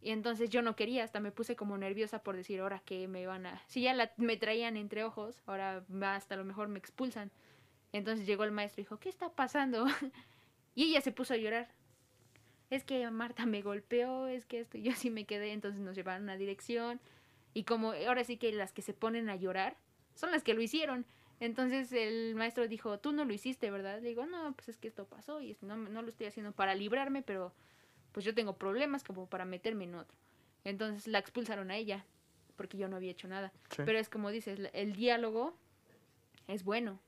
Y 0.00 0.10
entonces 0.10 0.50
yo 0.50 0.60
no 0.60 0.76
quería, 0.76 1.02
hasta 1.02 1.18
me 1.18 1.32
puse 1.32 1.56
como 1.56 1.78
nerviosa 1.78 2.22
por 2.22 2.36
decir, 2.36 2.60
ahora 2.60 2.80
que 2.84 3.08
me 3.08 3.26
van 3.26 3.46
a... 3.46 3.62
Si 3.68 3.80
ya 3.80 3.94
me 4.18 4.36
traían 4.36 4.76
entre 4.76 5.02
ojos, 5.02 5.40
ahora 5.46 5.84
hasta 6.02 6.36
lo 6.36 6.44
mejor 6.44 6.68
me 6.68 6.78
expulsan. 6.78 7.30
Entonces 7.92 8.26
llegó 8.26 8.44
el 8.44 8.50
maestro 8.50 8.82
y 8.82 8.84
dijo, 8.84 8.98
¿qué 8.98 9.08
está 9.08 9.30
pasando? 9.30 9.86
y 10.74 10.84
ella 10.84 11.00
se 11.00 11.12
puso 11.12 11.32
a 11.32 11.38
llorar. 11.38 11.70
Es 12.68 12.84
que 12.84 13.08
Marta 13.10 13.46
me 13.46 13.62
golpeó, 13.62 14.26
es 14.26 14.44
que 14.44 14.60
esto, 14.60 14.78
yo 14.78 14.92
así 14.92 15.10
me 15.10 15.24
quedé, 15.24 15.52
entonces 15.52 15.80
nos 15.80 15.96
llevaron 15.96 16.28
a 16.28 16.36
dirección. 16.36 17.00
Y 17.54 17.64
como 17.64 17.92
ahora 17.92 18.24
sí 18.24 18.36
que 18.36 18.52
las 18.52 18.72
que 18.72 18.82
se 18.82 18.92
ponen 18.92 19.30
a 19.30 19.36
llorar 19.36 19.76
son 20.14 20.32
las 20.32 20.42
que 20.42 20.54
lo 20.54 20.60
hicieron. 20.60 21.06
Entonces 21.40 21.92
el 21.92 22.34
maestro 22.34 22.68
dijo, 22.68 22.98
tú 22.98 23.12
no 23.12 23.24
lo 23.24 23.32
hiciste, 23.32 23.70
¿verdad? 23.70 24.00
Le 24.00 24.08
digo, 24.08 24.26
no, 24.26 24.52
pues 24.54 24.68
es 24.68 24.78
que 24.78 24.88
esto 24.88 25.06
pasó 25.06 25.40
y 25.40 25.56
no, 25.60 25.76
no 25.76 26.02
lo 26.02 26.08
estoy 26.08 26.26
haciendo 26.26 26.52
para 26.52 26.74
librarme, 26.74 27.22
pero 27.22 27.52
pues 28.12 28.24
yo 28.24 28.34
tengo 28.34 28.56
problemas 28.56 29.02
como 29.04 29.28
para 29.28 29.44
meterme 29.44 29.84
en 29.84 29.96
otro. 29.96 30.16
Entonces 30.62 31.08
la 31.08 31.18
expulsaron 31.18 31.70
a 31.70 31.76
ella, 31.76 32.06
porque 32.56 32.78
yo 32.78 32.88
no 32.88 32.96
había 32.96 33.10
hecho 33.10 33.28
nada. 33.28 33.52
Pero 33.76 33.98
es 33.98 34.08
como 34.08 34.30
dices, 34.30 34.60
el 34.72 34.92
diálogo 34.94 35.56
es 36.46 36.64
bueno, 36.64 37.00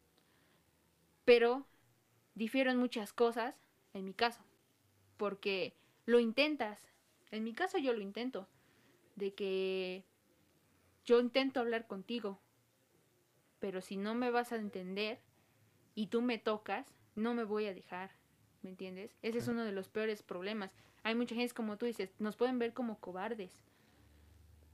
pero 1.25 1.67
difieren 2.35 2.77
muchas 2.77 3.13
cosas 3.13 3.55
en 3.95 4.05
mi 4.05 4.13
caso, 4.13 4.43
porque 5.17 5.75
lo 6.05 6.21
intentas. 6.21 6.81
En 7.31 7.45
mi 7.45 7.53
caso 7.53 7.79
yo 7.79 7.93
lo 7.93 8.01
intento, 8.01 8.49
de 9.15 9.35
que 9.35 10.05
yo 11.05 11.21
intento 11.21 11.61
hablar 11.61 11.87
contigo, 11.87 12.41
pero 13.59 13.81
si 13.81 13.97
no 13.97 14.15
me 14.15 14.31
vas 14.31 14.53
a 14.53 14.57
entender 14.57 15.21
y 15.95 16.07
tú 16.09 16.23
me 16.23 16.39
tocas, 16.39 16.87
no 17.15 17.35
me 17.35 17.45
voy 17.45 17.67
a 17.67 17.75
dejar, 17.75 18.11
¿me 18.63 18.71
entiendes? 18.71 19.17
Ese 19.23 19.39
es 19.39 19.49
uno 19.49 19.65
de 19.65 19.73
los 19.73 19.89
peores 19.89 20.23
problemas 20.23 20.73
hay 21.07 21.15
mucha 21.15 21.37
gente, 21.37 21.55
como 21.55 21.79
tú 21.79 21.87
dices, 21.87 22.11
nos 22.19 22.35
pueden 22.35 22.59
ver 22.59 22.75
como 22.75 22.99
cobardes. 22.99 23.53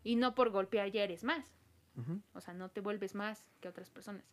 Y 0.02 0.16
no 0.16 0.34
por 0.34 0.48
golpear 0.48 0.90
ya 0.90 1.02
eres 1.02 1.24
más. 1.24 1.52
O 2.32 2.40
sea, 2.40 2.54
no 2.54 2.70
te 2.70 2.80
vuelves 2.80 3.14
más 3.14 3.44
que 3.60 3.68
otras 3.68 3.90
personas. 3.90 4.24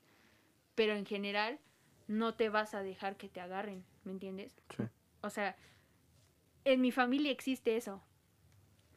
Pero 0.76 0.94
en 0.94 1.06
general, 1.06 1.60
no 2.08 2.36
te 2.36 2.48
vas 2.48 2.74
a 2.74 2.84
dejar 2.84 3.18
que 3.18 3.28
te 3.28 3.42
agarren, 3.42 3.84
¿me 4.06 4.14
entiendes? 4.14 4.62
Sí. 4.78 4.84
O 5.20 5.30
sea, 5.30 5.58
en 6.64 6.80
mi 6.80 6.94
familia 6.94 7.34
existe 7.34 7.76
eso. 7.76 8.02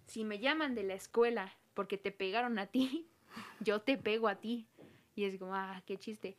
Si 0.06 0.22
me 0.22 0.38
llaman 0.38 0.76
de 0.76 0.84
la 0.84 0.94
escuela 0.94 1.52
porque 1.74 1.98
te 1.98 2.12
pegaron 2.12 2.56
a 2.60 2.68
ti, 2.68 3.10
yo 3.58 3.82
te 3.82 3.98
pego 3.98 4.28
a 4.28 4.36
ti. 4.36 4.68
Y 5.14 5.24
es 5.24 5.38
como, 5.38 5.54
ah, 5.54 5.82
qué 5.86 5.96
chiste. 5.96 6.36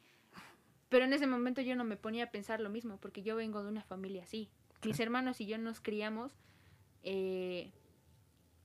Pero 0.89 1.05
en 1.05 1.13
ese 1.13 1.27
momento 1.27 1.61
yo 1.61 1.75
no 1.75 1.83
me 1.83 1.97
ponía 1.97 2.25
a 2.25 2.31
pensar 2.31 2.59
lo 2.59 2.69
mismo, 2.69 2.97
porque 2.97 3.23
yo 3.23 3.35
vengo 3.35 3.63
de 3.63 3.69
una 3.69 3.83
familia 3.83 4.23
así. 4.23 4.49
Mis 4.83 4.99
hermanos 4.99 5.41
y 5.41 5.45
yo 5.45 5.57
nos 5.57 5.79
criamos 5.79 6.33
eh, 7.03 7.71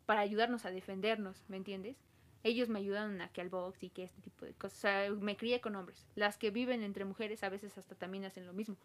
para 0.07 0.21
ayudarnos 0.21 0.65
a 0.65 0.71
defendernos, 0.71 1.45
¿me 1.49 1.57
entiendes? 1.57 1.97
Ellos 2.45 2.69
me 2.69 2.79
ayudaron 2.79 3.21
a 3.21 3.29
que 3.29 3.41
al 3.41 3.49
box 3.49 3.83
y 3.83 3.91
que 3.91 4.05
este 4.05 4.21
tipo 4.21 4.45
de 4.45 4.55
cosas. 4.55 4.79
O 4.79 4.81
sea, 4.81 5.11
me 5.11 5.37
crié 5.37 5.61
con 5.61 5.77
hombres. 5.77 6.07
Las 6.15 6.39
que 6.39 6.51
viven 6.51 6.83
entre 6.83 7.05
mujeres 7.05 7.43
a 7.43 7.49
veces 7.49 7.77
hasta 7.79 7.95
también 7.95 8.25
hacen 8.25 8.47
lo 8.47 8.53
mismo. 8.53 8.77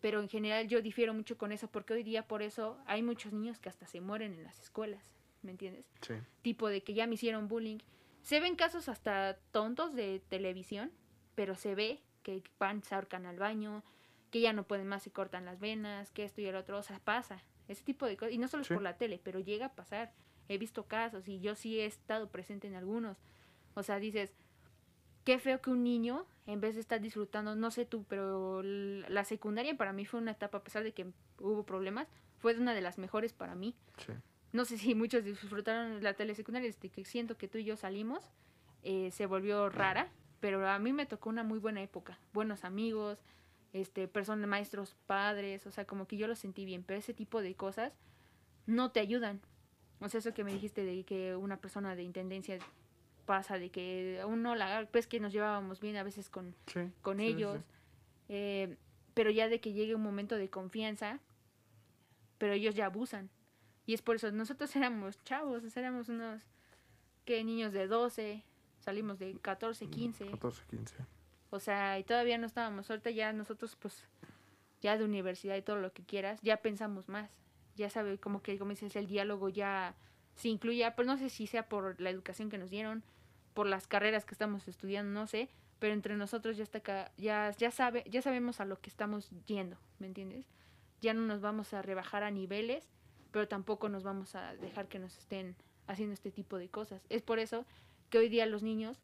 Pero 0.00 0.20
en 0.20 0.28
general 0.28 0.68
yo 0.68 0.82
difiero 0.82 1.14
mucho 1.14 1.36
con 1.36 1.52
eso 1.52 1.68
porque 1.68 1.94
hoy 1.94 2.02
día 2.02 2.28
por 2.28 2.42
eso 2.42 2.78
hay 2.86 3.02
muchos 3.02 3.32
niños 3.32 3.58
que 3.58 3.68
hasta 3.68 3.86
se 3.86 4.00
mueren 4.00 4.34
en 4.34 4.44
las 4.44 4.60
escuelas, 4.60 5.02
¿me 5.42 5.50
entiendes? 5.50 5.86
Sí. 6.00 6.14
Tipo 6.42 6.68
de 6.68 6.82
que 6.82 6.94
ya 6.94 7.06
me 7.06 7.14
hicieron 7.14 7.48
bullying. 7.48 7.78
Se 8.26 8.40
ven 8.40 8.56
casos 8.56 8.88
hasta 8.88 9.36
tontos 9.52 9.94
de 9.94 10.18
televisión, 10.18 10.90
pero 11.36 11.54
se 11.54 11.76
ve 11.76 12.02
que 12.24 12.42
van, 12.58 12.82
se 12.82 12.96
ahorcan 12.96 13.24
al 13.24 13.38
baño, 13.38 13.84
que 14.32 14.40
ya 14.40 14.52
no 14.52 14.64
pueden 14.64 14.88
más, 14.88 15.06
y 15.06 15.10
cortan 15.10 15.44
las 15.44 15.60
venas, 15.60 16.10
que 16.10 16.24
esto 16.24 16.40
y 16.40 16.46
el 16.46 16.56
otro, 16.56 16.76
o 16.76 16.82
sea, 16.82 16.98
pasa. 16.98 17.40
Ese 17.68 17.84
tipo 17.84 18.04
de 18.04 18.16
cosas. 18.16 18.34
Y 18.34 18.38
no 18.38 18.48
solo 18.48 18.64
es 18.64 18.68
por 18.68 18.82
la 18.82 18.96
tele, 18.96 19.20
pero 19.22 19.38
llega 19.38 19.66
a 19.66 19.74
pasar. 19.76 20.12
He 20.48 20.58
visto 20.58 20.86
casos 20.86 21.28
y 21.28 21.38
yo 21.38 21.54
sí 21.54 21.78
he 21.78 21.86
estado 21.86 22.28
presente 22.28 22.66
en 22.66 22.74
algunos. 22.74 23.16
O 23.74 23.84
sea, 23.84 24.00
dices, 24.00 24.32
qué 25.22 25.38
feo 25.38 25.62
que 25.62 25.70
un 25.70 25.84
niño, 25.84 26.26
en 26.48 26.60
vez 26.60 26.74
de 26.74 26.80
estar 26.80 27.00
disfrutando, 27.00 27.54
no 27.54 27.70
sé 27.70 27.84
tú, 27.84 28.02
pero 28.08 28.60
la 28.64 29.22
secundaria 29.22 29.76
para 29.76 29.92
mí 29.92 30.04
fue 30.04 30.18
una 30.18 30.32
etapa, 30.32 30.58
a 30.58 30.64
pesar 30.64 30.82
de 30.82 30.90
que 30.90 31.06
hubo 31.38 31.62
problemas, 31.64 32.08
fue 32.38 32.56
una 32.56 32.74
de 32.74 32.80
las 32.80 32.98
mejores 32.98 33.32
para 33.32 33.54
mí. 33.54 33.76
No 34.56 34.64
sé 34.64 34.78
si 34.78 34.94
muchos 34.94 35.22
disfrutaron 35.22 36.02
la 36.02 36.14
tele 36.14 36.34
secundaria, 36.34 36.70
desde 36.70 36.88
que 36.88 37.04
siento 37.04 37.36
que 37.36 37.46
tú 37.46 37.58
y 37.58 37.64
yo 37.64 37.76
salimos, 37.76 38.24
eh, 38.84 39.10
se 39.10 39.26
volvió 39.26 39.68
rara, 39.68 40.08
pero 40.40 40.66
a 40.66 40.78
mí 40.78 40.94
me 40.94 41.04
tocó 41.04 41.28
una 41.28 41.42
muy 41.42 41.58
buena 41.58 41.82
época. 41.82 42.18
Buenos 42.32 42.64
amigos, 42.64 43.18
este, 43.74 44.08
personas, 44.08 44.48
maestros, 44.48 44.96
padres, 45.06 45.66
o 45.66 45.70
sea, 45.70 45.84
como 45.84 46.08
que 46.08 46.16
yo 46.16 46.26
lo 46.26 46.34
sentí 46.34 46.64
bien, 46.64 46.82
pero 46.82 46.98
ese 46.98 47.12
tipo 47.12 47.42
de 47.42 47.54
cosas 47.54 47.92
no 48.64 48.92
te 48.92 49.00
ayudan. 49.00 49.42
O 50.00 50.08
sea, 50.08 50.20
eso 50.20 50.32
que 50.32 50.42
me 50.42 50.54
dijiste 50.54 50.84
de 50.84 51.04
que 51.04 51.36
una 51.36 51.58
persona 51.58 51.94
de 51.94 52.04
intendencia 52.04 52.58
pasa, 53.26 53.58
de 53.58 53.68
que 53.68 54.22
uno, 54.26 54.54
la, 54.54 54.88
pues 54.90 55.06
que 55.06 55.20
nos 55.20 55.34
llevábamos 55.34 55.80
bien 55.80 55.96
a 55.96 56.02
veces 56.02 56.30
con, 56.30 56.54
con 57.02 57.20
ellos, 57.20 57.60
eh, 58.30 58.78
pero 59.12 59.30
ya 59.30 59.50
de 59.50 59.60
que 59.60 59.74
llegue 59.74 59.94
un 59.94 60.02
momento 60.02 60.36
de 60.36 60.48
confianza, 60.48 61.20
pero 62.38 62.54
ellos 62.54 62.74
ya 62.74 62.86
abusan. 62.86 63.28
Y 63.86 63.94
es 63.94 64.02
por 64.02 64.16
eso, 64.16 64.30
nosotros 64.32 64.74
éramos 64.76 65.22
chavos, 65.24 65.76
éramos 65.76 66.08
unos, 66.08 66.42
que 67.24 67.42
niños 67.44 67.72
de 67.72 67.86
12, 67.86 68.42
salimos 68.80 69.18
de 69.18 69.38
14, 69.40 69.86
15. 69.88 70.26
14, 70.26 70.62
15. 70.68 70.94
O 71.50 71.60
sea, 71.60 71.98
y 71.98 72.04
todavía 72.04 72.38
no 72.38 72.46
estábamos. 72.46 72.90
Ahorita 72.90 73.10
ya 73.10 73.32
nosotros, 73.32 73.76
pues, 73.76 74.02
ya 74.80 74.98
de 74.98 75.04
universidad 75.04 75.56
y 75.56 75.62
todo 75.62 75.76
lo 75.76 75.92
que 75.92 76.04
quieras, 76.04 76.40
ya 76.42 76.58
pensamos 76.58 77.08
más. 77.08 77.30
Ya 77.76 77.88
sabe, 77.90 78.18
como 78.18 78.42
que, 78.42 78.58
como 78.58 78.70
dices, 78.70 78.96
el 78.96 79.06
diálogo 79.06 79.48
ya 79.48 79.94
se 80.34 80.48
incluye, 80.48 80.90
pues 80.92 81.06
no 81.06 81.16
sé 81.16 81.30
si 81.30 81.46
sea 81.46 81.68
por 81.68 82.00
la 82.00 82.10
educación 82.10 82.50
que 82.50 82.58
nos 82.58 82.70
dieron, 82.70 83.02
por 83.54 83.66
las 83.66 83.86
carreras 83.86 84.24
que 84.24 84.34
estamos 84.34 84.68
estudiando, 84.68 85.18
no 85.18 85.26
sé, 85.26 85.48
pero 85.78 85.94
entre 85.94 86.16
nosotros 86.16 86.56
ya 86.56 86.62
está 86.62 86.78
acá, 86.78 87.10
ya, 87.16 87.50
ya 87.56 87.70
sabe, 87.70 88.04
ya 88.08 88.22
sabemos 88.22 88.60
a 88.60 88.66
lo 88.66 88.78
que 88.80 88.90
estamos 88.90 89.30
yendo, 89.46 89.78
¿me 89.98 90.06
entiendes? 90.06 90.46
Ya 91.00 91.14
no 91.14 91.22
nos 91.22 91.40
vamos 91.40 91.72
a 91.72 91.82
rebajar 91.82 92.22
a 92.22 92.30
niveles, 92.30 92.86
pero 93.32 93.48
tampoco 93.48 93.88
nos 93.88 94.02
vamos 94.02 94.34
a 94.34 94.54
dejar 94.56 94.88
que 94.88 94.98
nos 94.98 95.16
estén 95.16 95.56
haciendo 95.86 96.14
este 96.14 96.30
tipo 96.30 96.58
de 96.58 96.68
cosas. 96.68 97.06
Es 97.08 97.22
por 97.22 97.38
eso 97.38 97.64
que 98.10 98.18
hoy 98.18 98.28
día 98.28 98.46
los 98.46 98.62
niños 98.62 99.00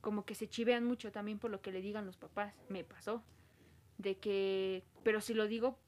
como 0.00 0.26
que 0.26 0.34
se 0.34 0.48
chivean 0.48 0.84
mucho 0.84 1.10
también 1.12 1.38
por 1.38 1.50
lo 1.50 1.62
que 1.62 1.72
le 1.72 1.80
digan 1.80 2.04
los 2.04 2.18
papás. 2.18 2.54
Me 2.68 2.84
pasó. 2.84 3.22
De 3.96 4.18
que, 4.18 4.84
pero 5.02 5.20
si 5.20 5.32
lo 5.32 5.46
digo, 5.46 5.78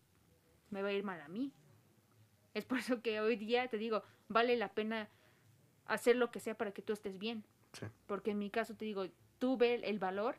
me 0.70 0.80
va 0.80 0.88
a 0.88 0.92
ir 0.92 1.04
mal 1.04 1.20
a 1.20 1.28
mí. 1.28 1.52
Es 2.54 2.64
por 2.64 2.78
eso 2.78 3.02
que 3.02 3.20
hoy 3.20 3.36
día 3.36 3.68
te 3.68 3.76
digo, 3.76 4.02
vale 4.28 4.56
la 4.56 4.72
pena 4.72 5.10
hacer 5.84 6.16
lo 6.16 6.30
que 6.30 6.40
sea 6.40 6.56
para 6.56 6.72
que 6.72 6.80
tú 6.80 6.94
estés 6.94 7.18
bien. 7.18 7.44
Sí. 7.74 7.86
Porque 8.06 8.30
en 8.30 8.38
mi 8.38 8.48
caso 8.48 8.74
te 8.74 8.86
digo, 8.86 9.06
tuve 9.38 9.74
el, 9.86 9.98
valor 9.98 10.36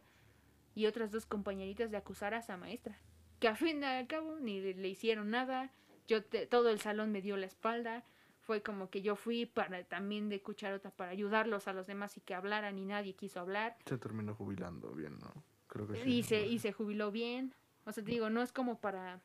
y 0.74 0.88
otras 0.88 1.12
dos 1.12 1.28
compañeritas 1.28 1.92
de 1.92 1.98
acusar 1.98 2.34
a 2.34 2.40
esa 2.40 2.58
maestra. 2.58 2.98
Que 3.40 3.48
al 3.48 3.58
fin 3.58 3.82
y 3.82 3.86
al 3.86 4.08
cabo 4.08 4.38
ni 4.40 4.60
le 4.74 4.88
hicieron 4.88 5.30
nada. 5.30 5.72
Yo 6.08 6.24
te- 6.24 6.48
todo 6.48 6.70
el 6.70 6.80
salón 6.80 7.12
me 7.12 7.22
dio 7.22 7.38
la 7.38 7.46
espalda. 7.46 8.04
Fue 8.42 8.62
como 8.62 8.90
que 8.90 9.02
yo 9.02 9.16
fui 9.18 9.46
para 9.46 9.84
también 9.84 10.30
de 10.30 10.42
cucharota 10.42 10.90
para 10.90 11.12
ayudarlos 11.12 11.68
a 11.68 11.74
los 11.74 11.86
demás 11.86 12.16
y 12.16 12.22
que 12.22 12.34
hablaran 12.34 12.80
y 12.80 12.86
nadie 12.86 13.14
quiso 13.14 13.42
hablar. 13.42 13.76
Se 13.86 13.98
terminó 13.98 14.34
jubilando 14.36 14.92
bien, 14.92 15.20
¿no? 15.20 15.44
Creo 15.68 15.86
que 15.88 16.02
sí. 16.02 16.10
Y 16.10 16.24
se, 16.24 16.48
y 16.48 16.60
se 16.60 16.72
jubiló 16.72 17.12
bien. 17.12 17.54
O 17.86 17.92
sea, 17.92 18.04
te 18.04 18.12
digo, 18.12 18.30
no 18.30 18.42
es 18.42 18.54
como 18.54 18.80
para 18.80 19.20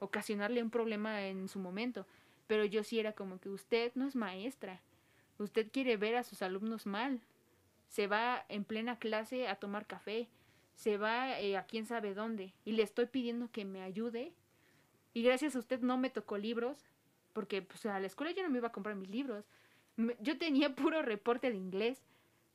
ocasionarle 0.00 0.62
un 0.62 0.70
problema 0.70 1.22
en 1.26 1.48
su 1.48 1.58
momento. 1.58 2.06
Pero 2.46 2.64
yo 2.64 2.82
sí 2.82 2.98
era 2.98 3.12
como 3.12 3.38
que 3.40 3.48
usted 3.48 3.92
no 3.94 4.06
es 4.06 4.16
maestra. 4.16 4.80
Usted 5.38 5.70
quiere 5.72 5.96
ver 5.96 6.16
a 6.16 6.24
sus 6.24 6.42
alumnos 6.42 6.86
mal. 6.86 7.20
Se 7.88 8.06
va 8.06 8.44
en 8.48 8.64
plena 8.64 8.98
clase 8.98 9.48
a 9.48 9.56
tomar 9.56 9.86
café. 9.86 10.28
Se 10.74 10.96
va 10.98 11.38
eh, 11.40 11.56
a 11.56 11.64
quién 11.66 11.86
sabe 11.86 12.14
dónde. 12.14 12.52
Y 12.64 12.72
le 12.72 12.82
estoy 12.82 13.06
pidiendo 13.06 13.50
que 13.50 13.64
me 13.64 13.82
ayude. 13.82 14.32
Y 15.14 15.22
gracias 15.22 15.56
a 15.56 15.58
usted 15.60 15.80
no 15.80 15.96
me 15.96 16.10
tocó 16.10 16.36
libros. 16.36 16.76
Porque 17.32 17.62
pues, 17.62 17.86
a 17.86 17.98
la 17.98 18.06
escuela 18.06 18.32
yo 18.32 18.42
no 18.42 18.50
me 18.50 18.58
iba 18.58 18.68
a 18.68 18.72
comprar 18.72 18.94
mis 18.96 19.08
libros. 19.08 19.44
Me- 19.96 20.16
yo 20.20 20.36
tenía 20.38 20.74
puro 20.74 21.00
reporte 21.02 21.50
de 21.50 21.56
inglés. 21.56 22.02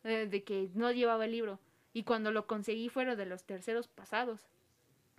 eh, 0.03 0.27
de 0.29 0.43
que 0.43 0.69
no 0.75 0.91
llevaba 0.91 1.25
el 1.25 1.31
libro. 1.31 1.59
Y 1.93 2.03
cuando 2.03 2.31
lo 2.31 2.45
conseguí 2.47 2.87
fueron 2.89 3.17
de 3.17 3.25
los 3.25 3.43
terceros 3.43 3.87
pasados, 3.87 4.47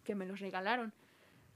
que 0.04 0.14
me 0.14 0.24
los 0.26 0.40
regalaron. 0.40 0.92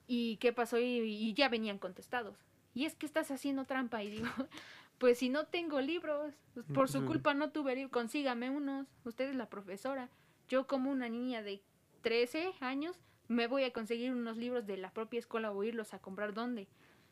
¿Y 0.06 0.36
qué 0.38 0.52
pasó? 0.52 0.78
Y, 0.78 0.82
y 1.00 1.32
ya 1.34 1.48
venían 1.48 1.78
contestados. 1.78 2.36
Y 2.74 2.84
es 2.84 2.94
que 2.96 3.06
estás 3.06 3.30
haciendo 3.30 3.64
trampa. 3.64 4.02
Y 4.02 4.10
digo, 4.10 4.26
pues 4.98 5.18
si 5.18 5.28
no 5.30 5.46
tengo 5.46 5.80
libros, 5.80 6.34
pues, 6.52 6.66
por 6.74 6.88
su 6.90 6.98
culpa 7.06 7.32
no 7.32 7.50
tuve 7.50 7.74
libros, 7.76 7.92
consígame 7.92 8.50
unos. 8.50 8.86
Usted 9.04 9.30
es 9.30 9.36
la 9.36 9.48
profesora. 9.48 10.10
Yo 10.48 10.66
como 10.66 10.90
una 10.90 11.08
niña 11.08 11.42
de 11.42 11.62
13 12.02 12.52
años 12.60 12.98
me 13.28 13.46
voy 13.46 13.64
a 13.64 13.72
conseguir 13.72 14.12
unos 14.12 14.36
libros 14.36 14.66
de 14.66 14.76
la 14.76 14.90
propia 14.92 15.18
escuela 15.18 15.50
o 15.52 15.64
irlos 15.64 15.94
a 15.94 15.98
comprar 15.98 16.34
dónde. 16.34 16.66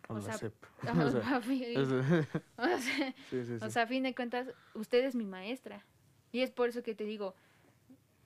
O 0.09 0.15
la 0.15 0.21
sea, 0.21 0.39
CEP. 0.39 0.55
O 0.83 1.11
sea, 1.11 1.39
es- 1.47 1.89
sea, 2.57 3.15
sí, 3.31 3.45
sí, 3.45 3.45
sí. 3.59 3.65
o 3.65 3.71
sea, 3.71 3.83
a 3.83 3.87
fin 3.87 4.03
de 4.03 4.15
cuentas, 4.15 4.49
usted 4.75 5.05
es 5.05 5.15
mi 5.15 5.25
maestra. 5.25 5.85
Y 6.33 6.41
es 6.41 6.51
por 6.51 6.69
eso 6.69 6.83
que 6.83 6.95
te 6.95 7.05
digo, 7.05 7.35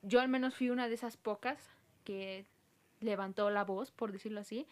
yo 0.03 0.20
al 0.20 0.28
menos 0.28 0.55
fui 0.55 0.70
una 0.70 0.89
de 0.89 0.95
esas 0.95 1.16
pocas 1.16 1.59
que 2.05 2.47
levantó 3.01 3.51
la 3.51 3.64
voz, 3.64 3.91
por 3.91 4.12
decirlo 4.12 4.41
así, 4.41 4.66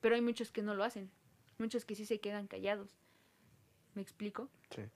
pero 0.00 0.14
hay 0.14 0.20
muchos 0.20 0.50
que 0.52 0.62
no 0.62 0.74
lo 0.74 0.84
hacen, 0.84 1.10
muchos 1.58 1.84
que 1.84 1.94
sí 1.94 2.04
se 2.04 2.20
quedan 2.20 2.46
callados. 2.46 2.90
¿Me 3.94 4.02
explico? 4.02 4.50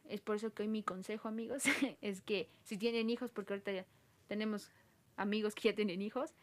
Es 0.09 0.21
por 0.21 0.37
eso 0.37 0.53
que 0.53 0.63
hoy 0.63 0.69
mi 0.69 0.83
consejo, 0.83 1.27
amigos, 1.29 1.63
es 2.03 2.21
que 2.21 2.49
si 2.65 2.77
tienen 2.77 3.09
hijos, 3.09 3.31
porque 3.31 3.55
ahorita 3.55 3.73
ya 3.73 3.87
tenemos 4.29 4.71
amigos 5.17 5.55
que 5.55 5.71
ya 5.71 5.75
tienen 5.75 6.03
hijos, 6.03 6.35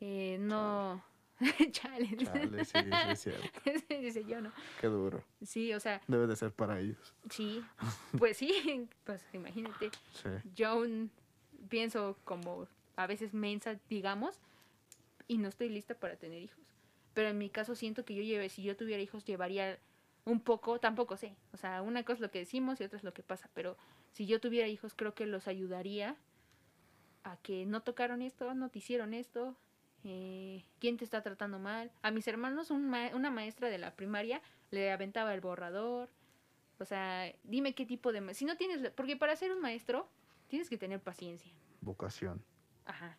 eh, 0.00 0.38
no... 0.40 1.02
Chale. 1.72 2.16
Chale, 2.16 2.64
sí, 2.64 2.78
sí, 2.78 2.90
es 3.08 3.20
cierto. 3.20 3.60
Dice 3.88 4.24
yo, 4.24 4.42
¿no? 4.42 4.52
Qué 4.80 4.88
duro. 4.88 5.24
Sí, 5.42 5.72
o 5.72 5.80
sea, 5.80 6.02
Debe 6.06 6.26
de 6.26 6.36
ser 6.36 6.52
para 6.52 6.78
ellos. 6.80 7.14
sí, 7.30 7.64
pues 8.18 8.36
sí, 8.36 8.88
pues 9.04 9.24
imagínate. 9.32 9.90
Sí. 10.12 10.28
yo 10.54 10.84
pienso 11.68 12.18
como 12.24 12.68
a 12.96 13.06
veces 13.06 13.32
mensa, 13.32 13.78
digamos, 13.88 14.38
y 15.28 15.38
no 15.38 15.48
estoy 15.48 15.70
lista 15.70 15.94
para 15.94 16.16
tener 16.16 16.42
hijos. 16.42 16.58
Pero 17.14 17.28
en 17.28 17.38
mi 17.38 17.48
caso 17.48 17.74
siento 17.74 18.04
que 18.04 18.14
yo 18.14 18.22
lleve, 18.22 18.48
si 18.50 18.62
yo 18.62 18.76
tuviera 18.76 19.02
hijos, 19.02 19.24
llevaría 19.24 19.78
un 20.24 20.40
poco, 20.40 20.78
tampoco 20.78 21.16
sé. 21.16 21.34
O 21.52 21.56
sea, 21.56 21.82
una 21.82 22.02
cosa 22.02 22.14
es 22.14 22.20
lo 22.20 22.30
que 22.30 22.40
decimos 22.40 22.80
y 22.80 22.84
otra 22.84 22.98
es 22.98 23.04
lo 23.04 23.14
que 23.14 23.22
pasa. 23.22 23.48
Pero 23.54 23.76
si 24.12 24.26
yo 24.26 24.40
tuviera 24.40 24.68
hijos, 24.68 24.94
creo 24.94 25.14
que 25.14 25.26
los 25.26 25.48
ayudaría 25.48 26.16
a 27.24 27.36
que 27.38 27.66
no 27.66 27.82
tocaron 27.82 28.22
esto, 28.22 28.54
no 28.54 28.68
te 28.68 28.78
hicieron 28.78 29.14
esto, 29.14 29.56
eh, 30.04 30.64
quién 30.78 30.96
te 30.96 31.04
está 31.04 31.22
tratando 31.22 31.58
mal. 31.58 31.90
A 32.02 32.10
mis 32.10 32.26
hermanos, 32.28 32.70
un 32.70 32.88
ma- 32.88 33.10
una 33.14 33.30
maestra 33.30 33.68
de 33.68 33.78
la 33.78 33.94
primaria 33.94 34.40
le 34.70 34.90
aventaba 34.92 35.34
el 35.34 35.40
borrador. 35.40 36.08
O 36.78 36.84
sea, 36.84 37.30
dime 37.44 37.74
qué 37.74 37.84
tipo 37.84 38.10
de... 38.12 38.32
Si 38.34 38.44
no 38.44 38.56
tienes... 38.56 38.90
Porque 38.92 39.16
para 39.16 39.36
ser 39.36 39.52
un 39.52 39.60
maestro 39.60 40.08
tienes 40.48 40.68
que 40.70 40.78
tener 40.78 41.00
paciencia. 41.00 41.52
Vocación. 41.82 42.42
Ajá. 42.86 43.16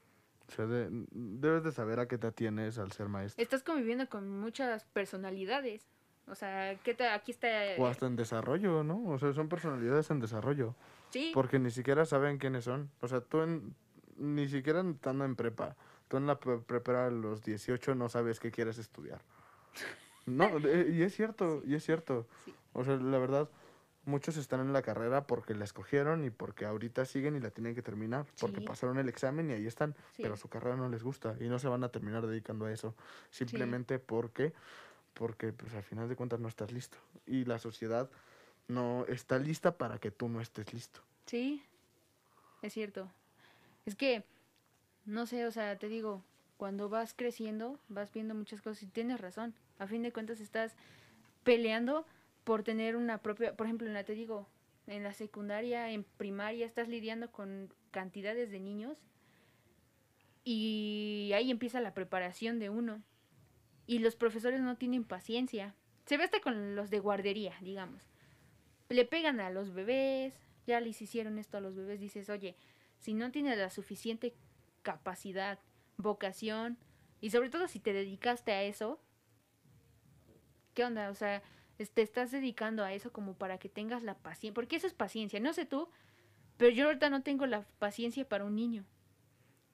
O 0.47 0.51
sea, 0.51 0.65
de- 0.65 0.87
debes 1.11 1.63
de 1.63 1.71
saber 1.71 1.99
a 1.99 2.07
qué 2.07 2.17
te 2.17 2.27
atienes 2.27 2.77
al 2.79 2.91
ser 2.91 3.07
maestro. 3.07 3.41
Estás 3.41 3.61
conviviendo 3.63 4.09
con 4.09 4.27
muchas 4.39 4.85
personalidades. 4.85 5.87
O 6.27 6.35
sea, 6.35 6.75
¿qué 6.83 6.93
te, 6.93 7.07
aquí 7.07 7.31
está... 7.31 7.47
O 7.77 7.85
hasta 7.87 8.07
en 8.07 8.15
desarrollo, 8.15 8.83
¿no? 8.83 9.03
O 9.05 9.19
sea, 9.19 9.31
son 9.33 9.47
personalidades 9.49 10.09
en 10.11 10.19
desarrollo. 10.19 10.75
Sí, 11.11 11.31
Porque 11.33 11.59
ni 11.59 11.71
siquiera 11.71 12.05
saben 12.05 12.37
quiénes 12.37 12.63
son. 12.63 12.89
O 13.01 13.07
sea, 13.07 13.21
tú 13.21 13.41
en- 13.41 13.75
ni 14.17 14.47
siquiera 14.47 14.81
estando 14.81 15.23
en 15.25 15.35
prepa. 15.35 15.75
Tú 16.11 16.17
en 16.17 16.27
la 16.27 16.37
pre- 16.41 16.57
prepa 16.57 17.05
a 17.05 17.09
los 17.09 17.41
18 17.41 17.95
no 17.95 18.09
sabes 18.09 18.41
qué 18.41 18.51
quieres 18.51 18.77
estudiar. 18.77 19.21
No, 20.25 20.59
y 20.59 21.03
es 21.03 21.15
cierto, 21.15 21.61
y 21.65 21.73
es 21.75 21.85
cierto. 21.85 22.27
Sí. 22.43 22.53
O 22.73 22.83
sea, 22.83 22.97
la 22.97 23.17
verdad, 23.17 23.49
muchos 24.03 24.35
están 24.35 24.59
en 24.59 24.73
la 24.73 24.81
carrera 24.81 25.25
porque 25.25 25.55
la 25.55 25.63
escogieron 25.63 26.25
y 26.25 26.29
porque 26.29 26.65
ahorita 26.65 27.05
siguen 27.05 27.37
y 27.37 27.39
la 27.39 27.49
tienen 27.51 27.75
que 27.75 27.81
terminar. 27.81 28.25
Porque 28.41 28.59
Sí. 28.59 28.65
pasaron 28.65 28.97
el 28.99 29.07
examen 29.07 29.49
y 29.51 29.53
ahí 29.53 29.65
están. 29.65 29.95
Sí. 30.17 30.23
Pero 30.23 30.35
su 30.35 30.49
carrera 30.49 30.75
no 30.75 30.89
les 30.89 31.01
gusta 31.01 31.37
y 31.39 31.47
no 31.47 31.59
se 31.59 31.69
van 31.69 31.85
a 31.85 31.89
terminar 31.89 32.27
dedicando 32.27 32.65
a 32.65 32.73
eso. 32.73 32.93
Simplemente 33.29 33.97
porque, 33.97 34.51
porque 35.13 35.53
pues 35.53 35.73
al 35.75 35.83
final 35.83 36.09
de 36.09 36.17
cuentas 36.17 36.41
no 36.41 36.49
estás 36.49 36.73
listo. 36.73 36.97
Y 37.25 37.45
la 37.45 37.57
sociedad 37.57 38.09
no 38.67 39.05
está 39.07 39.39
lista 39.39 39.77
para 39.77 39.97
que 39.97 40.11
tú 40.11 40.27
no 40.27 40.41
estés 40.41 40.73
listo. 40.73 40.99
sí, 41.25 41.63
es 42.61 42.73
cierto. 42.73 43.09
Es 43.85 43.95
que, 43.95 44.23
no 45.05 45.25
sé, 45.25 45.45
o 45.45 45.51
sea, 45.51 45.77
te 45.77 45.87
digo, 45.87 46.23
cuando 46.57 46.89
vas 46.89 47.13
creciendo, 47.13 47.79
vas 47.89 48.13
viendo 48.13 48.35
muchas 48.35 48.61
cosas 48.61 48.83
y 48.83 48.87
tienes 48.87 49.19
razón. 49.19 49.53
A 49.79 49.87
fin 49.87 50.03
de 50.03 50.11
cuentas 50.11 50.39
estás 50.39 50.75
peleando 51.43 52.05
por 52.43 52.63
tener 52.63 52.95
una 52.95 53.17
propia, 53.19 53.55
por 53.55 53.65
ejemplo, 53.67 53.87
en 53.87 53.93
la 53.93 54.03
te 54.03 54.13
digo, 54.13 54.47
en 54.87 55.03
la 55.03 55.13
secundaria, 55.13 55.89
en 55.89 56.03
primaria, 56.03 56.65
estás 56.65 56.87
lidiando 56.87 57.31
con 57.31 57.73
cantidades 57.91 58.51
de 58.51 58.59
niños 58.59 58.97
y 60.43 61.31
ahí 61.33 61.51
empieza 61.51 61.79
la 61.79 61.93
preparación 61.93 62.59
de 62.59 62.69
uno. 62.69 63.01
Y 63.87 63.99
los 63.99 64.15
profesores 64.15 64.61
no 64.61 64.77
tienen 64.77 65.03
paciencia. 65.03 65.75
Se 66.05 66.17
ve 66.17 66.23
hasta 66.23 66.41
con 66.41 66.75
los 66.75 66.89
de 66.89 66.99
guardería, 66.99 67.55
digamos. 67.61 68.01
Le 68.89 69.05
pegan 69.05 69.39
a 69.39 69.49
los 69.49 69.73
bebés, 69.73 70.33
ya 70.67 70.79
les 70.79 71.01
hicieron 71.01 71.37
esto 71.37 71.57
a 71.57 71.61
los 71.61 71.75
bebés, 71.75 71.99
dices, 71.99 72.29
oye, 72.29 72.55
si 72.99 73.13
no 73.13 73.31
tienes 73.31 73.57
la 73.57 73.69
suficiente 73.69 74.33
capacidad, 74.81 75.59
vocación, 75.97 76.77
y 77.19 77.29
sobre 77.29 77.49
todo 77.49 77.67
si 77.67 77.79
te 77.79 77.93
dedicaste 77.93 78.51
a 78.51 78.63
eso, 78.63 78.99
¿qué 80.73 80.83
onda? 80.83 81.09
O 81.09 81.15
sea, 81.15 81.43
te 81.77 82.01
estás 82.01 82.31
dedicando 82.31 82.83
a 82.83 82.93
eso 82.93 83.11
como 83.11 83.35
para 83.35 83.57
que 83.57 83.69
tengas 83.69 84.03
la 84.03 84.15
paciencia, 84.15 84.53
porque 84.53 84.75
eso 84.75 84.87
es 84.87 84.93
paciencia, 84.93 85.39
no 85.39 85.53
sé 85.53 85.65
tú, 85.65 85.89
pero 86.57 86.71
yo 86.71 86.85
ahorita 86.85 87.09
no 87.09 87.23
tengo 87.23 87.45
la 87.45 87.63
paciencia 87.79 88.27
para 88.27 88.45
un 88.45 88.55
niño. 88.55 88.85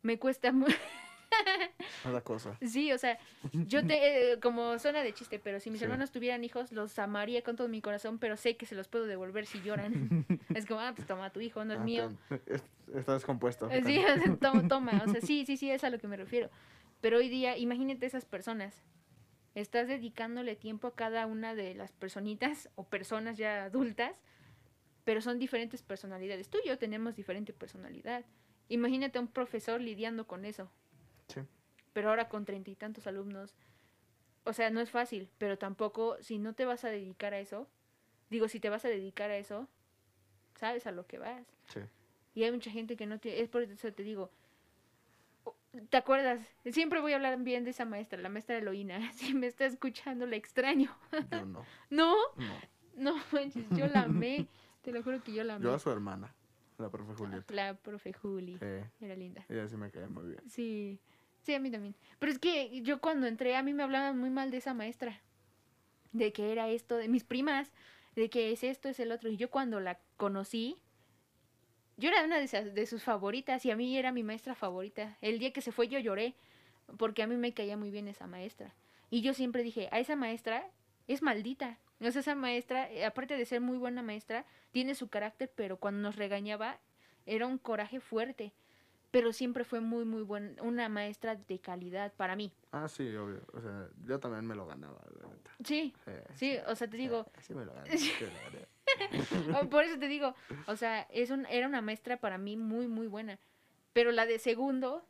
Me 0.01 0.19
cuesta 0.19 0.51
mucho. 0.51 0.75
Cada 2.03 2.21
cosa. 2.21 2.57
Sí, 2.61 2.91
o 2.91 2.97
sea, 2.97 3.17
yo 3.65 3.85
te, 3.85 4.33
eh, 4.33 4.39
como 4.39 4.77
suena 4.79 5.03
de 5.03 5.13
chiste, 5.13 5.39
pero 5.39 5.59
si 5.59 5.69
mis 5.69 5.79
Sí. 5.79 5.85
hermanos 5.85 6.11
tuvieran 6.11 6.43
hijos, 6.43 6.71
los 6.71 6.97
amaría 6.99 7.41
con 7.43 7.55
todo 7.55 7.67
mi 7.67 7.81
corazón, 7.81 8.19
pero 8.19 8.37
sé 8.37 8.57
que 8.57 8.65
se 8.65 8.75
los 8.75 8.87
puedo 8.87 9.05
devolver 9.05 9.45
si 9.45 9.61
lloran. 9.61 9.91
es 10.55 10.65
como, 10.65 10.79
ah, 10.79 10.93
pues 10.95 11.07
toma 11.07 11.31
tu 11.31 11.39
hijo, 11.41 11.63
no 11.65 11.73
es 11.73 11.79
Ah, 11.79 11.83
mío. 11.83 12.11
Está 12.93 13.13
descompuesto. 13.13 13.69
Eh, 13.71 13.81
Sí, 13.85 14.01
toma, 14.39 14.67
toma, 14.67 15.03
o 15.03 15.07
sea, 15.09 15.21
sí, 15.21 15.45
sí, 15.45 15.57
sí, 15.57 15.69
es 15.69 15.83
a 15.83 15.89
lo 15.89 15.99
que 15.99 16.07
me 16.07 16.17
refiero. 16.17 16.49
Pero 17.01 17.17
hoy 17.17 17.29
día, 17.29 17.57
imagínate 17.57 18.05
esas 18.05 18.25
personas. 18.25 18.83
Estás 19.55 19.87
dedicándole 19.87 20.55
tiempo 20.55 20.87
a 20.87 20.95
cada 20.95 21.25
una 21.25 21.55
de 21.55 21.73
las 21.73 21.91
personitas 21.91 22.69
o 22.75 22.83
personas 22.85 23.37
ya 23.37 23.65
adultas, 23.65 24.21
pero 25.03 25.21
son 25.21 25.39
diferentes 25.39 25.81
personalidades. 25.81 26.49
Tú 26.49 26.59
y 26.63 26.67
yo 26.67 26.77
tenemos 26.77 27.15
diferente 27.15 27.53
personalidad. 27.53 28.23
Imagínate 28.69 29.17
a 29.17 29.21
un 29.21 29.27
profesor 29.27 29.81
lidiando 29.81 30.27
con 30.27 30.45
eso. 30.45 30.69
Sí. 31.27 31.41
Pero 31.93 32.09
ahora 32.09 32.29
con 32.29 32.45
treinta 32.45 32.69
y 32.71 32.75
tantos 32.75 33.07
alumnos. 33.07 33.53
O 34.43 34.53
sea, 34.53 34.69
no 34.69 34.79
es 34.79 34.89
fácil, 34.91 35.29
pero 35.37 35.57
tampoco, 35.57 36.17
si 36.21 36.37
no 36.37 36.53
te 36.53 36.65
vas 36.65 36.83
a 36.85 36.89
dedicar 36.89 37.33
a 37.33 37.39
eso, 37.39 37.67
digo, 38.29 38.47
si 38.47 38.59
te 38.59 38.69
vas 38.69 38.85
a 38.85 38.87
dedicar 38.89 39.29
a 39.29 39.37
eso, 39.37 39.67
sabes 40.55 40.87
a 40.87 40.91
lo 40.91 41.05
que 41.05 41.17
vas. 41.17 41.43
Sí. 41.73 41.81
Y 42.33 42.43
hay 42.43 42.51
mucha 42.51 42.71
gente 42.71 42.95
que 42.95 43.05
no 43.07 43.19
tiene, 43.19 43.41
es 43.41 43.49
por 43.49 43.63
eso 43.63 43.91
te 43.91 44.03
digo, 44.03 44.31
¿te 45.89 45.97
acuerdas? 45.97 46.39
Siempre 46.71 47.01
voy 47.01 47.13
a 47.13 47.15
hablar 47.15 47.37
bien 47.39 47.63
de 47.63 47.71
esa 47.71 47.83
maestra, 47.85 48.21
la 48.21 48.29
maestra 48.29 48.57
Eloína. 48.57 48.99
Si 49.13 49.33
me 49.33 49.47
está 49.47 49.65
escuchando, 49.65 50.25
la 50.25 50.35
extraño. 50.35 50.95
Yo 51.31 51.45
no. 51.45 51.65
No, 51.89 52.15
No. 52.37 52.53
no 52.95 53.23
manches, 53.31 53.65
yo 53.71 53.87
la 53.87 54.03
amé. 54.03 54.47
Te 54.81 54.91
lo 54.91 55.03
juro 55.03 55.21
que 55.21 55.33
yo 55.33 55.43
la 55.43 55.55
amé. 55.55 55.65
Yo 55.65 55.73
a 55.73 55.79
su 55.79 55.91
hermana, 55.91 56.33
la 56.77 56.89
profe 56.89 57.13
Julieta. 57.15 57.53
La 57.53 57.73
profe 57.73 58.13
Juli. 58.13 58.57
Eh, 58.61 58.85
Era 59.01 59.15
linda. 59.15 59.43
ella 59.49 59.67
sí 59.67 59.75
me 59.75 59.91
cae 59.91 60.07
muy 60.07 60.27
bien. 60.29 60.49
Sí, 60.49 60.99
sí, 61.47 61.55
a 61.55 61.59
mí 61.61 61.71
también. 61.71 61.95
Pero 62.19 62.31
es 62.31 62.39
que 62.39 62.81
yo 62.81 62.99
cuando 62.99 63.25
entré, 63.25 63.55
a 63.55 63.63
mí 63.63 63.73
me 63.73 63.83
hablaban 63.83 64.19
muy 64.19 64.29
mal 64.29 64.51
de 64.51 64.57
esa 64.57 64.73
maestra. 64.73 65.21
De 66.11 66.33
que 66.33 66.51
era 66.51 66.69
esto, 66.69 66.97
de 66.97 67.07
mis 67.07 67.23
primas, 67.23 67.71
de 68.15 68.29
que 68.29 68.51
es 68.51 68.65
esto, 68.65 68.89
es 68.89 68.99
el 68.99 69.13
otro. 69.13 69.29
Y 69.29 69.37
yo 69.37 69.49
cuando 69.49 69.79
la 69.79 69.97
conocí, 70.17 70.77
yo 71.95 72.09
era 72.09 72.25
una 72.25 72.37
de, 72.37 72.43
esas, 72.43 72.73
de 72.73 72.85
sus 72.85 73.01
favoritas 73.01 73.65
y 73.65 73.71
a 73.71 73.77
mí 73.77 73.97
era 73.97 74.11
mi 74.11 74.23
maestra 74.23 74.55
favorita. 74.55 75.17
El 75.21 75.39
día 75.39 75.53
que 75.53 75.61
se 75.61 75.71
fue 75.71 75.87
yo 75.87 75.99
lloré 75.99 76.35
porque 76.97 77.23
a 77.23 77.27
mí 77.27 77.37
me 77.37 77.53
caía 77.53 77.77
muy 77.77 77.91
bien 77.91 78.09
esa 78.09 78.27
maestra. 78.27 78.73
Y 79.09 79.21
yo 79.21 79.33
siempre 79.33 79.63
dije, 79.63 79.87
a 79.91 79.99
esa 79.99 80.17
maestra 80.17 80.67
es 81.07 81.21
maldita. 81.21 81.79
O 82.01 82.11
sea, 82.11 82.19
esa 82.19 82.35
maestra, 82.35 82.91
eh, 82.91 83.05
aparte 83.05 83.37
de 83.37 83.45
ser 83.45 83.61
muy 83.61 83.77
buena 83.77 84.03
maestra, 84.03 84.45
tiene 84.71 84.95
su 84.95 85.07
carácter, 85.07 85.49
pero 85.55 85.77
cuando 85.77 86.01
nos 86.01 86.17
regañaba 86.17 86.77
era 87.25 87.47
un 87.47 87.57
coraje 87.57 88.01
fuerte. 88.01 88.53
Pero 89.17 89.33
siempre 89.33 89.63
fue 89.63 89.81
muy, 89.81 90.05
muy 90.05 90.21
buena, 90.21 90.61
una 90.61 90.89
maestra 90.89 91.35
de 91.35 91.57
calidad 91.57 92.13
para 92.13 92.35
mí. 92.35 92.51
Ah, 92.71 92.87
sí, 92.87 93.15
obvio. 93.15 93.41
O 93.51 93.59
sea, 93.59 93.89
yo 94.05 94.19
también 94.19 94.45
me 94.45 94.53
lo 94.53 94.67
ganaba, 94.67 95.01
la 95.19 95.27
neta. 95.29 95.49
Sí, 95.63 95.91
Sí, 96.05 96.11
sí, 96.35 96.57
o 96.67 96.75
sea, 96.75 96.87
te 96.87 96.97
digo, 96.97 97.25
Sí, 97.39 97.55
me 97.55 97.65
lo 97.65 97.73
gané. 97.73 97.97
sí 97.97 98.13
me 98.21 98.27
lo 98.27 98.39
gané. 98.43 98.67
Oh, 99.59 99.67
Por 99.69 99.85
eso 99.85 99.97
te 99.97 100.07
digo, 100.07 100.35
o 100.67 100.75
sea, 100.75 101.07
es 101.09 101.31
un, 101.31 101.47
era 101.47 101.65
una 101.65 101.81
maestra 101.81 102.17
para 102.17 102.37
mí 102.37 102.57
muy, 102.57 102.87
muy 102.87 103.07
buena. 103.07 103.39
Pero 103.91 104.11
la 104.11 104.27
de 104.27 104.37
segundo, 104.37 105.03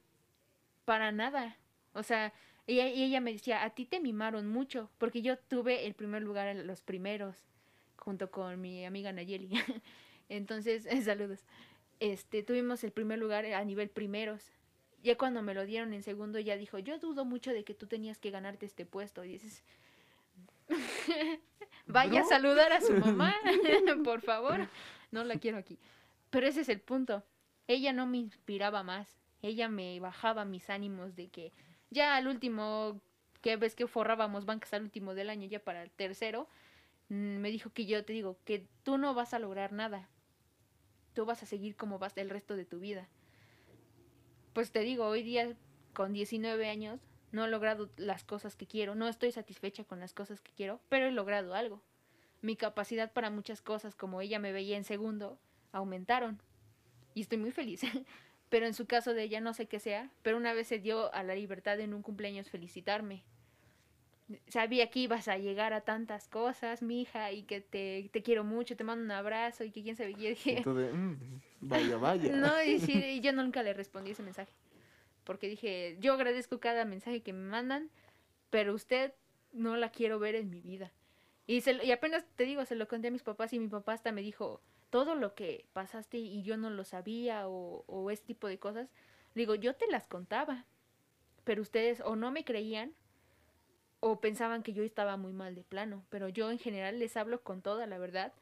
para 0.85 1.11
nada. 1.11 1.57
O 1.91 2.01
sea, 2.01 2.31
ella, 2.65 2.87
y 2.87 3.03
ella 3.03 3.19
me 3.19 3.33
decía, 3.33 3.61
a 3.65 3.71
ti 3.71 3.83
te 3.85 3.99
mimaron 3.99 4.47
mucho, 4.47 4.89
porque 4.99 5.21
yo 5.21 5.37
tuve 5.37 5.85
el 5.85 5.95
primer 5.95 6.21
lugar 6.21 6.47
en 6.47 6.65
los 6.65 6.81
primeros, 6.81 7.35
junto 7.97 8.31
con 8.31 8.61
mi 8.61 8.85
amiga 8.85 9.11
Nayeli. 9.11 9.49
Entonces, 10.29 10.87
saludos. 11.03 11.45
Este, 11.99 12.43
tuvimos 12.43 12.83
el 12.83 12.91
primer 12.91 13.19
lugar 13.19 13.45
a 13.45 13.63
nivel 13.63 13.89
primeros. 13.89 14.51
Ya 15.03 15.17
cuando 15.17 15.41
me 15.41 15.53
lo 15.53 15.65
dieron 15.65 15.93
en 15.93 16.03
segundo, 16.03 16.39
ya 16.39 16.57
dijo, 16.57 16.79
yo 16.79 16.99
dudo 16.99 17.25
mucho 17.25 17.51
de 17.53 17.63
que 17.63 17.73
tú 17.73 17.87
tenías 17.87 18.17
que 18.17 18.31
ganarte 18.31 18.65
este 18.65 18.85
puesto. 18.85 19.23
Y 19.23 19.29
dices, 19.29 19.63
vaya 21.87 22.21
a 22.21 22.25
saludar 22.25 22.71
a 22.71 22.81
su 22.81 22.93
mamá, 22.97 23.35
por 24.03 24.21
favor. 24.21 24.67
No 25.11 25.23
la 25.23 25.37
quiero 25.37 25.57
aquí. 25.57 25.79
Pero 26.29 26.47
ese 26.47 26.61
es 26.61 26.69
el 26.69 26.81
punto. 26.81 27.23
Ella 27.67 27.93
no 27.93 28.05
me 28.05 28.17
inspiraba 28.17 28.83
más. 28.83 29.19
Ella 29.41 29.69
me 29.69 29.99
bajaba 29.99 30.45
mis 30.45 30.69
ánimos 30.69 31.15
de 31.15 31.29
que 31.29 31.53
ya 31.89 32.15
al 32.15 32.27
último, 32.27 32.99
que 33.41 33.55
ves 33.55 33.75
que 33.75 33.87
forrábamos 33.87 34.45
bancas 34.45 34.73
al 34.73 34.83
último 34.83 35.13
del 35.13 35.29
año, 35.29 35.47
ya 35.47 35.59
para 35.59 35.83
el 35.83 35.91
tercero, 35.91 36.47
mm, 37.09 37.37
me 37.37 37.49
dijo 37.49 37.69
que 37.71 37.85
yo 37.85 38.03
te 38.03 38.13
digo 38.13 38.37
que 38.45 38.67
tú 38.83 38.97
no 38.97 39.13
vas 39.13 39.33
a 39.33 39.39
lograr 39.39 39.71
nada. 39.71 40.09
Tú 41.17 41.25
vas 41.25 41.41
a 41.41 41.47
seguir 41.47 41.75
como 41.75 41.97
vas 41.97 42.15
el 42.17 42.29
resto 42.29 42.55
de 42.55 42.63
tu 42.63 42.79
vida. 42.79 43.07
Pues 44.53 44.71
te 44.71 44.81
digo, 44.81 45.07
hoy 45.07 45.23
día 45.23 45.55
con 45.93 46.13
19 46.13 46.69
años 46.69 46.99
no 47.31 47.43
he 47.43 47.47
logrado 47.47 47.89
las 47.97 48.23
cosas 48.23 48.55
que 48.55 48.67
quiero, 48.67 48.93
no 48.93 49.07
estoy 49.07 49.31
satisfecha 49.31 49.83
con 49.83 49.99
las 49.99 50.13
cosas 50.13 50.41
que 50.41 50.51
quiero, 50.51 50.79
pero 50.89 51.07
he 51.07 51.11
logrado 51.11 51.55
algo. 51.55 51.81
Mi 52.41 52.55
capacidad 52.55 53.11
para 53.11 53.31
muchas 53.31 53.63
cosas, 53.63 53.95
como 53.95 54.21
ella 54.21 54.37
me 54.37 54.51
veía 54.51 54.77
en 54.77 54.83
segundo, 54.83 55.39
aumentaron. 55.71 56.39
Y 57.15 57.21
estoy 57.21 57.39
muy 57.39 57.51
feliz. 57.51 57.81
pero 58.49 58.67
en 58.67 58.75
su 58.75 58.85
caso 58.85 59.15
de 59.15 59.23
ella 59.23 59.41
no 59.41 59.55
sé 59.55 59.65
qué 59.65 59.79
sea, 59.79 60.11
pero 60.21 60.37
una 60.37 60.53
vez 60.53 60.67
se 60.67 60.77
dio 60.77 61.11
a 61.15 61.23
la 61.23 61.33
libertad 61.33 61.79
en 61.79 61.95
un 61.95 62.03
cumpleaños 62.03 62.51
felicitarme. 62.51 63.23
Sabía 64.47 64.89
que 64.89 64.99
ibas 64.99 65.27
a 65.27 65.37
llegar 65.37 65.73
a 65.73 65.81
tantas 65.81 66.27
cosas, 66.27 66.81
mija, 66.81 67.31
y 67.31 67.43
que 67.43 67.61
te, 67.61 68.09
te 68.11 68.21
quiero 68.23 68.43
mucho, 68.43 68.75
te 68.75 68.83
mando 68.83 69.03
un 69.03 69.11
abrazo, 69.11 69.63
y 69.63 69.71
que 69.71 69.83
quién 69.83 69.95
sabe, 69.95 70.15
qué. 70.15 70.29
dije, 70.29 70.63
de, 70.65 70.91
"Mm, 70.93 71.41
vaya, 71.61 71.97
vaya. 71.97 72.35
no, 72.35 72.61
y, 72.63 72.79
sí, 72.79 72.93
y 73.15 73.21
yo 73.21 73.31
nunca 73.31 73.63
le 73.63 73.73
respondí 73.73 74.11
ese 74.11 74.23
mensaje. 74.23 74.51
Porque 75.23 75.47
dije, 75.47 75.97
yo 75.99 76.13
agradezco 76.13 76.59
cada 76.59 76.85
mensaje 76.85 77.21
que 77.21 77.33
me 77.33 77.49
mandan, 77.49 77.89
pero 78.49 78.73
usted 78.73 79.13
no 79.53 79.77
la 79.77 79.91
quiero 79.91 80.19
ver 80.19 80.35
en 80.35 80.49
mi 80.49 80.61
vida. 80.61 80.91
Y, 81.47 81.61
se 81.61 81.83
y 81.85 81.91
apenas 81.91 82.25
te 82.35 82.43
digo, 82.43 82.65
se 82.65 82.75
lo 82.75 82.87
conté 82.87 83.07
a 83.07 83.11
mis 83.11 83.23
papás 83.23 83.53
y 83.53 83.59
mi 83.59 83.69
papá 83.69 83.93
hasta 83.93 84.11
me 84.11 84.21
dijo, 84.21 84.61
todo 84.89 85.15
lo 85.15 85.35
que 85.35 85.65
pasaste 85.73 86.17
y 86.17 86.43
yo 86.43 86.57
no 86.57 86.69
lo 86.69 86.83
sabía 86.83 87.47
o, 87.47 87.83
o 87.87 88.11
ese 88.11 88.23
tipo 88.23 88.47
de 88.47 88.59
cosas. 88.59 88.89
Digo, 89.35 89.55
yo 89.55 89.75
te 89.75 89.87
las 89.87 90.07
contaba, 90.07 90.65
pero 91.43 91.61
ustedes 91.61 92.01
o 92.01 92.15
no 92.15 92.31
me 92.31 92.43
creían 92.43 92.93
o 93.99 94.19
pensaban 94.19 94.63
que 94.63 94.73
yo 94.73 94.83
estaba 94.83 95.17
muy 95.17 95.33
mal 95.33 95.55
de 95.55 95.63
plano. 95.63 96.03
Pero 96.09 96.29
yo 96.29 96.51
en 96.51 96.59
general 96.59 96.99
les 96.99 97.17
hablo 97.17 97.41
con 97.41 97.61
toda 97.61 97.87
la 97.87 97.97
verdad 97.97 98.33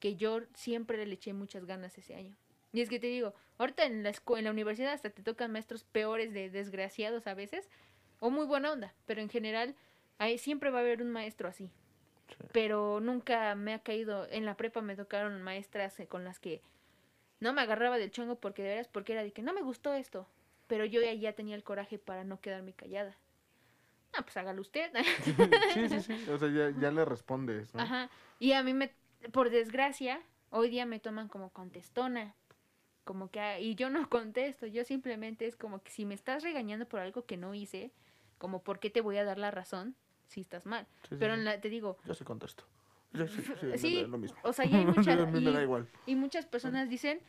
que 0.00 0.16
yo 0.16 0.40
siempre 0.54 1.04
le 1.06 1.14
eché 1.14 1.32
muchas 1.32 1.64
ganas 1.64 1.96
ese 1.98 2.14
año. 2.14 2.36
Y 2.72 2.80
es 2.80 2.88
que 2.88 2.98
te 2.98 3.06
digo, 3.06 3.34
ahorita 3.58 3.84
en 3.84 4.02
la, 4.02 4.10
escu- 4.12 4.38
en 4.38 4.44
la 4.44 4.50
universidad 4.50 4.92
hasta 4.92 5.10
te 5.10 5.22
tocan 5.22 5.52
maestros 5.52 5.84
peores 5.84 6.32
de 6.32 6.50
desgraciados 6.50 7.26
a 7.26 7.34
veces, 7.34 7.68
o 8.18 8.30
muy 8.30 8.46
buena 8.46 8.72
onda, 8.72 8.94
pero 9.06 9.20
en 9.20 9.28
general 9.28 9.74
ahí 10.18 10.38
siempre 10.38 10.70
va 10.70 10.78
a 10.78 10.80
haber 10.82 11.02
un 11.02 11.10
maestro 11.10 11.48
así. 11.48 11.70
Sí. 12.28 12.34
Pero 12.52 13.00
nunca 13.00 13.54
me 13.54 13.74
ha 13.74 13.80
caído, 13.80 14.26
en 14.30 14.46
la 14.46 14.56
prepa 14.56 14.80
me 14.80 14.96
tocaron 14.96 15.42
maestras 15.42 15.96
con 16.08 16.24
las 16.24 16.38
que 16.38 16.62
no 17.40 17.52
me 17.52 17.60
agarraba 17.60 17.98
del 17.98 18.10
chongo 18.10 18.36
porque 18.36 18.62
de 18.62 18.70
veras, 18.70 18.88
porque 18.88 19.12
era 19.12 19.22
de 19.22 19.32
que 19.32 19.42
no 19.42 19.52
me 19.52 19.60
gustó 19.62 19.92
esto, 19.92 20.26
pero 20.66 20.84
yo 20.84 21.02
ya, 21.02 21.12
ya 21.12 21.34
tenía 21.34 21.56
el 21.56 21.64
coraje 21.64 21.98
para 21.98 22.24
no 22.24 22.40
quedarme 22.40 22.72
callada. 22.72 23.16
Ah, 24.14 24.22
pues 24.22 24.36
hágalo 24.36 24.60
usted. 24.60 24.90
sí, 25.74 25.88
sí, 25.88 26.00
sí. 26.00 26.30
O 26.30 26.38
sea, 26.38 26.48
ya, 26.48 26.70
ya 26.78 26.90
le 26.90 27.04
respondes, 27.04 27.74
¿no? 27.74 27.80
Ajá. 27.82 28.10
Y 28.38 28.52
a 28.52 28.62
mí 28.62 28.74
me, 28.74 28.94
por 29.32 29.50
desgracia, 29.50 30.20
hoy 30.50 30.68
día 30.70 30.84
me 30.86 31.00
toman 31.00 31.28
como 31.28 31.50
contestona. 31.50 32.34
Como 33.04 33.30
que, 33.30 33.40
ah, 33.40 33.58
y 33.58 33.74
yo 33.74 33.90
no 33.90 34.08
contesto, 34.08 34.66
yo 34.66 34.84
simplemente 34.84 35.46
es 35.46 35.56
como 35.56 35.82
que 35.82 35.90
si 35.90 36.04
me 36.04 36.14
estás 36.14 36.42
regañando 36.44 36.86
por 36.86 37.00
algo 37.00 37.24
que 37.26 37.36
no 37.36 37.52
hice, 37.54 37.90
como 38.38 38.62
por 38.62 38.78
qué 38.78 38.90
te 38.90 39.00
voy 39.00 39.16
a 39.16 39.24
dar 39.24 39.38
la 39.38 39.50
razón 39.50 39.96
si 40.28 40.40
estás 40.40 40.66
mal. 40.66 40.86
Sí, 41.02 41.08
sí, 41.10 41.16
Pero 41.18 41.34
sí. 41.34 41.40
en 41.40 41.44
la, 41.44 41.60
te 41.60 41.68
digo, 41.68 41.98
Yo 42.04 42.14
sí 42.14 42.22
contesto. 42.24 42.64
Yo 43.12 43.26
sí, 43.26 43.42
sí, 43.42 43.66
me 43.66 43.78
Sí, 43.78 44.02
da 44.02 44.08
lo 44.08 44.18
mismo. 44.18 44.38
o 44.44 44.52
sea, 44.52 44.64
y 44.66 44.74
hay 44.74 44.86
mucha- 44.86 45.12
a 45.20 45.26
mí 45.26 45.40
me 45.40 45.50
y- 45.50 45.54
da 45.54 45.62
igual. 45.62 45.88
y 46.06 46.14
muchas 46.14 46.46
personas 46.46 46.88
dicen 46.88 47.20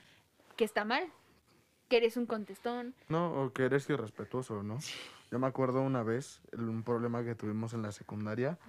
que 0.57 0.63
está 0.63 0.85
mal, 0.85 1.07
que 1.89 1.97
eres 1.97 2.17
un 2.17 2.25
contestón. 2.27 2.93
No, 3.09 3.43
o 3.43 3.51
que 3.51 3.63
eres 3.65 3.89
irrespetuoso, 3.89 4.61
¿no? 4.63 4.77
Yo 5.33 5.39
me 5.39 5.47
acuerdo 5.47 5.81
una 5.81 6.03
vez, 6.03 6.41
un 6.55 6.83
problema 6.83 7.23
que 7.23 7.33
tuvimos 7.33 7.73
en 7.73 7.81
la 7.81 7.91
secundaria 7.91 8.59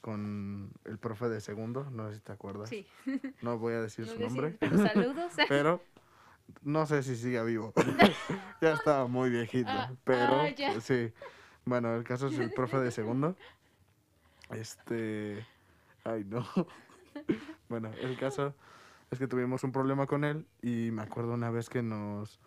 con 0.00 0.72
el 0.84 0.98
profe 0.98 1.28
de 1.28 1.40
segundo, 1.40 1.88
no 1.92 2.08
sé 2.08 2.16
si 2.16 2.20
te 2.22 2.32
acuerdas. 2.32 2.70
Sí. 2.70 2.84
No 3.40 3.56
voy 3.56 3.74
a 3.74 3.80
decir 3.80 4.04
No 4.04 4.12
su 4.14 4.18
decir, 4.18 4.32
nombre, 4.32 4.56
pero 4.58 4.78
saludos. 4.78 5.32
pero 5.48 5.80
no 6.62 6.86
sé 6.86 7.04
si 7.04 7.14
sigue 7.14 7.40
vivo. 7.44 7.72
ya 8.60 8.72
estaba 8.72 9.06
muy 9.06 9.30
viejito, 9.30 9.70
Ah, 9.70 9.92
pero 10.02 10.40
ah, 10.42 10.80
sí. 10.80 11.12
Bueno, 11.64 11.94
el 11.94 12.02
caso 12.02 12.26
es 12.26 12.38
el 12.40 12.50
profe 12.50 12.78
de 12.78 12.90
segundo. 12.90 13.36
Este, 14.50 15.46
ay 16.02 16.24
no. 16.24 16.44
bueno, 17.68 17.92
el 18.00 18.18
caso 18.18 18.56
es 19.12 19.20
que 19.20 19.28
tuvimos 19.28 19.62
un 19.62 19.70
problema 19.70 20.08
con 20.08 20.24
él 20.24 20.48
y 20.62 20.90
me 20.90 21.02
acuerdo 21.02 21.34
una 21.34 21.50
vez 21.50 21.68
que 21.68 21.84
nos 21.84 22.40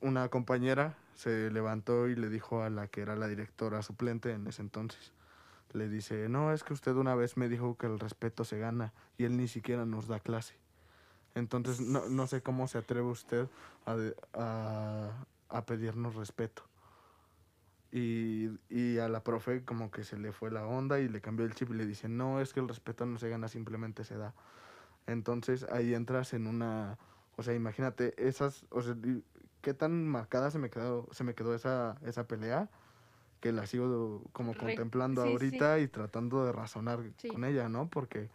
una 0.00 0.28
compañera 0.28 0.96
se 1.14 1.50
levantó 1.50 2.08
y 2.08 2.14
le 2.14 2.28
dijo 2.28 2.62
a 2.62 2.70
la 2.70 2.86
que 2.86 3.00
era 3.00 3.16
la 3.16 3.26
directora 3.26 3.82
suplente 3.82 4.32
en 4.32 4.46
ese 4.46 4.62
entonces. 4.62 5.12
Le 5.72 5.88
dice, 5.88 6.28
no, 6.28 6.52
es 6.52 6.62
que 6.62 6.72
usted 6.72 6.94
una 6.94 7.14
vez 7.14 7.36
me 7.36 7.48
dijo 7.48 7.76
que 7.76 7.86
el 7.86 7.98
respeto 7.98 8.44
se 8.44 8.58
gana 8.58 8.92
y 9.18 9.24
él 9.24 9.36
ni 9.36 9.48
siquiera 9.48 9.84
nos 9.84 10.06
da 10.06 10.20
clase. 10.20 10.54
Entonces, 11.34 11.80
no, 11.80 12.08
no 12.08 12.26
sé 12.26 12.42
cómo 12.42 12.68
se 12.68 12.78
atreve 12.78 13.06
usted 13.06 13.48
a, 13.86 15.10
a, 15.48 15.66
pedirnos 15.66 16.14
respeto. 16.14 16.62
Y, 17.90 18.48
y 18.68 18.98
a 18.98 19.08
la 19.08 19.22
profe 19.22 19.64
como 19.64 19.90
que 19.90 20.04
se 20.04 20.18
le 20.18 20.32
fue 20.32 20.50
la 20.50 20.66
onda 20.66 21.00
y 21.00 21.08
le 21.08 21.20
cambió 21.20 21.46
el 21.46 21.54
chip 21.54 21.70
y 21.70 21.74
le 21.74 21.86
dice, 21.86 22.08
no, 22.08 22.40
es 22.40 22.52
que 22.52 22.60
el 22.60 22.68
respeto 22.68 23.06
no 23.06 23.18
se 23.18 23.28
gana, 23.28 23.48
simplemente 23.48 24.04
se 24.04 24.16
da. 24.16 24.34
Entonces 25.06 25.66
ahí 25.70 25.94
entras 25.94 26.34
en 26.34 26.46
una, 26.46 26.98
o 27.36 27.42
sea, 27.42 27.54
imagínate, 27.54 28.14
esas, 28.28 28.66
o 28.70 28.82
sea, 28.82 28.94
qué 29.60 29.74
tan 29.74 30.06
marcada 30.08 30.50
se 30.50 30.58
me 30.58 30.70
quedó, 30.70 31.08
se 31.12 31.24
me 31.24 31.34
quedó 31.34 31.54
esa, 31.54 31.96
esa 32.04 32.26
pelea 32.26 32.70
que 33.40 33.52
la 33.52 33.66
sigo 33.66 34.24
como 34.32 34.52
Re- 34.54 34.58
contemplando 34.60 35.22
sí, 35.22 35.28
sí. 35.28 35.32
ahorita 35.32 35.78
y 35.78 35.88
tratando 35.88 36.44
de 36.44 36.52
razonar 36.52 37.00
Sí. 37.18 37.28
con 37.28 37.44
ella, 37.44 37.68
¿no? 37.68 37.88
Porque 37.88 38.30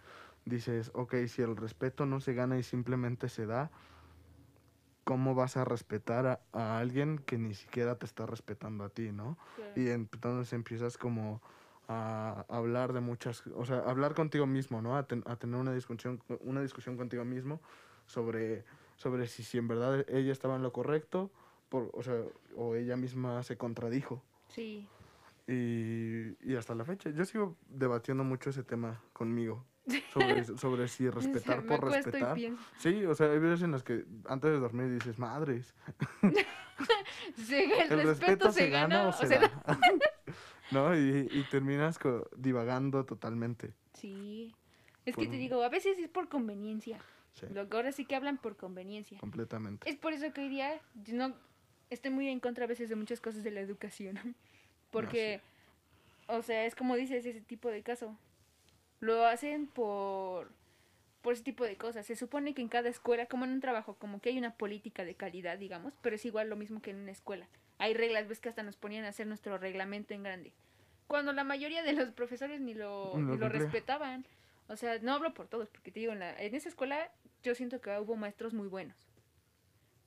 dices, 0.45 0.91
ok, 0.93 1.15
si 1.27 1.41
el 1.41 1.55
respeto 1.57 2.05
no 2.05 2.19
se 2.19 2.33
gana 2.33 2.57
y 2.57 2.63
simplemente 2.63 3.27
se 3.29 3.45
da, 3.45 3.69
¿cómo 5.03 5.35
vas 5.35 5.57
a 5.57 5.65
respetar 5.65 6.25
a, 6.27 6.39
a 6.53 6.79
alguien 6.79 7.17
que 7.19 7.37
ni 7.37 7.53
siquiera 7.53 7.95
te 7.95 8.05
está 8.05 8.25
respetando 8.25 8.83
a 8.85 8.89
ti, 8.89 9.11
¿no? 9.11 9.37
Y 9.75 9.89
entonces 9.89 10.53
empiezas 10.53 10.97
como 10.97 11.41
a 11.89 12.45
hablar 12.47 12.93
de 12.93 13.01
muchas, 13.01 13.45
o 13.47 13.65
sea, 13.65 13.79
hablar 13.79 14.13
contigo 14.13 14.45
mismo, 14.45 14.81
¿no? 14.81 14.95
A, 14.95 15.03
ten- 15.05 15.23
a 15.27 15.35
tener 15.35 15.59
una 15.59 15.73
discusión, 15.73 16.21
una 16.39 16.61
discusión 16.61 16.95
contigo 16.95 17.25
mismo 17.25 17.59
sobre, 18.05 18.63
sobre 19.03 19.27
si, 19.27 19.43
si 19.43 19.57
en 19.57 19.67
verdad 19.67 20.05
ella 20.09 20.31
estaba 20.31 20.55
en 20.55 20.63
lo 20.63 20.71
correcto, 20.71 21.29
por, 21.67 21.91
o 21.93 22.01
sea, 22.01 22.15
o 22.55 22.75
ella 22.75 22.95
misma 22.95 23.43
se 23.43 23.57
contradijo. 23.57 24.23
Sí. 24.47 24.87
Y, 25.45 26.37
y 26.41 26.55
hasta 26.55 26.73
la 26.73 26.85
fecha, 26.85 27.09
yo 27.09 27.25
sigo 27.25 27.57
debatiendo 27.67 28.23
mucho 28.23 28.49
ese 28.49 28.63
tema 28.63 29.01
conmigo, 29.11 29.65
sobre, 30.13 30.45
sobre 30.57 30.87
si 30.87 31.09
respetar 31.09 31.65
por 31.65 31.83
respetar. 31.83 32.37
Sí, 32.77 33.05
o 33.05 33.13
sea, 33.13 33.29
hay 33.29 33.39
veces 33.39 33.63
en 33.63 33.71
las 33.71 33.83
que 33.83 34.05
antes 34.25 34.51
de 34.51 34.59
dormir 34.59 34.89
dices, 34.89 35.19
madres, 35.19 35.75
Sí, 37.35 37.55
el, 37.55 37.99
¿el 37.99 38.07
respeto, 38.07 38.51
se 38.51 38.69
gana 38.69 39.09
o 39.09 39.13
se, 39.13 39.27
da? 39.27 39.51
¿No? 40.71 40.95
Y, 40.97 41.27
y 41.29 41.43
terminas 41.51 41.99
divagando 42.37 43.05
totalmente. 43.05 43.73
Sí. 43.93 44.55
Es 45.05 45.17
que 45.17 45.27
te 45.27 45.35
digo, 45.35 45.61
a 45.61 45.69
veces 45.69 45.99
es 45.99 46.09
por 46.09 46.29
conveniencia. 46.29 46.99
Sí. 47.33 47.47
Lo 47.51 47.67
que 47.69 47.75
ahora 47.77 47.91
sí 47.91 48.05
que 48.05 48.15
hablan 48.15 48.37
por 48.37 48.55
conveniencia. 48.57 49.17
Completamente. 49.19 49.89
Es 49.89 49.95
por 49.97 50.13
eso 50.13 50.31
que 50.33 50.41
hoy 50.41 50.49
día 50.49 50.79
yo 51.03 51.15
no 51.15 51.35
estoy 51.89 52.11
muy 52.11 52.27
en 52.29 52.39
contra 52.39 52.65
a 52.65 52.67
veces 52.67 52.89
de 52.89 52.95
muchas 52.95 53.19
cosas 53.19 53.43
de 53.43 53.51
la 53.51 53.59
educación. 53.61 54.17
Porque, 54.91 55.41
o 56.27 56.41
sea, 56.43 56.65
es 56.65 56.75
como 56.75 56.95
dices, 56.95 57.25
ese 57.25 57.41
tipo 57.41 57.69
de 57.69 57.81
caso. 57.81 58.17
Lo 58.99 59.25
hacen 59.25 59.67
por, 59.67 60.49
por 61.21 61.33
ese 61.33 61.43
tipo 61.43 61.63
de 61.65 61.75
cosas. 61.75 62.05
Se 62.05 62.15
supone 62.15 62.53
que 62.53 62.61
en 62.61 62.69
cada 62.69 62.89
escuela, 62.89 63.25
como 63.25 63.45
en 63.45 63.51
un 63.51 63.59
trabajo, 63.59 63.95
como 63.95 64.21
que 64.21 64.29
hay 64.29 64.37
una 64.37 64.53
política 64.55 65.03
de 65.03 65.15
calidad, 65.15 65.57
digamos, 65.57 65.93
pero 66.01 66.15
es 66.15 66.25
igual 66.25 66.49
lo 66.49 66.55
mismo 66.55 66.81
que 66.81 66.91
en 66.91 66.97
una 66.97 67.11
escuela. 67.11 67.47
Hay 67.79 67.95
reglas, 67.95 68.27
ves 68.27 68.39
que 68.39 68.49
hasta 68.49 68.61
nos 68.63 68.77
ponían 68.77 69.03
a 69.05 69.09
hacer 69.09 69.25
nuestro 69.27 69.57
reglamento 69.57 70.13
en 70.13 70.23
grande. 70.23 70.53
Cuando 71.07 71.33
la 71.33 71.43
mayoría 71.43 71.83
de 71.83 71.93
los 71.93 72.11
profesores 72.11 72.61
ni 72.61 72.75
lo, 72.75 73.11
Ni 73.15 73.21
lo 73.23 73.31
ni 73.33 73.37
lo 73.37 73.39
cumplía. 73.47 73.49
respetaban. 73.49 74.25
O 74.67 74.75
sea, 74.75 74.99
no 74.99 75.13
hablo 75.13 75.33
por 75.33 75.47
todos, 75.47 75.69
porque 75.69 75.91
te 75.91 75.99
digo, 75.99 76.13
en, 76.13 76.19
la- 76.19 76.41
en 76.41 76.55
esa 76.55 76.69
escuela 76.69 77.11
yo 77.43 77.53
siento 77.55 77.81
que 77.81 77.89
hubo 77.99 78.15
maestros 78.15 78.53
muy 78.53 78.67
buenos, 78.67 78.95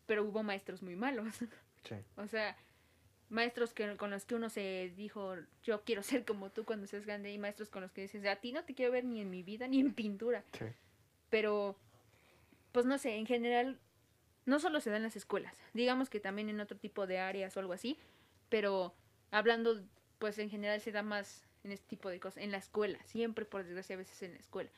pero 0.07 0.25
hubo 0.25 0.43
maestros 0.43 0.83
muy 0.83 0.97
malos. 0.97 1.35
Sí. 1.85 1.95
O 2.17 2.27
sea, 2.27 2.57
maestros 3.29 3.73
que, 3.73 3.97
con 3.97 4.11
los 4.11 4.25
que 4.25 4.35
uno 4.35 4.51
se 4.51 4.93
dijo, 4.97 5.35
yo 5.63 5.83
quiero 5.85 6.03
ser 6.03 6.25
como 6.25 6.51
tú 6.51 6.65
cuando 6.65 6.87
seas 6.87 7.05
grande, 7.07 7.33
y 7.33 7.39
maestros 7.39 7.71
con 7.71 7.83
los 7.83 7.93
que 7.93 8.03
dices, 8.03 8.25
a 8.27 8.37
ti 8.37 8.53
no 8.53 8.65
te 8.65 8.75
quiero 8.75 8.91
ver 8.93 9.05
ni 9.05 9.21
en 9.21 9.31
mi 9.31 9.43
vida 9.43 9.69
ni 9.69 9.81
en 9.81 9.95
pintura. 9.95 10.45
Sí. 10.59 10.65
Pero, 11.31 11.77
pues 12.73 12.87
no 12.87 12.99
sé, 12.99 13.17
en 13.17 13.27
general, 13.27 13.79
no 14.47 14.59
solo 14.59 14.81
se 14.81 14.91
da 14.91 14.97
en 14.97 15.03
las 15.05 15.17
escuelas, 15.17 15.57
digamos 15.75 16.09
que 16.11 16.19
también 16.21 16.49
en 16.49 16.61
otro 16.61 16.77
tipo 16.77 17.07
de 17.07 17.19
áreas 17.19 17.57
o 17.57 17.61
algo 17.61 17.73
así, 17.73 17.99
pero 18.49 18.95
hablando, 19.31 19.81
pues 20.19 20.39
en 20.39 20.51
general 20.51 20.81
se 20.81 20.93
da 20.93 21.03
más 21.03 21.46
en 21.67 21.73
este 21.73 21.87
tipo 21.89 22.09
de 22.09 22.19
cosas, 22.21 22.43
en 22.43 22.51
la 22.53 22.59
escuela, 22.59 22.99
siempre 23.05 23.45
por 23.45 23.65
desgracia 23.65 23.95
a 23.95 23.99
veces 23.99 24.23
en 24.23 24.33
la 24.33 24.39
escuela. 24.39 24.71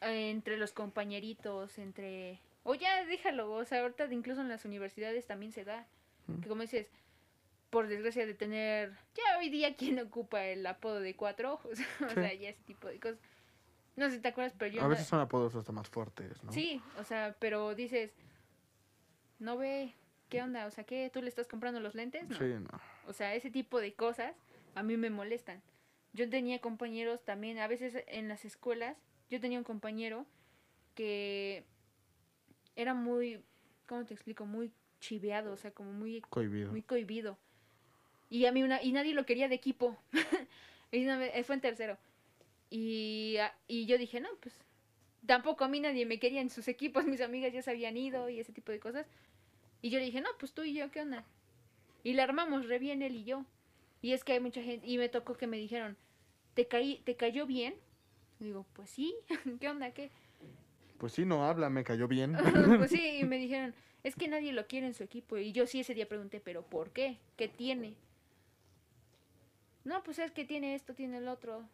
Entre 0.00 0.56
los 0.56 0.72
compañeritos, 0.72 1.78
entre... 1.78 2.40
O 2.64 2.74
ya 2.74 3.04
déjalo, 3.04 3.52
o 3.52 3.64
sea, 3.64 3.82
ahorita 3.82 4.12
incluso 4.12 4.40
en 4.40 4.48
las 4.48 4.64
universidades 4.64 5.26
también 5.26 5.52
se 5.52 5.64
da. 5.64 5.86
Mm. 6.26 6.40
Que 6.40 6.48
como 6.48 6.62
dices, 6.62 6.88
por 7.70 7.86
desgracia 7.88 8.26
de 8.26 8.34
tener... 8.34 8.92
Ya 9.14 9.38
hoy 9.38 9.48
día, 9.50 9.76
¿quién 9.76 9.98
ocupa 10.00 10.44
el 10.44 10.66
apodo 10.66 11.00
de 11.00 11.14
cuatro 11.14 11.54
ojos? 11.54 11.78
o 12.04 12.08
Sí. 12.08 12.14
sea, 12.14 12.34
ya 12.34 12.48
ese 12.50 12.62
tipo 12.64 12.88
de 12.88 12.98
cosas. 12.98 13.18
No 13.96 14.08
sé 14.10 14.16
si 14.16 14.20
te 14.22 14.28
acuerdas, 14.28 14.54
pero 14.58 14.72
yo... 14.74 14.80
A 14.80 14.84
no- 14.84 14.90
veces 14.90 15.06
son 15.06 15.20
apodos 15.20 15.54
hasta 15.54 15.72
más 15.72 15.88
fuertes, 15.88 16.42
¿no? 16.42 16.52
Sí, 16.52 16.82
o 16.98 17.04
sea, 17.04 17.34
pero 17.38 17.74
dices, 17.74 18.12
no 19.38 19.56
ve, 19.56 19.94
¿qué 20.28 20.42
onda? 20.42 20.66
O 20.66 20.70
sea, 20.70 20.84
¿qué? 20.84 21.08
¿Tú 21.12 21.22
le 21.22 21.28
estás 21.28 21.46
comprando 21.48 21.80
los 21.80 21.94
lentes? 21.94 22.28
No. 22.28 22.36
Sí, 22.36 22.44
no. 22.44 22.80
O 23.08 23.12
sea, 23.12 23.34
ese 23.34 23.50
tipo 23.50 23.80
de 23.80 23.94
cosas 23.94 24.34
a 24.76 24.82
mí 24.82 24.96
me 24.96 25.10
molestan. 25.10 25.60
Yo 26.12 26.28
tenía 26.30 26.60
compañeros 26.60 27.24
también, 27.24 27.58
a 27.58 27.66
veces 27.66 28.04
en 28.06 28.28
las 28.28 28.44
escuelas, 28.44 28.96
yo 29.30 29.40
tenía 29.40 29.58
un 29.58 29.64
compañero 29.64 30.26
que 30.94 31.64
era 32.76 32.94
muy, 32.94 33.42
¿cómo 33.86 34.04
te 34.04 34.14
explico? 34.14 34.46
Muy 34.46 34.70
chiveado, 35.00 35.52
o 35.52 35.56
sea, 35.56 35.70
como 35.72 35.92
muy 35.92 36.20
Cohibido. 36.20 36.70
muy 36.70 36.82
cohibido. 36.82 37.38
Y 38.30 38.44
a 38.46 38.52
mí 38.52 38.62
una, 38.62 38.82
y 38.82 38.92
nadie 38.92 39.14
lo 39.14 39.24
quería 39.26 39.48
de 39.48 39.54
equipo. 39.54 39.96
y 40.92 41.04
una 41.04 41.18
vez- 41.18 41.46
fue 41.46 41.54
en 41.54 41.60
tercero. 41.60 41.98
Y, 42.70 43.36
a- 43.38 43.54
y 43.68 43.86
yo 43.86 43.96
dije, 43.98 44.20
no, 44.20 44.28
pues 44.40 44.54
tampoco 45.26 45.64
a 45.64 45.68
mí 45.68 45.80
nadie 45.80 46.04
me 46.06 46.18
quería 46.18 46.40
en 46.40 46.50
sus 46.50 46.68
equipos, 46.68 47.04
mis 47.04 47.20
amigas 47.20 47.52
ya 47.52 47.62
se 47.62 47.70
habían 47.70 47.96
ido 47.96 48.28
y 48.28 48.40
ese 48.40 48.52
tipo 48.52 48.72
de 48.72 48.80
cosas. 48.80 49.06
Y 49.80 49.90
yo 49.90 49.98
le 49.98 50.04
dije, 50.06 50.20
no, 50.20 50.28
pues 50.38 50.52
tú 50.52 50.64
y 50.64 50.74
yo, 50.74 50.90
¿qué 50.90 51.00
onda? 51.00 51.24
Y 52.04 52.12
la 52.14 52.24
armamos 52.24 52.66
re 52.68 52.78
bien 52.78 53.02
él 53.02 53.16
y 53.16 53.24
yo. 53.24 53.44
Y 54.02 54.12
es 54.12 54.24
que 54.24 54.32
hay 54.34 54.40
mucha 54.40 54.62
gente, 54.62 54.86
y 54.86 54.98
me 54.98 55.08
tocó 55.08 55.36
que 55.36 55.46
me 55.46 55.56
dijeron, 55.56 55.96
¿te, 56.54 56.66
caí, 56.66 57.00
¿te 57.04 57.16
cayó 57.16 57.46
bien? 57.46 57.74
Y 58.40 58.44
digo, 58.44 58.66
pues 58.74 58.90
sí, 58.90 59.14
¿qué 59.60 59.68
onda? 59.68 59.90
¿Qué? 59.92 60.10
Pues 60.98 61.12
sí, 61.12 61.24
no 61.24 61.44
habla, 61.44 61.68
me 61.70 61.84
cayó 61.84 62.08
bien. 62.08 62.36
pues 62.78 62.90
sí, 62.90 63.18
y 63.20 63.24
me 63.24 63.38
dijeron, 63.38 63.74
es 64.02 64.14
que 64.16 64.28
nadie 64.28 64.52
lo 64.52 64.66
quiere 64.66 64.86
en 64.86 64.94
su 64.94 65.02
equipo. 65.02 65.36
Y 65.38 65.52
yo 65.52 65.66
sí 65.66 65.80
ese 65.80 65.94
día 65.94 66.08
pregunté, 66.08 66.40
¿pero 66.40 66.62
por 66.62 66.90
qué? 66.90 67.18
¿Qué 67.36 67.48
tiene? 67.48 67.94
No, 69.84 70.02
pues 70.02 70.18
es 70.18 70.30
que 70.32 70.44
tiene 70.44 70.74
esto, 70.74 70.94
tiene 70.94 71.18
el 71.18 71.28
otro. 71.28 71.64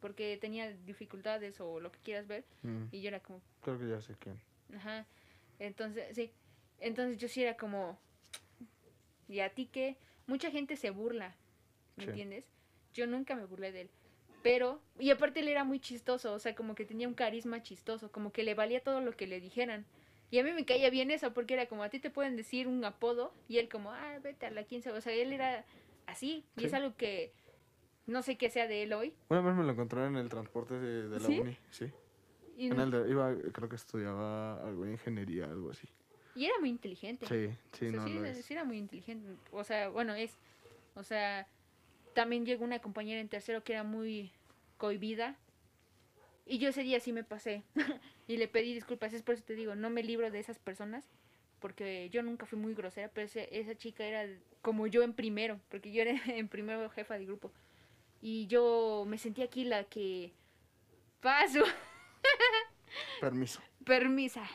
Porque 0.00 0.36
tenía 0.40 0.68
dificultades 0.72 1.60
o 1.60 1.78
lo 1.78 1.92
que 1.92 2.00
quieras 2.00 2.26
ver. 2.26 2.44
Mm, 2.62 2.86
Y 2.90 3.02
yo 3.02 3.08
era 3.08 3.20
como, 3.20 3.40
creo 3.62 3.78
que 3.78 3.88
ya 3.88 4.00
sé 4.00 4.14
quién. 4.18 4.40
ajá. 4.74 5.06
Entonces, 5.60 6.14
sí. 6.16 6.32
Entonces 6.80 7.18
yo 7.18 7.28
sí 7.28 7.40
era 7.42 7.56
como, 7.56 7.96
¿y 9.28 9.38
a 9.40 9.50
ti 9.50 9.66
qué? 9.66 9.96
Mucha 10.26 10.50
gente 10.50 10.76
se 10.76 10.90
burla, 10.90 11.36
¿me 11.96 12.04
Sí. 12.04 12.10
entiendes? 12.10 12.44
Yo 12.94 13.06
nunca 13.06 13.34
me 13.34 13.44
burlé 13.46 13.72
de 13.72 13.82
él. 13.82 13.90
Pero, 14.42 14.80
y 14.98 15.10
aparte 15.10 15.40
él 15.40 15.48
era 15.48 15.64
muy 15.64 15.78
chistoso, 15.78 16.32
o 16.34 16.38
sea, 16.38 16.54
como 16.54 16.74
que 16.74 16.84
tenía 16.84 17.06
un 17.08 17.14
carisma 17.14 17.62
chistoso, 17.62 18.10
como 18.10 18.32
que 18.32 18.42
le 18.42 18.54
valía 18.54 18.82
todo 18.82 19.00
lo 19.00 19.12
que 19.12 19.26
le 19.26 19.40
dijeran. 19.40 19.84
Y 20.30 20.38
a 20.38 20.44
mí 20.44 20.52
me 20.52 20.64
caía 20.64 20.90
bien 20.90 21.10
eso, 21.10 21.32
porque 21.32 21.54
era 21.54 21.66
como, 21.66 21.82
a 21.84 21.90
ti 21.90 22.00
te 22.00 22.10
pueden 22.10 22.36
decir 22.36 22.66
un 22.66 22.84
apodo, 22.84 23.32
y 23.48 23.58
él 23.58 23.68
como, 23.68 23.92
ah, 23.92 24.18
vete 24.22 24.46
a 24.46 24.50
la 24.50 24.64
quién 24.64 24.82
sabe. 24.82 24.98
O 24.98 25.00
sea, 25.00 25.12
él 25.12 25.32
era 25.32 25.64
así, 26.06 26.44
y 26.56 26.60
Sí. 26.60 26.66
es 26.66 26.74
algo 26.74 26.96
que 26.96 27.32
no 28.06 28.22
sé 28.22 28.36
qué 28.36 28.50
sea 28.50 28.66
de 28.66 28.82
él 28.82 28.92
hoy. 28.94 29.14
Una 29.28 29.40
vez 29.42 29.54
me 29.54 29.62
lo 29.62 29.70
encontré 29.72 30.04
en 30.06 30.16
el 30.16 30.28
transporte 30.28 30.74
de, 30.74 31.08
de 31.08 31.20
la 31.20 31.26
¿Sí? 31.26 31.38
uni, 31.40 31.56
sí. 31.70 31.86
Y, 32.56 32.66
En 32.68 32.80
el 32.80 32.90
de- 32.90 33.10
iba, 33.10 33.34
creo 33.52 33.68
que 33.68 33.76
estudiaba 33.76 34.54
algo 34.66 34.84
de 34.84 34.92
ingeniería, 34.92 35.44
algo 35.44 35.70
así. 35.70 35.88
y 36.34 36.46
era 36.46 36.54
muy 36.60 36.70
inteligente. 36.70 37.26
Sí, 37.26 37.48
sí, 37.72 37.86
O 37.86 37.90
sea, 37.90 38.00
no 38.00 38.06
sí, 38.08 38.14
lo 38.14 38.24
es. 38.24 38.44
sí 38.44 38.54
era 38.54 38.64
muy 38.64 38.78
inteligente. 38.78 39.36
O 39.52 39.62
sea, 39.64 39.88
bueno, 39.90 40.14
es. 40.14 40.38
O 40.94 41.02
sea, 41.02 41.46
también 42.14 42.44
llegó 42.46 42.64
una 42.64 42.80
compañera 42.80 43.20
en 43.20 43.28
tercero 43.28 43.62
que 43.64 43.72
era 43.72 43.84
muy 43.84 44.32
cohibida. 44.78 45.36
Y 46.46 46.58
yo 46.58 46.68
ese 46.70 46.82
día 46.82 47.00
sí 47.00 47.12
me 47.12 47.24
pasé. 47.24 47.62
y 48.28 48.36
le 48.36 48.48
pedí 48.48 48.74
disculpas. 48.74 49.12
Es 49.12 49.22
por 49.22 49.34
eso 49.34 49.44
te 49.44 49.54
digo, 49.54 49.74
no 49.74 49.90
me 49.90 50.02
libro 50.02 50.30
de 50.30 50.38
esas 50.38 50.58
personas. 50.58 51.04
Porque 51.60 52.08
yo 52.10 52.22
nunca 52.22 52.46
fui 52.46 52.58
muy 52.58 52.74
grosera. 52.74 53.08
Pero 53.08 53.26
ese- 53.26 53.48
esa 53.56 53.76
chica 53.76 54.04
era 54.04 54.26
como 54.60 54.86
yo 54.86 55.02
en 55.02 55.12
primero. 55.14 55.60
Porque 55.68 55.92
yo 55.92 56.02
era 56.02 56.12
en 56.26 56.48
primero 56.48 56.88
jefa 56.90 57.16
de 57.18 57.26
grupo. 57.26 57.52
Y 58.20 58.46
yo 58.46 59.04
me 59.06 59.18
sentí 59.18 59.42
aquí 59.42 59.64
la 59.64 59.84
que. 59.84 60.32
Paso. 61.20 61.60
Permiso. 63.20 63.60
Permisa. 63.84 64.48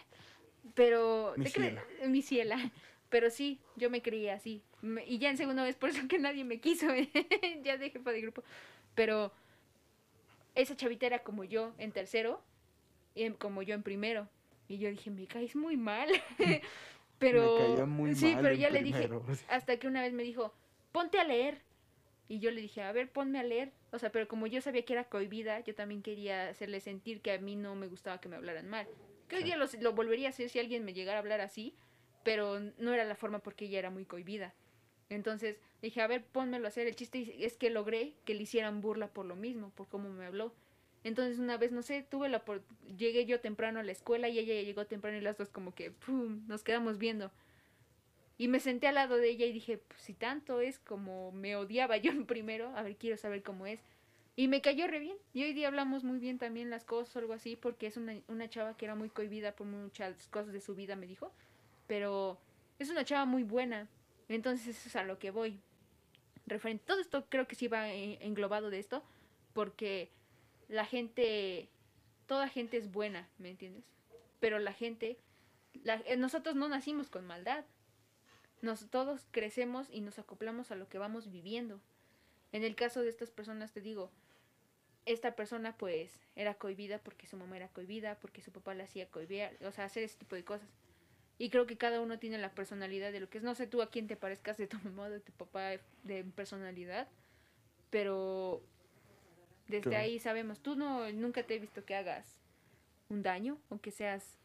Pero. 0.73 1.33
Mi 1.37 1.47
ciela. 1.47 1.83
Mi 2.05 2.21
ciela. 2.21 2.71
Pero 3.09 3.29
sí, 3.29 3.59
yo 3.77 3.89
me 3.89 4.01
creía 4.01 4.33
así. 4.33 4.61
Y 4.82 5.17
ya 5.17 5.30
en 5.30 5.38
segundo 5.38 5.63
vez, 5.63 5.75
por 5.75 5.89
eso 5.89 6.07
que 6.07 6.19
nadie 6.19 6.43
me 6.43 6.59
quiso. 6.59 6.88
ya 7.63 7.78
de 7.78 7.89
jefa 7.89 8.11
de 8.11 8.21
grupo. 8.21 8.43
Pero 8.95 9.32
esa 10.55 10.75
chavita 10.75 11.05
era 11.05 11.19
como 11.19 11.43
yo 11.43 11.73
en 11.78 11.91
tercero 11.91 12.41
y 13.15 13.30
como 13.32 13.61
yo 13.61 13.75
en 13.75 13.84
primero. 13.84 14.28
Y 14.67 14.78
yo 14.78 14.89
dije, 14.89 15.09
me 15.09 15.25
caes 15.28 15.55
muy 15.55 15.78
mal. 15.78 16.09
pero. 17.19 17.59
Me 17.59 17.65
caía 17.67 17.86
muy 17.86 18.15
sí, 18.15 18.34
mal 18.34 18.43
pero 18.43 18.55
ya 18.55 18.69
le 18.69 18.84
dije. 18.84 19.09
Hasta 19.49 19.78
que 19.78 19.88
una 19.88 20.01
vez 20.01 20.13
me 20.13 20.23
dijo, 20.23 20.53
ponte 20.91 21.19
a 21.19 21.23
leer. 21.23 21.61
Y 22.30 22.39
yo 22.39 22.51
le 22.51 22.59
dije, 22.59 22.82
a 22.82 22.91
ver, 22.91 23.09
ponme 23.09 23.39
a 23.39 23.43
leer. 23.43 23.71
O 23.91 23.99
sea, 23.99 24.11
pero 24.11 24.28
como 24.28 24.47
yo 24.47 24.61
sabía 24.61 24.84
que 24.84 24.93
era 24.93 25.05
cohibida, 25.05 25.61
yo 25.61 25.73
también 25.73 26.01
quería 26.01 26.49
hacerle 26.49 26.82
sentir 26.82 27.21
que 27.21 27.32
a 27.32 27.39
mí 27.39 27.55
no 27.55 27.73
me 27.75 27.88
gustaba 27.88 28.19
que 28.19 28.28
me 28.28 28.36
hablaran 28.36 28.67
mal. 28.67 28.86
Que 29.30 29.38
hoy 29.38 29.43
día 29.43 29.55
lo, 29.55 29.65
lo 29.80 29.93
volvería 29.93 30.28
a 30.28 30.30
hacer 30.32 30.49
si 30.49 30.59
alguien 30.59 30.84
me 30.84 30.93
llegara 30.93 31.19
a 31.19 31.21
hablar 31.21 31.39
así, 31.39 31.73
pero 32.23 32.59
no 32.78 32.93
era 32.93 33.05
la 33.05 33.15
forma 33.15 33.39
porque 33.39 33.65
ella 33.65 33.80
era 33.80 33.89
muy 33.89 34.03
cohibida. 34.03 34.53
Entonces 35.09 35.57
dije, 35.81 36.01
a 36.01 36.07
ver, 36.07 36.25
pónmelo 36.25 36.65
a 36.65 36.69
hacer. 36.69 36.87
El 36.87 36.95
chiste 36.95 37.45
es 37.45 37.57
que 37.57 37.69
logré 37.69 38.13
que 38.25 38.33
le 38.33 38.43
hicieran 38.43 38.81
burla 38.81 39.07
por 39.07 39.25
lo 39.25 39.35
mismo, 39.35 39.69
por 39.71 39.87
cómo 39.87 40.09
me 40.09 40.25
habló. 40.25 40.53
Entonces 41.03 41.39
una 41.39 41.57
vez, 41.57 41.71
no 41.71 41.81
sé, 41.81 42.03
tuve 42.03 42.27
la 42.29 42.43
por... 42.43 42.63
llegué 42.97 43.25
yo 43.25 43.39
temprano 43.39 43.79
a 43.79 43.83
la 43.83 43.91
escuela 43.91 44.27
y 44.29 44.39
ella 44.39 44.61
llegó 44.61 44.85
temprano 44.85 45.17
y 45.17 45.21
las 45.21 45.37
dos 45.37 45.49
como 45.49 45.73
que 45.73 45.91
¡pum! 45.91 46.45
nos 46.47 46.63
quedamos 46.63 46.97
viendo. 46.97 47.31
Y 48.37 48.49
me 48.49 48.59
senté 48.59 48.87
al 48.87 48.95
lado 48.95 49.17
de 49.17 49.29
ella 49.29 49.45
y 49.45 49.51
dije, 49.51 49.77
pues 49.79 50.01
si 50.01 50.13
tanto 50.13 50.59
es 50.61 50.79
como 50.79 51.31
me 51.31 51.55
odiaba 51.55 51.97
yo 51.97 52.11
en 52.11 52.25
primero, 52.27 52.75
a 52.75 52.83
ver, 52.83 52.97
quiero 52.97 53.17
saber 53.17 53.43
cómo 53.43 53.65
es. 53.65 53.81
Y 54.35 54.47
me 54.47 54.61
cayó 54.61 54.85
re 54.85 54.99
bien. 54.99 55.17
Y 55.33 55.43
hoy 55.43 55.53
día 55.53 55.67
hablamos 55.67 56.03
muy 56.03 56.19
bien 56.19 56.37
también 56.37 56.69
las 56.69 56.83
cosas 56.83 57.15
o 57.15 57.19
algo 57.19 57.33
así, 57.33 57.55
porque 57.55 57.87
es 57.87 57.97
una, 57.97 58.15
una 58.27 58.47
chava 58.49 58.77
que 58.77 58.85
era 58.85 58.93
muy 58.93 59.09
cohibida 59.09 59.55
por 59.55 59.65
muchas 59.65 60.27
cosas 60.27 60.53
de 60.53 60.61
su 60.61 60.75
vida, 60.75 60.95
me 60.95 61.07
dijo. 61.07 61.31
Pero 61.87 62.37
es 62.77 62.91
una 62.91 63.03
chava 63.03 63.25
muy 63.25 63.41
buena. 63.41 63.87
Entonces 64.30 64.67
eso 64.78 64.89
es 64.89 64.95
a 64.95 65.03
lo 65.03 65.19
que 65.19 65.32
voy. 65.32 65.59
Referente, 66.45 66.84
todo 66.86 66.99
esto 66.99 67.25
creo 67.30 67.47
que 67.47 67.55
sí 67.55 67.67
va 67.67 67.89
en- 67.91 68.21
englobado 68.21 68.69
de 68.69 68.80
esto, 68.80 69.03
porque 69.53 70.09
la 70.69 70.86
gente, 70.86 71.69
toda 72.25 72.47
gente 72.47 72.78
es 72.78 72.91
buena, 72.91 73.28
¿me 73.38 73.49
entiendes? 73.49 73.84
Pero 74.39 74.59
la 74.59 74.73
gente, 74.73 75.17
la- 75.84 76.01
eh, 76.05 76.17
nosotros 76.17 76.55
no 76.55 76.69
nacimos 76.69 77.09
con 77.09 77.25
maldad. 77.25 77.65
Nos, 78.61 78.89
todos 78.89 79.28
crecemos 79.32 79.88
y 79.91 80.01
nos 80.01 80.19
acoplamos 80.19 80.71
a 80.71 80.75
lo 80.75 80.88
que 80.89 80.97
vamos 80.97 81.32
viviendo. 81.32 81.80
En 82.51 82.63
el 82.63 82.75
caso 82.75 83.01
de 83.01 83.09
estas 83.09 83.30
personas, 83.30 83.71
te 83.73 83.82
digo, 83.82 84.09
esta 85.05 85.36
persona 85.36 85.78
pues 85.78 86.19
era 86.36 86.55
cohibida 86.55 86.97
porque 86.99 87.28
su 87.28 87.38
mamá 87.38 87.55
era 87.57 87.67
cohibida, 87.69 88.19
porque 88.19 88.41
su 88.41 88.51
papá 88.51 88.73
la 88.73 88.84
hacía 88.86 89.09
cohibir, 89.09 89.57
o 89.65 89.71
sea, 89.71 89.86
hacer 89.86 90.03
ese 90.03 90.17
tipo 90.17 90.36
de 90.36 90.43
cosas. 90.43 90.67
Y 91.38 91.49
creo 91.49 91.67
que 91.67 91.77
cada 91.77 92.01
uno 92.01 92.17
tiene 92.19 92.38
la 92.38 92.51
personalidad 92.51 93.11
de 93.11 93.19
lo 93.19 93.29
que 93.29 93.38
es. 93.38 93.43
No 93.43 93.53
sé 93.55 93.67
tú 93.67 93.81
a 93.81 93.89
quién 93.89 94.07
te 94.07 94.15
parezcas 94.15 94.57
de 94.57 94.67
tu 94.67 94.77
mamá 94.83 95.09
de 95.09 95.19
tu 95.19 95.31
papá 95.33 95.71
de 96.03 96.23
personalidad, 96.35 97.07
pero 97.89 98.61
desde 99.67 99.95
ahí 99.95 100.19
sabemos, 100.19 100.59
tú 100.59 100.75
no 100.75 101.11
nunca 101.11 101.43
te 101.43 101.55
he 101.55 101.59
visto 101.59 101.83
que 101.85 101.95
hagas 101.95 102.39
un 103.09 103.21
daño 103.21 103.57
o 103.69 103.79
que 103.79 103.91
seas 103.91 104.38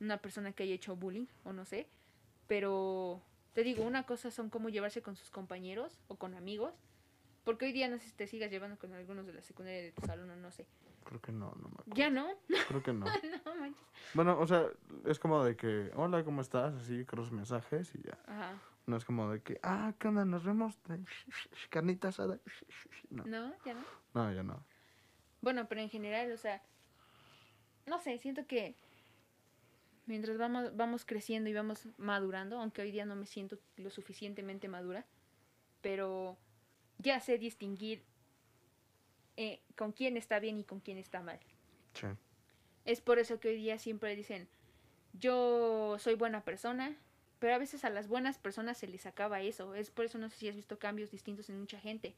una 0.00 0.18
persona 0.18 0.52
que 0.52 0.62
haya 0.62 0.74
hecho 0.74 0.96
bullying 0.96 1.26
o 1.44 1.52
no 1.52 1.64
sé, 1.64 1.86
pero 2.46 3.22
te 3.54 3.62
digo, 3.62 3.84
una 3.84 4.04
cosa 4.04 4.30
son 4.30 4.50
cómo 4.50 4.68
llevarse 4.68 5.02
con 5.02 5.16
sus 5.16 5.30
compañeros 5.30 5.98
o 6.08 6.16
con 6.16 6.34
amigos, 6.34 6.74
porque 7.46 7.66
hoy 7.66 7.72
día 7.72 7.88
no 7.88 7.96
sé 7.96 8.06
si 8.06 8.12
te 8.12 8.26
sigas 8.26 8.50
llevando 8.50 8.76
con 8.76 8.92
algunos 8.92 9.24
de 9.24 9.32
la 9.32 9.40
secundaria 9.40 9.80
de 9.80 9.92
tu 9.92 10.04
salón 10.04 10.28
o 10.28 10.34
no 10.34 10.50
sé. 10.50 10.66
Creo 11.04 11.20
que 11.22 11.30
no, 11.30 11.54
no 11.54 11.68
me 11.68 11.74
acuerdo. 11.74 11.94
¿Ya 11.94 12.10
no? 12.10 12.26
Creo 12.66 12.82
que 12.82 12.92
no. 12.92 13.06
no 13.46 13.54
manches. 13.54 13.86
Bueno, 14.14 14.36
o 14.40 14.46
sea, 14.48 14.66
es 15.04 15.20
como 15.20 15.44
de 15.44 15.56
que, 15.56 15.92
hola, 15.94 16.24
¿cómo 16.24 16.40
estás? 16.40 16.74
Así, 16.74 17.04
cruz 17.04 17.30
mensajes 17.30 17.94
y 17.94 18.02
ya. 18.02 18.18
Ajá. 18.26 18.60
No 18.86 18.96
es 18.96 19.04
como 19.04 19.30
de 19.30 19.42
que, 19.42 19.60
ah, 19.62 19.94
¿qué 19.96 20.08
onda? 20.08 20.24
Nos 20.24 20.44
vemos. 20.44 20.76
Carnita 21.70 22.08
asada. 22.08 22.40
No, 23.10 23.24
¿No? 23.24 23.54
¿Ya 23.64 23.74
no? 23.74 23.84
no, 24.14 24.32
ya 24.32 24.42
no. 24.42 24.64
Bueno, 25.40 25.68
pero 25.68 25.80
en 25.80 25.88
general, 25.88 26.32
o 26.32 26.36
sea, 26.38 26.60
no 27.86 28.00
sé, 28.00 28.18
siento 28.18 28.44
que 28.48 28.74
mientras 30.06 30.36
vamos, 30.36 30.76
vamos 30.76 31.04
creciendo 31.04 31.48
y 31.48 31.54
vamos 31.54 31.86
madurando, 31.96 32.58
aunque 32.58 32.82
hoy 32.82 32.90
día 32.90 33.06
no 33.06 33.14
me 33.14 33.26
siento 33.26 33.56
lo 33.76 33.90
suficientemente 33.90 34.66
madura, 34.66 35.06
pero 35.80 36.36
ya 36.98 37.20
sé 37.20 37.38
distinguir 37.38 38.02
eh, 39.36 39.60
con 39.76 39.92
quién 39.92 40.16
está 40.16 40.38
bien 40.38 40.58
y 40.58 40.64
con 40.64 40.80
quién 40.80 40.98
está 40.98 41.20
mal. 41.20 41.38
Sí. 41.94 42.06
Es 42.84 43.00
por 43.00 43.18
eso 43.18 43.40
que 43.40 43.48
hoy 43.48 43.56
día 43.56 43.78
siempre 43.78 44.14
dicen, 44.16 44.48
yo 45.12 45.96
soy 45.98 46.14
buena 46.14 46.42
persona, 46.44 46.96
pero 47.38 47.54
a 47.54 47.58
veces 47.58 47.84
a 47.84 47.90
las 47.90 48.08
buenas 48.08 48.38
personas 48.38 48.78
se 48.78 48.86
les 48.86 49.06
acaba 49.06 49.40
eso. 49.42 49.74
Es 49.74 49.90
por 49.90 50.04
eso 50.04 50.18
no 50.18 50.28
sé 50.30 50.36
si 50.38 50.48
has 50.48 50.56
visto 50.56 50.78
cambios 50.78 51.10
distintos 51.10 51.50
en 51.50 51.58
mucha 51.60 51.78
gente. 51.80 52.14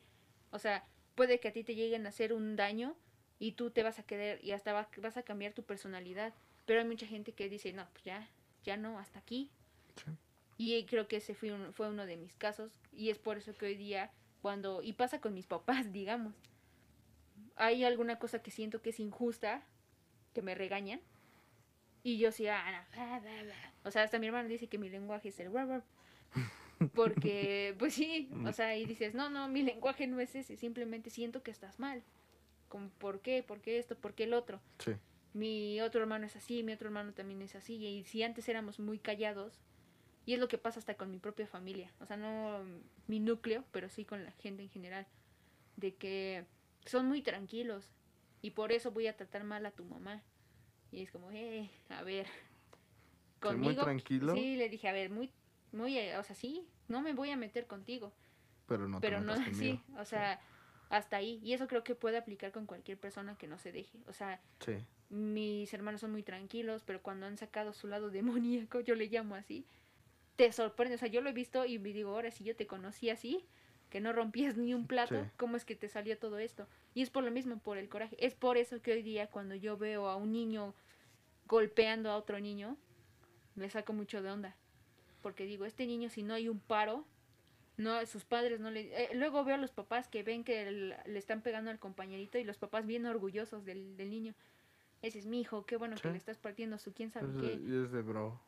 O 0.50 0.58
sea, 0.58 0.84
puede 1.14 1.40
que 1.40 1.48
a 1.48 1.52
ti 1.52 1.64
te 1.64 1.74
lleguen 1.74 2.06
a 2.06 2.10
hacer 2.10 2.32
un 2.32 2.54
daño 2.56 2.94
y 3.40 3.52
tú 3.52 3.70
te 3.70 3.82
vas 3.82 3.98
a 3.98 4.02
querer 4.04 4.44
y 4.44 4.52
hasta 4.52 4.72
va- 4.72 4.88
vas 4.98 5.16
a 5.16 5.22
cambiar 5.22 5.52
tu 5.54 5.62
personalidad. 5.64 6.32
Pero 6.66 6.80
hay 6.80 6.86
mucha 6.86 7.06
gente 7.06 7.32
que 7.32 7.48
dice, 7.48 7.72
no, 7.72 7.86
pues 7.92 8.04
ya, 8.04 8.28
ya 8.64 8.76
no, 8.76 8.98
hasta 8.98 9.18
aquí. 9.18 9.50
Sí. 9.96 10.10
Y 10.58 10.84
creo 10.86 11.08
que 11.08 11.16
ese 11.16 11.34
fue, 11.34 11.52
un- 11.52 11.72
fue 11.72 11.88
uno 11.88 12.04
de 12.06 12.16
mis 12.16 12.34
casos. 12.34 12.72
Y 12.92 13.10
es 13.10 13.18
por 13.18 13.38
eso 13.38 13.54
que 13.54 13.66
hoy 13.66 13.76
día, 13.76 14.10
cuando, 14.42 14.82
y 14.82 14.92
pasa 14.92 15.20
con 15.20 15.34
mis 15.34 15.46
papás, 15.46 15.92
digamos, 15.92 16.34
hay 17.56 17.84
alguna 17.84 18.18
cosa 18.18 18.42
que 18.42 18.50
siento 18.50 18.82
que 18.82 18.90
es 18.90 19.00
injusta, 19.00 19.62
que 20.32 20.42
me 20.42 20.54
regañan. 20.54 21.00
Y 22.04 22.18
yo 22.18 22.30
sí, 22.30 22.46
ah, 22.46 22.86
no, 22.94 23.88
o 23.88 23.90
sea, 23.90 24.04
hasta 24.04 24.18
mi 24.18 24.26
hermano 24.26 24.48
dice 24.48 24.68
que 24.68 24.78
mi 24.78 24.88
lenguaje 24.88 25.28
es 25.28 25.40
el. 25.40 25.50
Porque, 26.94 27.74
pues 27.78 27.94
sí, 27.94 28.30
o 28.46 28.52
sea, 28.52 28.76
y 28.76 28.86
dices, 28.86 29.14
no, 29.14 29.28
no, 29.28 29.48
mi 29.48 29.62
lenguaje 29.62 30.06
no 30.06 30.20
es 30.20 30.36
ese, 30.36 30.56
simplemente 30.56 31.10
siento 31.10 31.42
que 31.42 31.50
estás 31.50 31.80
mal. 31.80 32.04
Como, 32.68 32.88
¿por 32.90 33.20
qué? 33.20 33.42
¿Por 33.42 33.60
qué 33.60 33.78
esto? 33.78 33.96
¿Por 33.96 34.14
qué 34.14 34.24
el 34.24 34.34
otro? 34.34 34.60
Sí. 34.78 34.92
mi 35.34 35.80
otro 35.80 36.00
hermano 36.00 36.26
es 36.26 36.36
así, 36.36 36.62
mi 36.62 36.72
otro 36.72 36.88
hermano 36.88 37.12
también 37.12 37.42
es 37.42 37.56
así, 37.56 37.74
y 37.84 38.04
si 38.04 38.22
antes 38.22 38.48
éramos 38.48 38.78
muy 38.78 38.98
callados, 38.98 39.60
y 40.28 40.34
es 40.34 40.40
lo 40.40 40.46
que 40.48 40.58
pasa 40.58 40.78
hasta 40.78 40.92
con 40.92 41.10
mi 41.10 41.18
propia 41.18 41.46
familia, 41.46 41.90
o 42.00 42.04
sea, 42.04 42.18
no 42.18 42.60
mi 43.06 43.18
núcleo, 43.18 43.64
pero 43.72 43.88
sí 43.88 44.04
con 44.04 44.24
la 44.24 44.30
gente 44.32 44.62
en 44.62 44.68
general, 44.68 45.06
de 45.76 45.94
que 45.94 46.44
son 46.84 47.06
muy 47.06 47.22
tranquilos, 47.22 47.86
y 48.42 48.50
por 48.50 48.70
eso 48.72 48.90
voy 48.90 49.06
a 49.06 49.16
tratar 49.16 49.44
mal 49.44 49.64
a 49.64 49.70
tu 49.70 49.86
mamá, 49.86 50.20
y 50.92 51.00
es 51.00 51.10
como, 51.10 51.30
eh, 51.30 51.70
a 51.88 52.02
ver, 52.02 52.26
¿Soy 53.42 53.56
muy 53.56 53.74
tranquilo? 53.74 54.34
sí, 54.34 54.56
le 54.56 54.68
dije, 54.68 54.86
a 54.86 54.92
ver, 54.92 55.08
muy, 55.08 55.30
muy, 55.72 55.96
eh, 55.96 56.18
o 56.18 56.22
sea, 56.22 56.36
sí, 56.36 56.68
no 56.88 57.00
me 57.00 57.14
voy 57.14 57.30
a 57.30 57.36
meter 57.38 57.66
contigo, 57.66 58.12
Pero 58.66 58.86
no 58.86 59.00
te 59.00 59.06
pero 59.08 59.22
no, 59.22 59.32
conmigo. 59.34 59.54
sí, 59.54 59.80
o 59.98 60.04
sea, 60.04 60.38
hasta 60.90 61.16
ahí, 61.16 61.40
y 61.42 61.54
eso 61.54 61.68
creo 61.68 61.84
que 61.84 61.94
puede 61.94 62.18
aplicar 62.18 62.52
con 62.52 62.66
cualquier 62.66 62.98
persona 62.98 63.34
que 63.38 63.46
no 63.46 63.56
se 63.56 63.72
deje, 63.72 63.98
o 64.06 64.12
sea, 64.12 64.38
Sí. 64.60 64.76
mis 65.08 65.72
hermanos 65.72 66.02
son 66.02 66.12
muy 66.12 66.22
tranquilos, 66.22 66.82
pero 66.84 67.00
cuando 67.00 67.24
han 67.24 67.38
sacado 67.38 67.72
su 67.72 67.88
lado 67.88 68.10
demoníaco, 68.10 68.80
yo 68.80 68.94
le 68.94 69.06
llamo 69.06 69.34
así, 69.36 69.64
te 70.38 70.52
sorprende. 70.52 70.94
O 70.94 70.98
sea, 70.98 71.08
yo 71.08 71.20
lo 71.20 71.28
he 71.28 71.32
visto 71.32 71.66
y 71.66 71.78
me 71.80 71.92
digo, 71.92 72.12
ahora 72.12 72.30
si 72.30 72.44
yo 72.44 72.54
te 72.54 72.66
conocí 72.68 73.10
así, 73.10 73.44
que 73.90 74.00
no 74.00 74.12
rompías 74.12 74.56
ni 74.56 74.72
un 74.72 74.86
plato, 74.86 75.24
Sí. 75.24 75.30
¿cómo 75.36 75.56
es 75.56 75.64
que 75.64 75.74
te 75.74 75.88
salió 75.88 76.16
todo 76.16 76.38
esto? 76.38 76.68
Y 76.94 77.02
es 77.02 77.10
por 77.10 77.24
lo 77.24 77.30
mismo, 77.32 77.58
por 77.58 77.76
el 77.76 77.88
coraje. 77.88 78.16
Es 78.24 78.34
por 78.34 78.56
eso 78.56 78.80
que 78.80 78.92
hoy 78.92 79.02
día 79.02 79.26
cuando 79.26 79.54
yo 79.56 79.76
veo 79.76 80.06
a 80.08 80.14
un 80.16 80.30
niño 80.30 80.74
golpeando 81.48 82.10
a 82.10 82.16
otro 82.16 82.38
niño, 82.38 82.76
me 83.56 83.68
saco 83.68 83.92
mucho 83.92 84.22
de 84.22 84.30
onda. 84.30 84.56
Porque 85.22 85.44
digo, 85.44 85.64
este 85.64 85.86
niño 85.86 86.08
si 86.08 86.22
no 86.22 86.34
hay 86.34 86.48
un 86.48 86.60
paro, 86.60 87.04
no 87.76 88.04
sus 88.06 88.24
padres 88.24 88.60
no 88.60 88.70
le... 88.70 88.82
eh, 89.04 89.10
luego 89.14 89.42
veo 89.44 89.56
a 89.56 89.58
los 89.58 89.72
papás 89.72 90.06
que 90.06 90.22
ven 90.22 90.44
que 90.44 90.68
el- 90.68 90.94
le 91.06 91.18
están 91.18 91.42
pegando 91.42 91.70
al 91.70 91.78
compañerito 91.80 92.38
y 92.38 92.44
los 92.44 92.58
papás 92.58 92.86
bien 92.86 93.06
orgullosos 93.06 93.64
del, 93.64 93.96
del 93.96 94.10
niño. 94.10 94.34
Ese 95.02 95.18
es 95.18 95.26
mi 95.26 95.40
hijo, 95.40 95.64
qué 95.66 95.76
bueno 95.76 95.96
que 96.00 96.10
le 96.10 96.16
estás 96.18 96.38
partiendo 96.38 96.78
su 96.78 96.92
quién 96.92 97.10
sabe 97.10 97.28
Es 97.28 97.36
qué. 97.40 97.54
y 97.60 97.82
es 97.84 97.90
de 97.90 98.02
bro. 98.02 98.40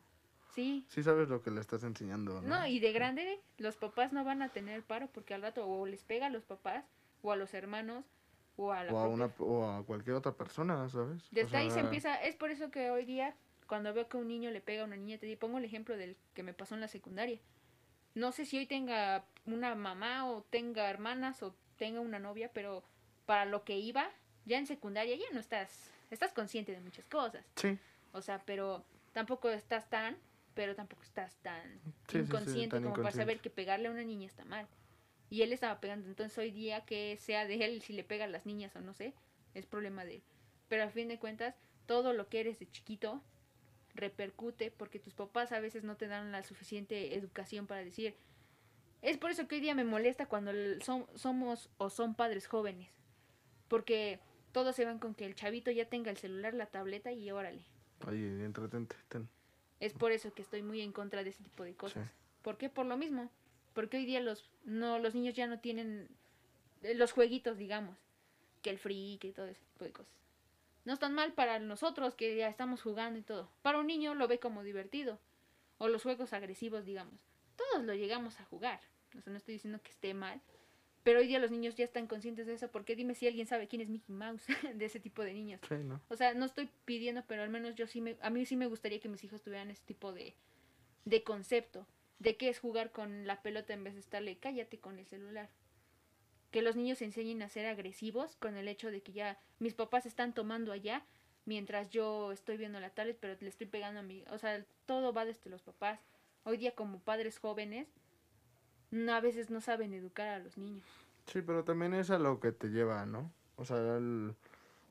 Sí. 0.54 0.84
Sí 0.88 1.02
sabes 1.02 1.28
lo 1.28 1.42
que 1.42 1.50
le 1.50 1.60
estás 1.60 1.84
enseñando, 1.84 2.40
¿no? 2.40 2.60
No, 2.60 2.66
y 2.66 2.80
de 2.80 2.92
grande 2.92 3.40
los 3.58 3.76
papás 3.76 4.12
no 4.12 4.24
van 4.24 4.42
a 4.42 4.48
tener 4.48 4.82
paro 4.82 5.08
porque 5.12 5.34
al 5.34 5.42
rato 5.42 5.66
o 5.66 5.86
les 5.86 6.02
pega 6.02 6.26
a 6.26 6.30
los 6.30 6.44
papás 6.44 6.84
o 7.22 7.32
a 7.32 7.36
los 7.36 7.54
hermanos 7.54 8.04
o 8.56 8.72
a 8.72 8.84
la 8.84 8.92
o, 8.92 8.98
a 8.98 9.08
una, 9.08 9.30
o 9.38 9.64
a 9.64 9.84
cualquier 9.84 10.16
otra 10.16 10.32
persona, 10.32 10.88
¿sabes? 10.88 11.22
O 11.22 11.28
Desde 11.30 11.56
ahí 11.56 11.70
se 11.70 11.80
empieza, 11.80 12.16
es 12.16 12.36
por 12.36 12.50
eso 12.50 12.70
que 12.70 12.90
hoy 12.90 13.04
día 13.04 13.34
cuando 13.70 13.94
veo 13.94 14.08
que 14.08 14.16
un 14.16 14.26
niño 14.26 14.50
le 14.50 14.60
pega 14.60 14.82
a 14.82 14.84
una 14.84 14.96
niña, 14.96 15.16
te 15.18 15.26
digo, 15.26 15.38
pongo 15.38 15.58
el 15.58 15.64
ejemplo 15.64 15.96
del 15.96 16.16
que 16.34 16.42
me 16.42 16.52
pasó 16.52 16.74
en 16.74 16.80
la 16.80 16.88
secundaria. 16.88 17.38
No 18.16 18.32
sé 18.32 18.44
si 18.44 18.58
hoy 18.58 18.66
tenga 18.66 19.24
una 19.46 19.76
mamá 19.76 20.28
o 20.28 20.42
tenga 20.42 20.90
hermanas 20.90 21.40
o 21.44 21.54
tenga 21.76 22.00
una 22.00 22.18
novia, 22.18 22.50
pero 22.52 22.82
para 23.26 23.44
lo 23.44 23.62
que 23.62 23.78
iba, 23.78 24.10
ya 24.44 24.58
en 24.58 24.66
secundaria 24.66 25.14
ya 25.14 25.32
no 25.32 25.38
estás, 25.38 25.92
estás 26.10 26.32
consciente 26.32 26.72
de 26.72 26.80
muchas 26.80 27.04
cosas. 27.04 27.44
Sí, 27.54 27.78
O 28.10 28.20
sea, 28.20 28.42
pero 28.44 28.84
tampoco 29.12 29.48
estás 29.50 29.88
tan, 29.88 30.16
pero 30.54 30.74
tampoco 30.74 31.02
estás 31.02 31.36
tan 31.38 31.62
Sí, 32.08 32.18
sí, 32.18 32.18
sí, 32.18 32.18
inconsciente 32.26 32.76
tan 32.76 32.82
como 32.82 32.94
para 32.96 33.10
saber 33.12 33.40
que 33.40 33.50
pegarle 33.50 33.88
a 33.88 33.90
una 33.90 34.04
niña 34.04 34.26
está 34.26 34.44
mal. 34.44 34.66
Y 35.30 35.42
él 35.42 35.52
estaba 35.52 35.80
pegando, 35.80 36.08
entonces 36.08 36.36
hoy 36.38 36.50
día 36.50 36.84
que 36.84 37.16
sea 37.16 37.46
de 37.46 37.64
él 37.64 37.82
si 37.82 37.92
le 37.92 38.02
pega 38.04 38.24
a 38.24 38.28
las 38.28 38.46
niñas 38.46 38.74
o 38.74 38.80
no 38.80 38.94
sé, 38.94 39.14
es 39.54 39.66
problema 39.66 40.04
de 40.04 40.16
él. 40.16 40.22
Pero 40.68 40.84
a 40.84 40.90
fin 40.90 41.08
de 41.08 41.18
cuentas, 41.18 41.54
todo 41.86 42.12
lo 42.12 42.28
que 42.28 42.40
eres 42.40 42.58
de 42.58 42.70
chiquito 42.70 43.22
repercute 43.94 44.70
porque 44.70 44.98
tus 44.98 45.14
papás 45.14 45.52
a 45.52 45.60
veces 45.60 45.84
no 45.84 45.96
te 45.96 46.08
dan 46.08 46.32
la 46.32 46.42
suficiente 46.42 47.14
educación 47.16 47.66
para 47.66 47.84
decir. 47.84 48.14
Es 49.02 49.18
por 49.18 49.30
eso 49.30 49.48
que 49.48 49.54
hoy 49.56 49.60
día 49.60 49.74
me 49.74 49.84
molesta 49.84 50.26
cuando 50.26 50.52
som- 50.80 51.06
somos 51.16 51.70
o 51.78 51.90
son 51.90 52.14
padres 52.14 52.46
jóvenes. 52.46 52.88
Porque 53.68 54.20
todos 54.52 54.74
se 54.76 54.84
van 54.84 54.98
con 54.98 55.14
que 55.14 55.24
el 55.26 55.34
chavito 55.34 55.70
ya 55.70 55.86
tenga 55.88 56.10
el 56.10 56.16
celular, 56.18 56.54
la 56.54 56.66
tableta 56.66 57.12
y 57.12 57.30
órale. 57.30 57.62
ahí, 58.06 58.24
entretente. 58.42 58.96
ten. 59.08 59.28
Es 59.80 59.94
por 59.94 60.12
eso 60.12 60.32
que 60.32 60.42
estoy 60.42 60.62
muy 60.62 60.82
en 60.82 60.92
contra 60.92 61.24
de 61.24 61.30
ese 61.30 61.42
tipo 61.42 61.64
de 61.64 61.74
cosas. 61.74 62.06
Sí. 62.06 62.14
¿Por 62.42 62.58
qué? 62.58 62.68
Por 62.68 62.86
lo 62.86 62.96
mismo. 62.96 63.30
Porque 63.72 63.96
hoy 63.96 64.04
día 64.04 64.20
los, 64.20 64.48
no, 64.64 64.98
los 64.98 65.14
niños 65.14 65.34
ya 65.34 65.46
no 65.46 65.58
tienen 65.60 66.08
eh, 66.82 66.94
los 66.94 67.12
jueguitos, 67.12 67.58
digamos. 67.58 67.96
Que 68.62 68.70
el 68.70 68.78
free, 68.78 69.18
que 69.20 69.32
todo 69.32 69.46
ese 69.46 69.64
tipo 69.72 69.84
de 69.84 69.92
cosas. 69.92 70.12
No 70.84 70.92
están 70.92 71.14
mal 71.14 71.32
para 71.32 71.58
nosotros 71.58 72.14
que 72.14 72.36
ya 72.36 72.48
estamos 72.48 72.82
jugando 72.82 73.18
y 73.18 73.22
todo. 73.22 73.50
Para 73.62 73.78
un 73.78 73.86
niño 73.86 74.14
lo 74.14 74.28
ve 74.28 74.38
como 74.38 74.62
divertido. 74.62 75.18
O 75.78 75.88
los 75.88 76.02
juegos 76.02 76.32
agresivos, 76.32 76.84
digamos. 76.84 77.14
Todos 77.56 77.84
lo 77.84 77.94
llegamos 77.94 78.38
a 78.40 78.44
jugar. 78.44 78.80
O 79.16 79.20
sea, 79.22 79.30
no 79.32 79.38
estoy 79.38 79.54
diciendo 79.54 79.80
que 79.82 79.90
esté 79.90 80.14
mal. 80.14 80.40
Pero 81.02 81.20
hoy 81.20 81.26
día 81.26 81.38
los 81.38 81.50
niños 81.50 81.74
ya 81.76 81.84
están 81.84 82.06
conscientes 82.06 82.46
de 82.46 82.54
eso. 82.54 82.68
Porque 82.68 82.96
dime 82.96 83.14
si 83.14 83.26
alguien 83.26 83.46
sabe 83.46 83.68
quién 83.68 83.82
es 83.82 83.88
Mickey 83.88 84.14
Mouse 84.14 84.44
de 84.74 84.84
ese 84.84 85.00
tipo 85.00 85.22
de 85.22 85.32
niños. 85.32 85.60
Sí, 85.68 85.76
¿no? 85.76 86.00
O 86.08 86.16
sea, 86.16 86.34
no 86.34 86.44
estoy 86.44 86.68
pidiendo, 86.84 87.22
pero 87.26 87.42
al 87.42 87.50
menos 87.50 87.74
yo 87.74 87.86
sí 87.86 88.00
me, 88.00 88.16
a 88.20 88.30
mí 88.30 88.44
sí 88.46 88.56
me 88.56 88.66
gustaría 88.66 89.00
que 89.00 89.08
mis 89.08 89.24
hijos 89.24 89.42
tuvieran 89.42 89.70
ese 89.70 89.84
tipo 89.84 90.12
de, 90.12 90.34
de 91.04 91.22
concepto, 91.22 91.86
de 92.18 92.36
qué 92.36 92.48
es 92.48 92.58
jugar 92.58 92.92
con 92.92 93.26
la 93.26 93.42
pelota 93.42 93.72
en 93.72 93.84
vez 93.84 93.94
de 93.94 94.00
estarle, 94.00 94.38
cállate 94.38 94.78
con 94.78 94.98
el 94.98 95.06
celular. 95.06 95.48
Que 96.50 96.62
los 96.62 96.76
niños 96.76 96.98
se 96.98 97.04
enseñen 97.04 97.42
a 97.42 97.48
ser 97.48 97.66
agresivos 97.66 98.36
con 98.36 98.56
el 98.56 98.68
hecho 98.68 98.90
de 98.90 99.02
que 99.02 99.12
ya 99.12 99.38
mis 99.58 99.74
papás 99.74 100.04
están 100.04 100.34
tomando 100.34 100.72
allá 100.72 101.04
mientras 101.44 101.90
yo 101.90 102.32
estoy 102.32 102.56
viendo 102.56 102.80
la 102.80 102.90
tablet, 102.90 103.16
pero 103.18 103.36
le 103.40 103.48
estoy 103.48 103.66
pegando 103.66 104.00
a 104.00 104.02
mi, 104.02 104.24
o 104.30 104.38
sea, 104.38 104.64
todo 104.86 105.12
va 105.12 105.24
desde 105.24 105.50
los 105.50 105.62
papás. 105.62 106.00
Hoy 106.44 106.56
día 106.56 106.74
como 106.74 107.00
padres 107.00 107.38
jóvenes, 107.38 107.88
no, 108.90 109.12
a 109.14 109.20
veces 109.20 109.50
no 109.50 109.60
saben 109.60 109.92
educar 109.94 110.28
a 110.28 110.38
los 110.38 110.56
niños. 110.58 110.84
Sí, 111.26 111.42
pero 111.42 111.64
también 111.64 111.94
es 111.94 112.10
a 112.10 112.18
lo 112.18 112.40
que 112.40 112.52
te 112.52 112.68
lleva, 112.68 113.06
¿no? 113.06 113.30
O 113.56 113.64
sea, 113.64 113.96
el- 113.96 114.34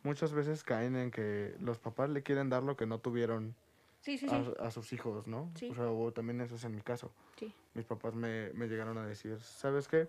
muchas 0.03 0.31
veces 0.33 0.63
caen 0.63 0.95
en 0.95 1.11
que 1.11 1.55
los 1.59 1.79
papás 1.79 2.09
le 2.09 2.23
quieren 2.23 2.49
dar 2.49 2.63
lo 2.63 2.77
que 2.77 2.85
no 2.85 2.99
tuvieron 2.99 3.55
Sí, 4.01 4.17
sí, 4.17 4.29
sí. 4.29 4.35
a, 4.59 4.67
a 4.67 4.71
sus 4.71 4.93
hijos, 4.93 5.27
¿no? 5.27 5.51
Sí. 5.55 5.69
O 5.69 5.75
sea, 5.75 5.89
o 5.91 6.11
también 6.13 6.39
eso 6.41 6.55
es 6.55 6.63
en 6.63 6.73
mi 6.75 6.81
caso. 6.81 7.11
Sí. 7.37 7.53
Mis 7.73 7.85
papás 7.85 8.15
me, 8.15 8.51
me 8.53 8.67
llegaron 8.67 8.97
a 8.97 9.05
decir, 9.05 9.39
¿sabes 9.41 9.87
qué? 9.87 10.07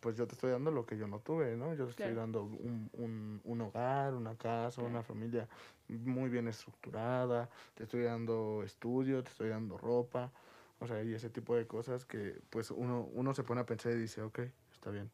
Pues 0.00 0.16
yo 0.16 0.26
te 0.26 0.34
estoy 0.34 0.50
dando 0.50 0.70
lo 0.70 0.86
que 0.86 0.96
yo 0.96 1.06
no 1.06 1.18
tuve, 1.20 1.56
¿no? 1.56 1.74
Yo 1.74 1.84
te 1.84 1.90
estoy 1.90 2.14
dando 2.14 2.42
un, 2.44 2.88
un, 2.94 3.40
un 3.44 3.60
hogar, 3.60 4.14
una 4.14 4.34
casa, 4.36 4.80
una 4.82 5.02
familia 5.02 5.48
muy 5.88 6.30
bien 6.30 6.48
estructurada, 6.48 7.48
te 7.74 7.84
estoy 7.84 8.02
dando 8.04 8.62
estudio, 8.64 9.22
te 9.22 9.30
estoy 9.30 9.48
dando 9.50 9.76
ropa, 9.76 10.30
o 10.78 10.86
sea, 10.86 11.02
y 11.02 11.14
ese 11.14 11.30
tipo 11.30 11.56
de 11.56 11.66
cosas 11.66 12.04
que 12.04 12.40
pues 12.50 12.70
uno, 12.70 13.08
uno 13.12 13.34
se 13.34 13.42
pone 13.44 13.60
a 13.60 13.66
pensar 13.66 13.92
y 13.92 13.96
dice, 13.96 14.22
ok, 14.22 14.40
está 14.72 14.90
bien. 14.90 15.10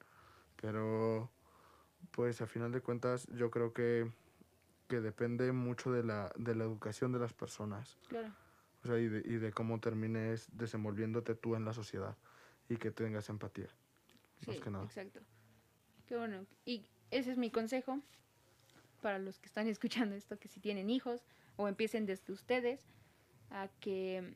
Pero 0.61 1.31
pues 2.11 2.41
a 2.41 2.47
final 2.47 2.73
de 2.73 2.81
cuentas 2.81 3.27
yo 3.29 3.51
creo 3.51 3.73
que 3.73 4.11
que 4.89 5.01
depende 5.01 5.53
mucho 5.53 5.91
de 5.91 6.03
la, 6.03 6.31
de 6.37 6.55
la 6.55 6.65
educación 6.65 7.13
de 7.13 7.19
las 7.19 7.33
personas. 7.33 7.97
Claro. 8.09 8.31
O 8.85 8.87
sea, 8.87 8.99
y 8.99 9.09
de, 9.09 9.23
y 9.25 9.37
de 9.39 9.51
cómo 9.51 9.81
termines 9.81 10.49
desenvolviéndote 10.53 11.35
tú 11.35 11.55
en 11.57 11.65
la 11.65 11.73
sociedad 11.73 12.15
y 12.69 12.77
que 12.77 12.91
tengas 12.91 13.31
empatía. 13.31 13.69
más 14.47 14.57
Sí, 14.57 14.61
que 14.61 14.71
nada. 14.71 14.85
exacto. 14.85 15.21
Qué 16.07 16.19
bueno. 16.19 16.45
Y 16.67 16.85
ese 17.11 17.31
es 17.33 17.39
mi 17.39 17.51
consejo 17.51 18.01
para 19.01 19.19
los 19.19 19.39
que 19.39 19.47
están 19.47 19.67
escuchando 19.69 20.15
esto, 20.15 20.39
que 20.39 20.49
si 20.49 20.61
tienen 20.61 20.91
hijos 20.91 21.25
o 21.57 21.69
empiecen 21.69 22.05
desde 22.05 22.31
ustedes, 22.31 22.85
a 23.51 23.69
que 23.81 24.35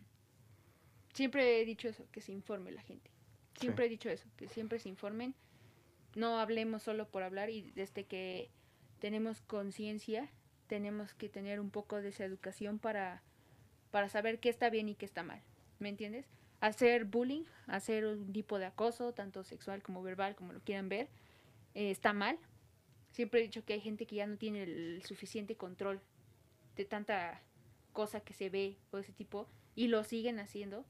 siempre 1.16 1.60
he 1.60 1.64
dicho 1.64 1.88
eso, 1.88 2.06
que 2.12 2.20
se 2.20 2.30
informe 2.32 2.70
la 2.70 2.82
gente. 2.82 3.10
Siempre 3.58 3.84
Sí. 3.84 3.86
he 3.86 3.90
dicho 3.90 4.10
eso, 4.10 4.28
que 4.36 4.48
siempre 4.48 4.78
se 4.78 4.88
informen. 4.90 5.34
No 6.14 6.38
hablemos 6.38 6.82
solo 6.82 7.08
por 7.08 7.22
hablar 7.22 7.48
y 7.50 7.62
desde 7.72 8.04
que 8.04 8.50
tenemos 9.00 9.40
conciencia, 9.42 10.30
tenemos 10.66 11.14
que 11.14 11.28
tener 11.28 11.58
un 11.58 11.70
poco 11.70 12.00
de 12.02 12.10
esa 12.10 12.24
educación 12.24 12.78
para, 12.78 13.22
para 13.90 14.08
saber 14.08 14.40
qué 14.40 14.50
está 14.50 14.68
bien 14.70 14.88
y 14.88 14.94
qué 14.94 15.06
está 15.06 15.22
mal. 15.22 15.42
¿Me 15.78 15.88
entiendes? 15.88 16.26
Hacer 16.60 17.04
bullying, 17.04 17.44
hacer 17.66 18.04
un 18.06 18.32
tipo 18.32 18.58
de 18.58 18.66
acoso, 18.66 19.12
tanto 19.12 19.42
sexual 19.42 19.82
como 19.82 20.02
verbal, 20.02 20.34
como 20.36 20.52
lo 20.52 20.60
quieran 20.60 20.88
ver, 20.88 21.08
eh, 21.74 21.90
está 21.90 22.12
mal. 22.12 22.38
Siempre 23.12 23.40
he 23.40 23.44
dicho 23.44 23.64
que 23.64 23.74
hay 23.74 23.80
gente 23.80 24.06
que 24.06 24.16
ya 24.16 24.26
no 24.26 24.36
tiene 24.36 24.64
el 24.64 25.02
suficiente 25.04 25.56
control 25.56 26.00
de 26.76 26.84
tanta 26.84 27.40
cosa 27.92 28.20
que 28.20 28.34
se 28.34 28.50
ve 28.50 28.76
o 28.90 28.98
ese 28.98 29.12
tipo 29.12 29.46
y 29.74 29.88
lo 29.88 30.04
siguen 30.04 30.38
haciendo 30.38 30.84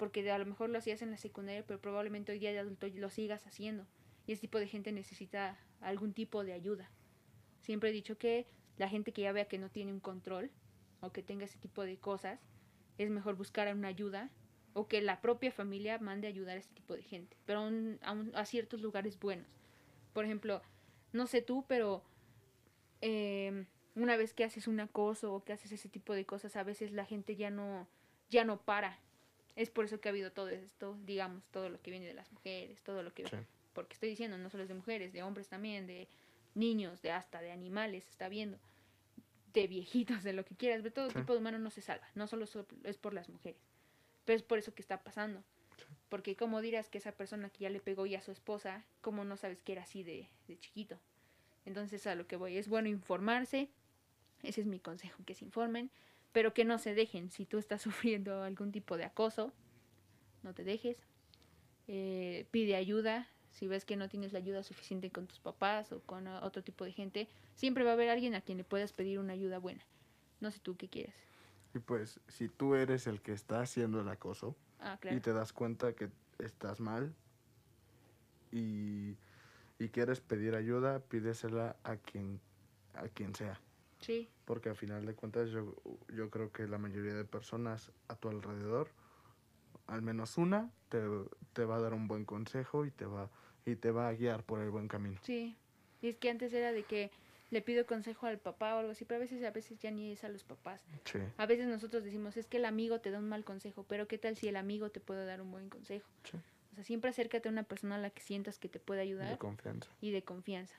porque 0.00 0.28
a 0.30 0.38
lo 0.38 0.46
mejor 0.46 0.70
lo 0.70 0.78
hacías 0.78 1.02
en 1.02 1.10
la 1.10 1.18
secundaria 1.18 1.62
pero 1.66 1.78
probablemente 1.78 2.32
hoy 2.32 2.38
día 2.38 2.52
de 2.52 2.58
adulto 2.58 2.88
lo 2.88 3.10
sigas 3.10 3.46
haciendo. 3.46 3.86
Y 4.26 4.32
ese 4.32 4.40
tipo 4.40 4.58
de 4.58 4.66
gente 4.66 4.92
necesita 4.92 5.58
algún 5.82 6.14
tipo 6.14 6.42
de 6.42 6.54
ayuda. 6.54 6.90
Siempre 7.60 7.90
he 7.90 7.92
dicho 7.92 8.16
que 8.16 8.46
la 8.78 8.88
gente 8.88 9.12
que 9.12 9.20
ya 9.20 9.32
vea 9.32 9.46
que 9.46 9.58
no 9.58 9.68
tiene 9.68 9.92
un 9.92 10.00
control 10.00 10.50
o 11.02 11.12
que 11.12 11.22
tenga 11.22 11.44
ese 11.44 11.58
tipo 11.58 11.84
de 11.84 11.98
cosas 11.98 12.40
es 12.96 13.10
mejor 13.10 13.36
buscar 13.36 13.70
una 13.74 13.88
ayuda 13.88 14.30
o 14.72 14.88
que 14.88 15.02
la 15.02 15.20
propia 15.20 15.52
familia 15.52 15.98
mande 15.98 16.28
ayudar 16.28 16.56
a 16.56 16.60
ese 16.60 16.72
tipo 16.72 16.94
de 16.94 17.02
gente 17.02 17.36
pero 17.44 17.68
a, 18.32 18.44
ciertos 18.46 18.80
lugares 18.80 19.20
buenos. 19.20 19.48
Por 20.14 20.24
ejemplo 20.24 20.62
no 21.12 21.26
sé 21.26 21.42
tú 21.42 21.66
pero 21.68 22.02
eh, 23.02 23.66
una 23.94 24.16
vez 24.16 24.32
que 24.32 24.44
haces 24.44 24.66
un 24.66 24.80
acoso 24.80 25.34
o 25.34 25.44
que 25.44 25.52
haces 25.52 25.72
ese 25.72 25.90
tipo 25.90 26.14
de 26.14 26.24
cosas, 26.24 26.56
a 26.56 26.62
veces 26.62 26.90
la 26.90 27.04
gente 27.04 27.36
ya 27.36 27.50
no, 27.50 27.86
ya 28.30 28.44
no 28.44 28.62
para. 28.62 28.98
Es 29.56 29.70
por 29.70 29.84
eso 29.84 30.00
que 30.00 30.08
ha 30.08 30.12
habido 30.12 30.32
todo 30.32 30.48
esto, 30.48 30.96
digamos, 31.04 31.44
todo 31.50 31.68
lo 31.68 31.80
que 31.80 31.90
viene 31.90 32.06
de 32.06 32.14
las 32.14 32.30
mujeres, 32.32 32.82
todo 32.82 33.02
lo 33.02 33.12
que... 33.12 33.26
Sí. 33.26 33.36
Porque 33.72 33.94
estoy 33.94 34.08
diciendo, 34.08 34.36
no 34.38 34.50
solo 34.50 34.62
es 34.64 34.68
de 34.68 34.74
mujeres, 34.74 35.12
de 35.12 35.22
hombres 35.22 35.48
también, 35.48 35.86
de 35.86 36.08
niños, 36.54 37.02
de 37.02 37.12
hasta 37.12 37.40
de 37.40 37.52
animales, 37.52 38.08
está 38.08 38.28
viendo, 38.28 38.58
de 39.52 39.66
viejitos, 39.66 40.22
de 40.24 40.32
lo 40.32 40.44
que 40.44 40.54
quieras, 40.56 40.82
de 40.82 40.90
todo 40.90 41.08
Sí. 41.10 41.16
tipo 41.18 41.32
de 41.32 41.38
humano 41.38 41.58
no 41.58 41.70
se 41.70 41.80
salva, 41.80 42.06
no 42.14 42.26
solo 42.26 42.46
so- 42.46 42.66
es 42.84 42.96
por 42.98 43.14
las 43.14 43.28
mujeres, 43.28 43.60
pero 44.24 44.36
es 44.36 44.42
por 44.42 44.58
eso 44.58 44.74
que 44.74 44.82
está 44.82 45.02
pasando. 45.02 45.42
Porque 46.08 46.34
como 46.36 46.60
dirás 46.60 46.88
que 46.88 46.98
esa 46.98 47.12
persona 47.12 47.50
que 47.50 47.60
ya 47.60 47.70
le 47.70 47.80
pegó 47.80 48.06
ya 48.06 48.18
a 48.18 48.22
su 48.22 48.32
esposa, 48.32 48.84
como 49.00 49.24
no 49.24 49.36
sabes 49.36 49.62
que 49.62 49.72
era 49.72 49.82
así 49.82 50.02
de, 50.02 50.28
de 50.48 50.58
chiquito? 50.58 50.98
Entonces 51.64 52.06
a 52.08 52.14
lo 52.16 52.26
que 52.26 52.36
voy, 52.36 52.56
es 52.56 52.68
bueno 52.68 52.88
informarse, 52.88 53.68
ese 54.42 54.62
es 54.62 54.66
mi 54.66 54.80
consejo, 54.80 55.22
que 55.24 55.34
se 55.34 55.44
informen, 55.44 55.90
pero 56.32 56.54
que 56.54 56.64
no 56.64 56.78
se 56.78 56.94
dejen. 56.94 57.30
Si 57.30 57.46
tú 57.46 57.58
estás 57.58 57.82
sufriendo 57.82 58.42
algún 58.42 58.72
tipo 58.72 58.96
de 58.96 59.04
acoso, 59.04 59.52
no 60.42 60.54
te 60.54 60.64
dejes. 60.64 61.06
Eh, 61.88 62.46
pide 62.50 62.76
ayuda. 62.76 63.28
Si 63.52 63.66
ves 63.66 63.84
que 63.84 63.96
no 63.96 64.08
tienes 64.08 64.32
la 64.32 64.38
ayuda 64.38 64.62
suficiente 64.62 65.10
con 65.10 65.26
tus 65.26 65.40
papás 65.40 65.90
o 65.92 66.00
con 66.02 66.28
ah, 66.28 66.40
otro 66.44 66.62
tipo 66.62 66.84
de 66.84 66.92
gente, 66.92 67.28
siempre 67.56 67.82
va 67.82 67.90
a 67.90 67.92
haber 67.94 68.08
alguien 68.08 68.34
a 68.34 68.40
quien 68.40 68.58
le 68.58 68.64
puedas 68.64 68.92
pedir 68.92 69.18
una 69.18 69.32
ayuda 69.32 69.58
buena. 69.58 69.84
No 70.40 70.50
sé 70.52 70.60
tú 70.60 70.76
qué 70.76 70.88
quieres. 70.88 71.14
Y 71.74 71.80
pues, 71.80 72.20
si 72.28 72.48
tú 72.48 72.74
eres 72.74 73.06
el 73.06 73.20
que 73.20 73.32
está 73.32 73.60
haciendo 73.60 74.00
el 74.00 74.08
acoso 74.08 74.56
Ah, 74.78 74.96
claro. 75.00 75.16
y 75.16 75.20
te 75.20 75.32
das 75.32 75.52
cuenta 75.52 75.92
que 75.94 76.08
estás 76.38 76.80
mal 76.80 77.12
y, 78.50 79.16
y 79.78 79.88
quieres 79.90 80.20
pedir 80.20 80.54
ayuda, 80.54 81.00
pídesela 81.00 81.76
a 81.84 81.96
quien, 81.96 82.40
a 82.94 83.08
quien 83.08 83.34
sea. 83.34 83.60
Sí, 84.00 84.28
Porque 84.44 84.68
al 84.70 84.76
final 84.76 85.04
de 85.06 85.14
cuentas 85.14 85.50
yo, 85.50 85.74
yo 86.14 86.30
creo 86.30 86.50
que 86.52 86.66
la 86.66 86.78
mayoría 86.78 87.14
de 87.14 87.24
personas 87.24 87.92
a 88.08 88.16
tu 88.16 88.28
alrededor, 88.28 88.88
al 89.86 90.02
menos 90.02 90.38
una, 90.38 90.70
te, 90.88 91.00
te 91.52 91.64
va 91.64 91.76
a 91.76 91.80
dar 91.80 91.94
un 91.94 92.08
buen 92.08 92.24
consejo 92.24 92.86
y 92.86 92.90
te 92.90 93.04
va, 93.06 93.30
y 93.66 93.76
te 93.76 93.90
va 93.90 94.08
a 94.08 94.12
guiar 94.14 94.42
por 94.44 94.60
el 94.60 94.70
buen 94.70 94.88
camino. 94.88 95.18
sí. 95.22 95.56
Y 96.02 96.08
es 96.08 96.16
que 96.16 96.30
antes 96.30 96.50
era 96.54 96.72
de 96.72 96.82
que 96.84 97.10
le 97.50 97.60
pido 97.60 97.84
consejo 97.84 98.26
al 98.26 98.38
papá 98.38 98.74
o 98.74 98.78
algo 98.78 98.92
así, 98.92 99.04
pero 99.04 99.16
a 99.18 99.20
veces, 99.20 99.44
a 99.44 99.50
veces 99.50 99.78
ya 99.80 99.90
ni 99.90 100.12
es 100.12 100.24
a 100.24 100.30
los 100.30 100.44
papás. 100.44 100.82
Sí, 101.04 101.18
A 101.36 101.44
veces 101.44 101.66
nosotros 101.66 102.02
decimos, 102.04 102.38
es 102.38 102.46
que 102.46 102.56
el 102.56 102.64
amigo 102.64 103.00
te 103.00 103.10
da 103.10 103.18
un 103.18 103.28
mal 103.28 103.44
consejo, 103.44 103.84
pero 103.86 104.08
¿qué 104.08 104.16
tal 104.16 104.34
si 104.36 104.48
el 104.48 104.56
amigo 104.56 104.88
te 104.90 105.00
puede 105.00 105.26
dar 105.26 105.42
un 105.42 105.50
buen 105.50 105.68
consejo? 105.68 106.08
sí, 106.24 106.38
O 106.72 106.74
sea, 106.76 106.84
siempre 106.84 107.10
acércate 107.10 107.50
a 107.50 107.52
una 107.52 107.64
persona 107.64 107.96
a 107.96 107.98
la 107.98 108.08
que 108.08 108.22
sientas 108.22 108.58
que 108.58 108.70
te 108.70 108.80
puede 108.80 109.00
de 109.00 109.08
ayudar 109.08 109.36
confianza. 109.36 109.90
y 110.00 110.10
de 110.12 110.22
confianza. 110.24 110.74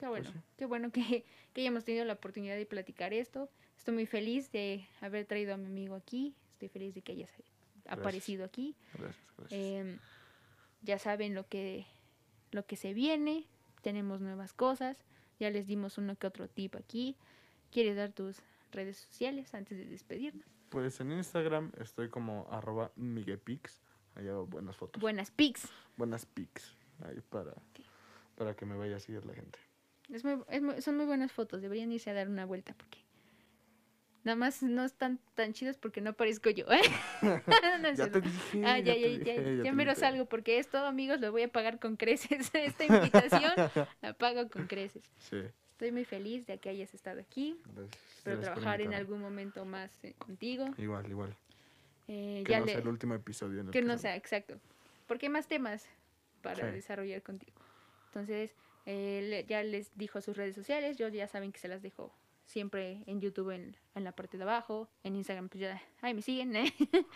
Qué 0.00 0.08
bueno, 0.08 0.32
sí. 0.32 0.38
qué 0.56 0.64
bueno 0.64 0.90
que, 0.90 1.24
que 1.52 1.60
hayamos 1.60 1.84
tenido 1.84 2.04
la 2.06 2.14
oportunidad 2.14 2.56
de 2.56 2.66
platicar 2.66 3.12
esto. 3.12 3.50
Estoy 3.76 3.94
muy 3.94 4.06
feliz 4.06 4.50
de 4.50 4.86
haber 5.00 5.26
traído 5.26 5.54
a 5.54 5.56
mi 5.56 5.66
amigo 5.66 5.94
aquí. 5.94 6.34
Estoy 6.52 6.68
feliz 6.68 6.94
de 6.94 7.02
que 7.02 7.12
hayas 7.12 7.30
aparecido 7.86 8.44
aquí. 8.44 8.76
Gracias, 8.94 9.26
gracias. 9.36 9.60
Em, 9.60 9.98
ya 10.82 10.98
saben 10.98 11.34
lo 11.34 11.46
que, 11.46 11.86
lo 12.50 12.66
que 12.66 12.76
se 12.76 12.94
viene. 12.94 13.46
Tenemos 13.82 14.20
nuevas 14.20 14.52
cosas. 14.52 15.04
Ya 15.38 15.50
les 15.50 15.66
dimos 15.66 15.98
uno 15.98 16.16
que 16.16 16.26
otro 16.26 16.48
tip 16.48 16.76
aquí. 16.76 17.16
¿Quieres 17.70 17.96
dar 17.96 18.12
tus 18.12 18.42
redes 18.72 18.98
sociales 18.98 19.54
antes 19.54 19.78
de 19.78 19.86
despedirnos? 19.86 20.46
Pues 20.70 21.00
en 21.00 21.12
Instagram 21.12 21.72
estoy 21.78 22.08
como 22.08 22.46
arroba 22.50 22.92
miguepix. 22.96 23.82
Ahí 24.14 24.28
hago 24.28 24.46
buenas 24.46 24.76
fotos. 24.76 25.00
Buenas 25.00 25.30
pics. 25.30 25.68
buenas 25.96 26.26
pics. 26.26 26.76
Ahí 27.02 27.20
para, 27.28 27.54
para 28.36 28.54
que 28.54 28.66
me 28.66 28.76
vaya 28.76 28.96
a 28.96 29.00
seguir 29.00 29.24
la 29.24 29.34
gente. 29.34 29.58
Es 30.12 30.24
muy, 30.24 30.38
es 30.48 30.62
muy- 30.62 30.80
son 30.82 30.96
muy 30.96 31.06
buenas 31.06 31.32
fotos, 31.32 31.62
deberían 31.62 31.92
irse 31.92 32.10
a 32.10 32.14
dar 32.14 32.28
una 32.28 32.44
vuelta 32.44 32.74
porque 32.74 32.98
nada 34.24 34.36
más 34.36 34.62
no 34.62 34.84
están 34.84 35.18
tan 35.34 35.52
chidas 35.52 35.78
porque 35.78 36.00
no 36.00 36.10
aparezco 36.10 36.50
yo. 36.50 36.66
¿eh? 36.70 36.80
No 37.80 37.88
es 37.88 37.98
ya 37.98 38.10
te 38.10 38.20
dije. 38.20 38.62
Ah, 38.66 38.78
ya, 38.78 38.92
te 38.94 39.00
ya, 39.00 39.08
dije, 39.08 39.56
ya, 39.58 39.64
ya, 39.64 39.72
mero 39.72 39.90
dije. 39.92 40.00
salgo 40.00 40.26
porque 40.26 40.58
esto, 40.58 40.78
amigos, 40.78 41.20
lo 41.20 41.30
voy 41.32 41.42
a 41.42 41.48
pagar 41.48 41.78
con 41.78 41.96
creces. 41.96 42.50
Esta 42.54 42.84
invitación 42.84 43.52
la 44.02 44.12
pago 44.14 44.48
con 44.50 44.66
creces. 44.66 45.02
Sí, 45.18 45.38
Estoy 45.72 45.92
muy 45.92 46.04
feliz 46.04 46.46
de 46.46 46.58
que 46.58 46.68
hayas 46.68 46.92
estado 46.92 47.20
aquí. 47.20 47.58
gracias. 47.74 48.02
Espero 48.18 48.36
gracias 48.36 48.54
trabajar 48.54 48.80
en 48.82 48.92
algún 48.92 49.20
momento 49.20 49.64
más 49.64 49.90
eh, 50.04 50.12
contigo. 50.18 50.66
Igual, 50.76 51.08
igual. 51.08 51.34
Eh, 52.08 52.42
Que 52.44 52.52
ya 52.52 52.60
no 52.60 52.66
le- 52.66 52.72
sea 52.72 52.80
el 52.82 52.88
último 52.88 53.14
episodio 53.14 53.60
en 53.60 53.66
el 53.68 53.72
que 53.72 53.80
no 53.80 53.96
sea, 53.96 54.14
exacto. 54.16 54.60
Porque 55.06 55.26
hay 55.26 55.30
más 55.32 55.46
temas 55.48 55.86
para 56.42 56.66
Sí. 56.68 56.72
desarrollar 56.74 57.22
contigo. 57.22 57.58
Entonces, 58.08 58.52
eh, 58.86 59.44
ya 59.48 59.62
les 59.62 59.96
dijo 59.96 60.20
sus 60.20 60.36
redes 60.36 60.54
sociales, 60.54 60.96
yo 60.96 61.08
ya 61.08 61.28
saben 61.28 61.52
que 61.52 61.58
se 61.58 61.68
las 61.68 61.82
dejo 61.82 62.14
siempre 62.44 63.02
en 63.06 63.20
YouTube 63.20 63.50
en, 63.50 63.76
en 63.94 64.04
la 64.04 64.12
parte 64.12 64.36
de 64.36 64.42
abajo, 64.42 64.88
en 65.04 65.16
Instagram 65.16 65.48
pues 65.48 65.60
ya, 65.60 65.82
ahí 66.00 66.14
me 66.14 66.22
siguen, 66.22 66.56
¿eh? 66.56 66.74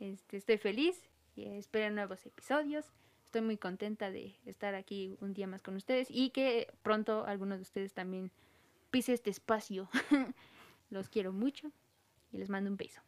este, 0.00 0.36
estoy 0.36 0.58
feliz 0.58 1.08
y 1.34 1.44
espero 1.44 1.94
nuevos 1.94 2.24
episodios. 2.26 2.86
Estoy 3.24 3.40
muy 3.40 3.56
contenta 3.56 4.10
de 4.10 4.36
estar 4.46 4.74
aquí 4.74 5.16
un 5.20 5.34
día 5.34 5.46
más 5.46 5.62
con 5.62 5.76
ustedes 5.76 6.08
y 6.10 6.30
que 6.30 6.72
pronto 6.82 7.26
alguno 7.26 7.56
de 7.56 7.62
ustedes 7.62 7.92
también 7.92 8.30
pise 8.90 9.12
este 9.12 9.30
espacio. 9.30 9.88
Los 10.90 11.08
quiero 11.08 11.32
mucho 11.32 11.72
y 12.32 12.38
les 12.38 12.48
mando 12.48 12.70
un 12.70 12.76
beso. 12.76 13.02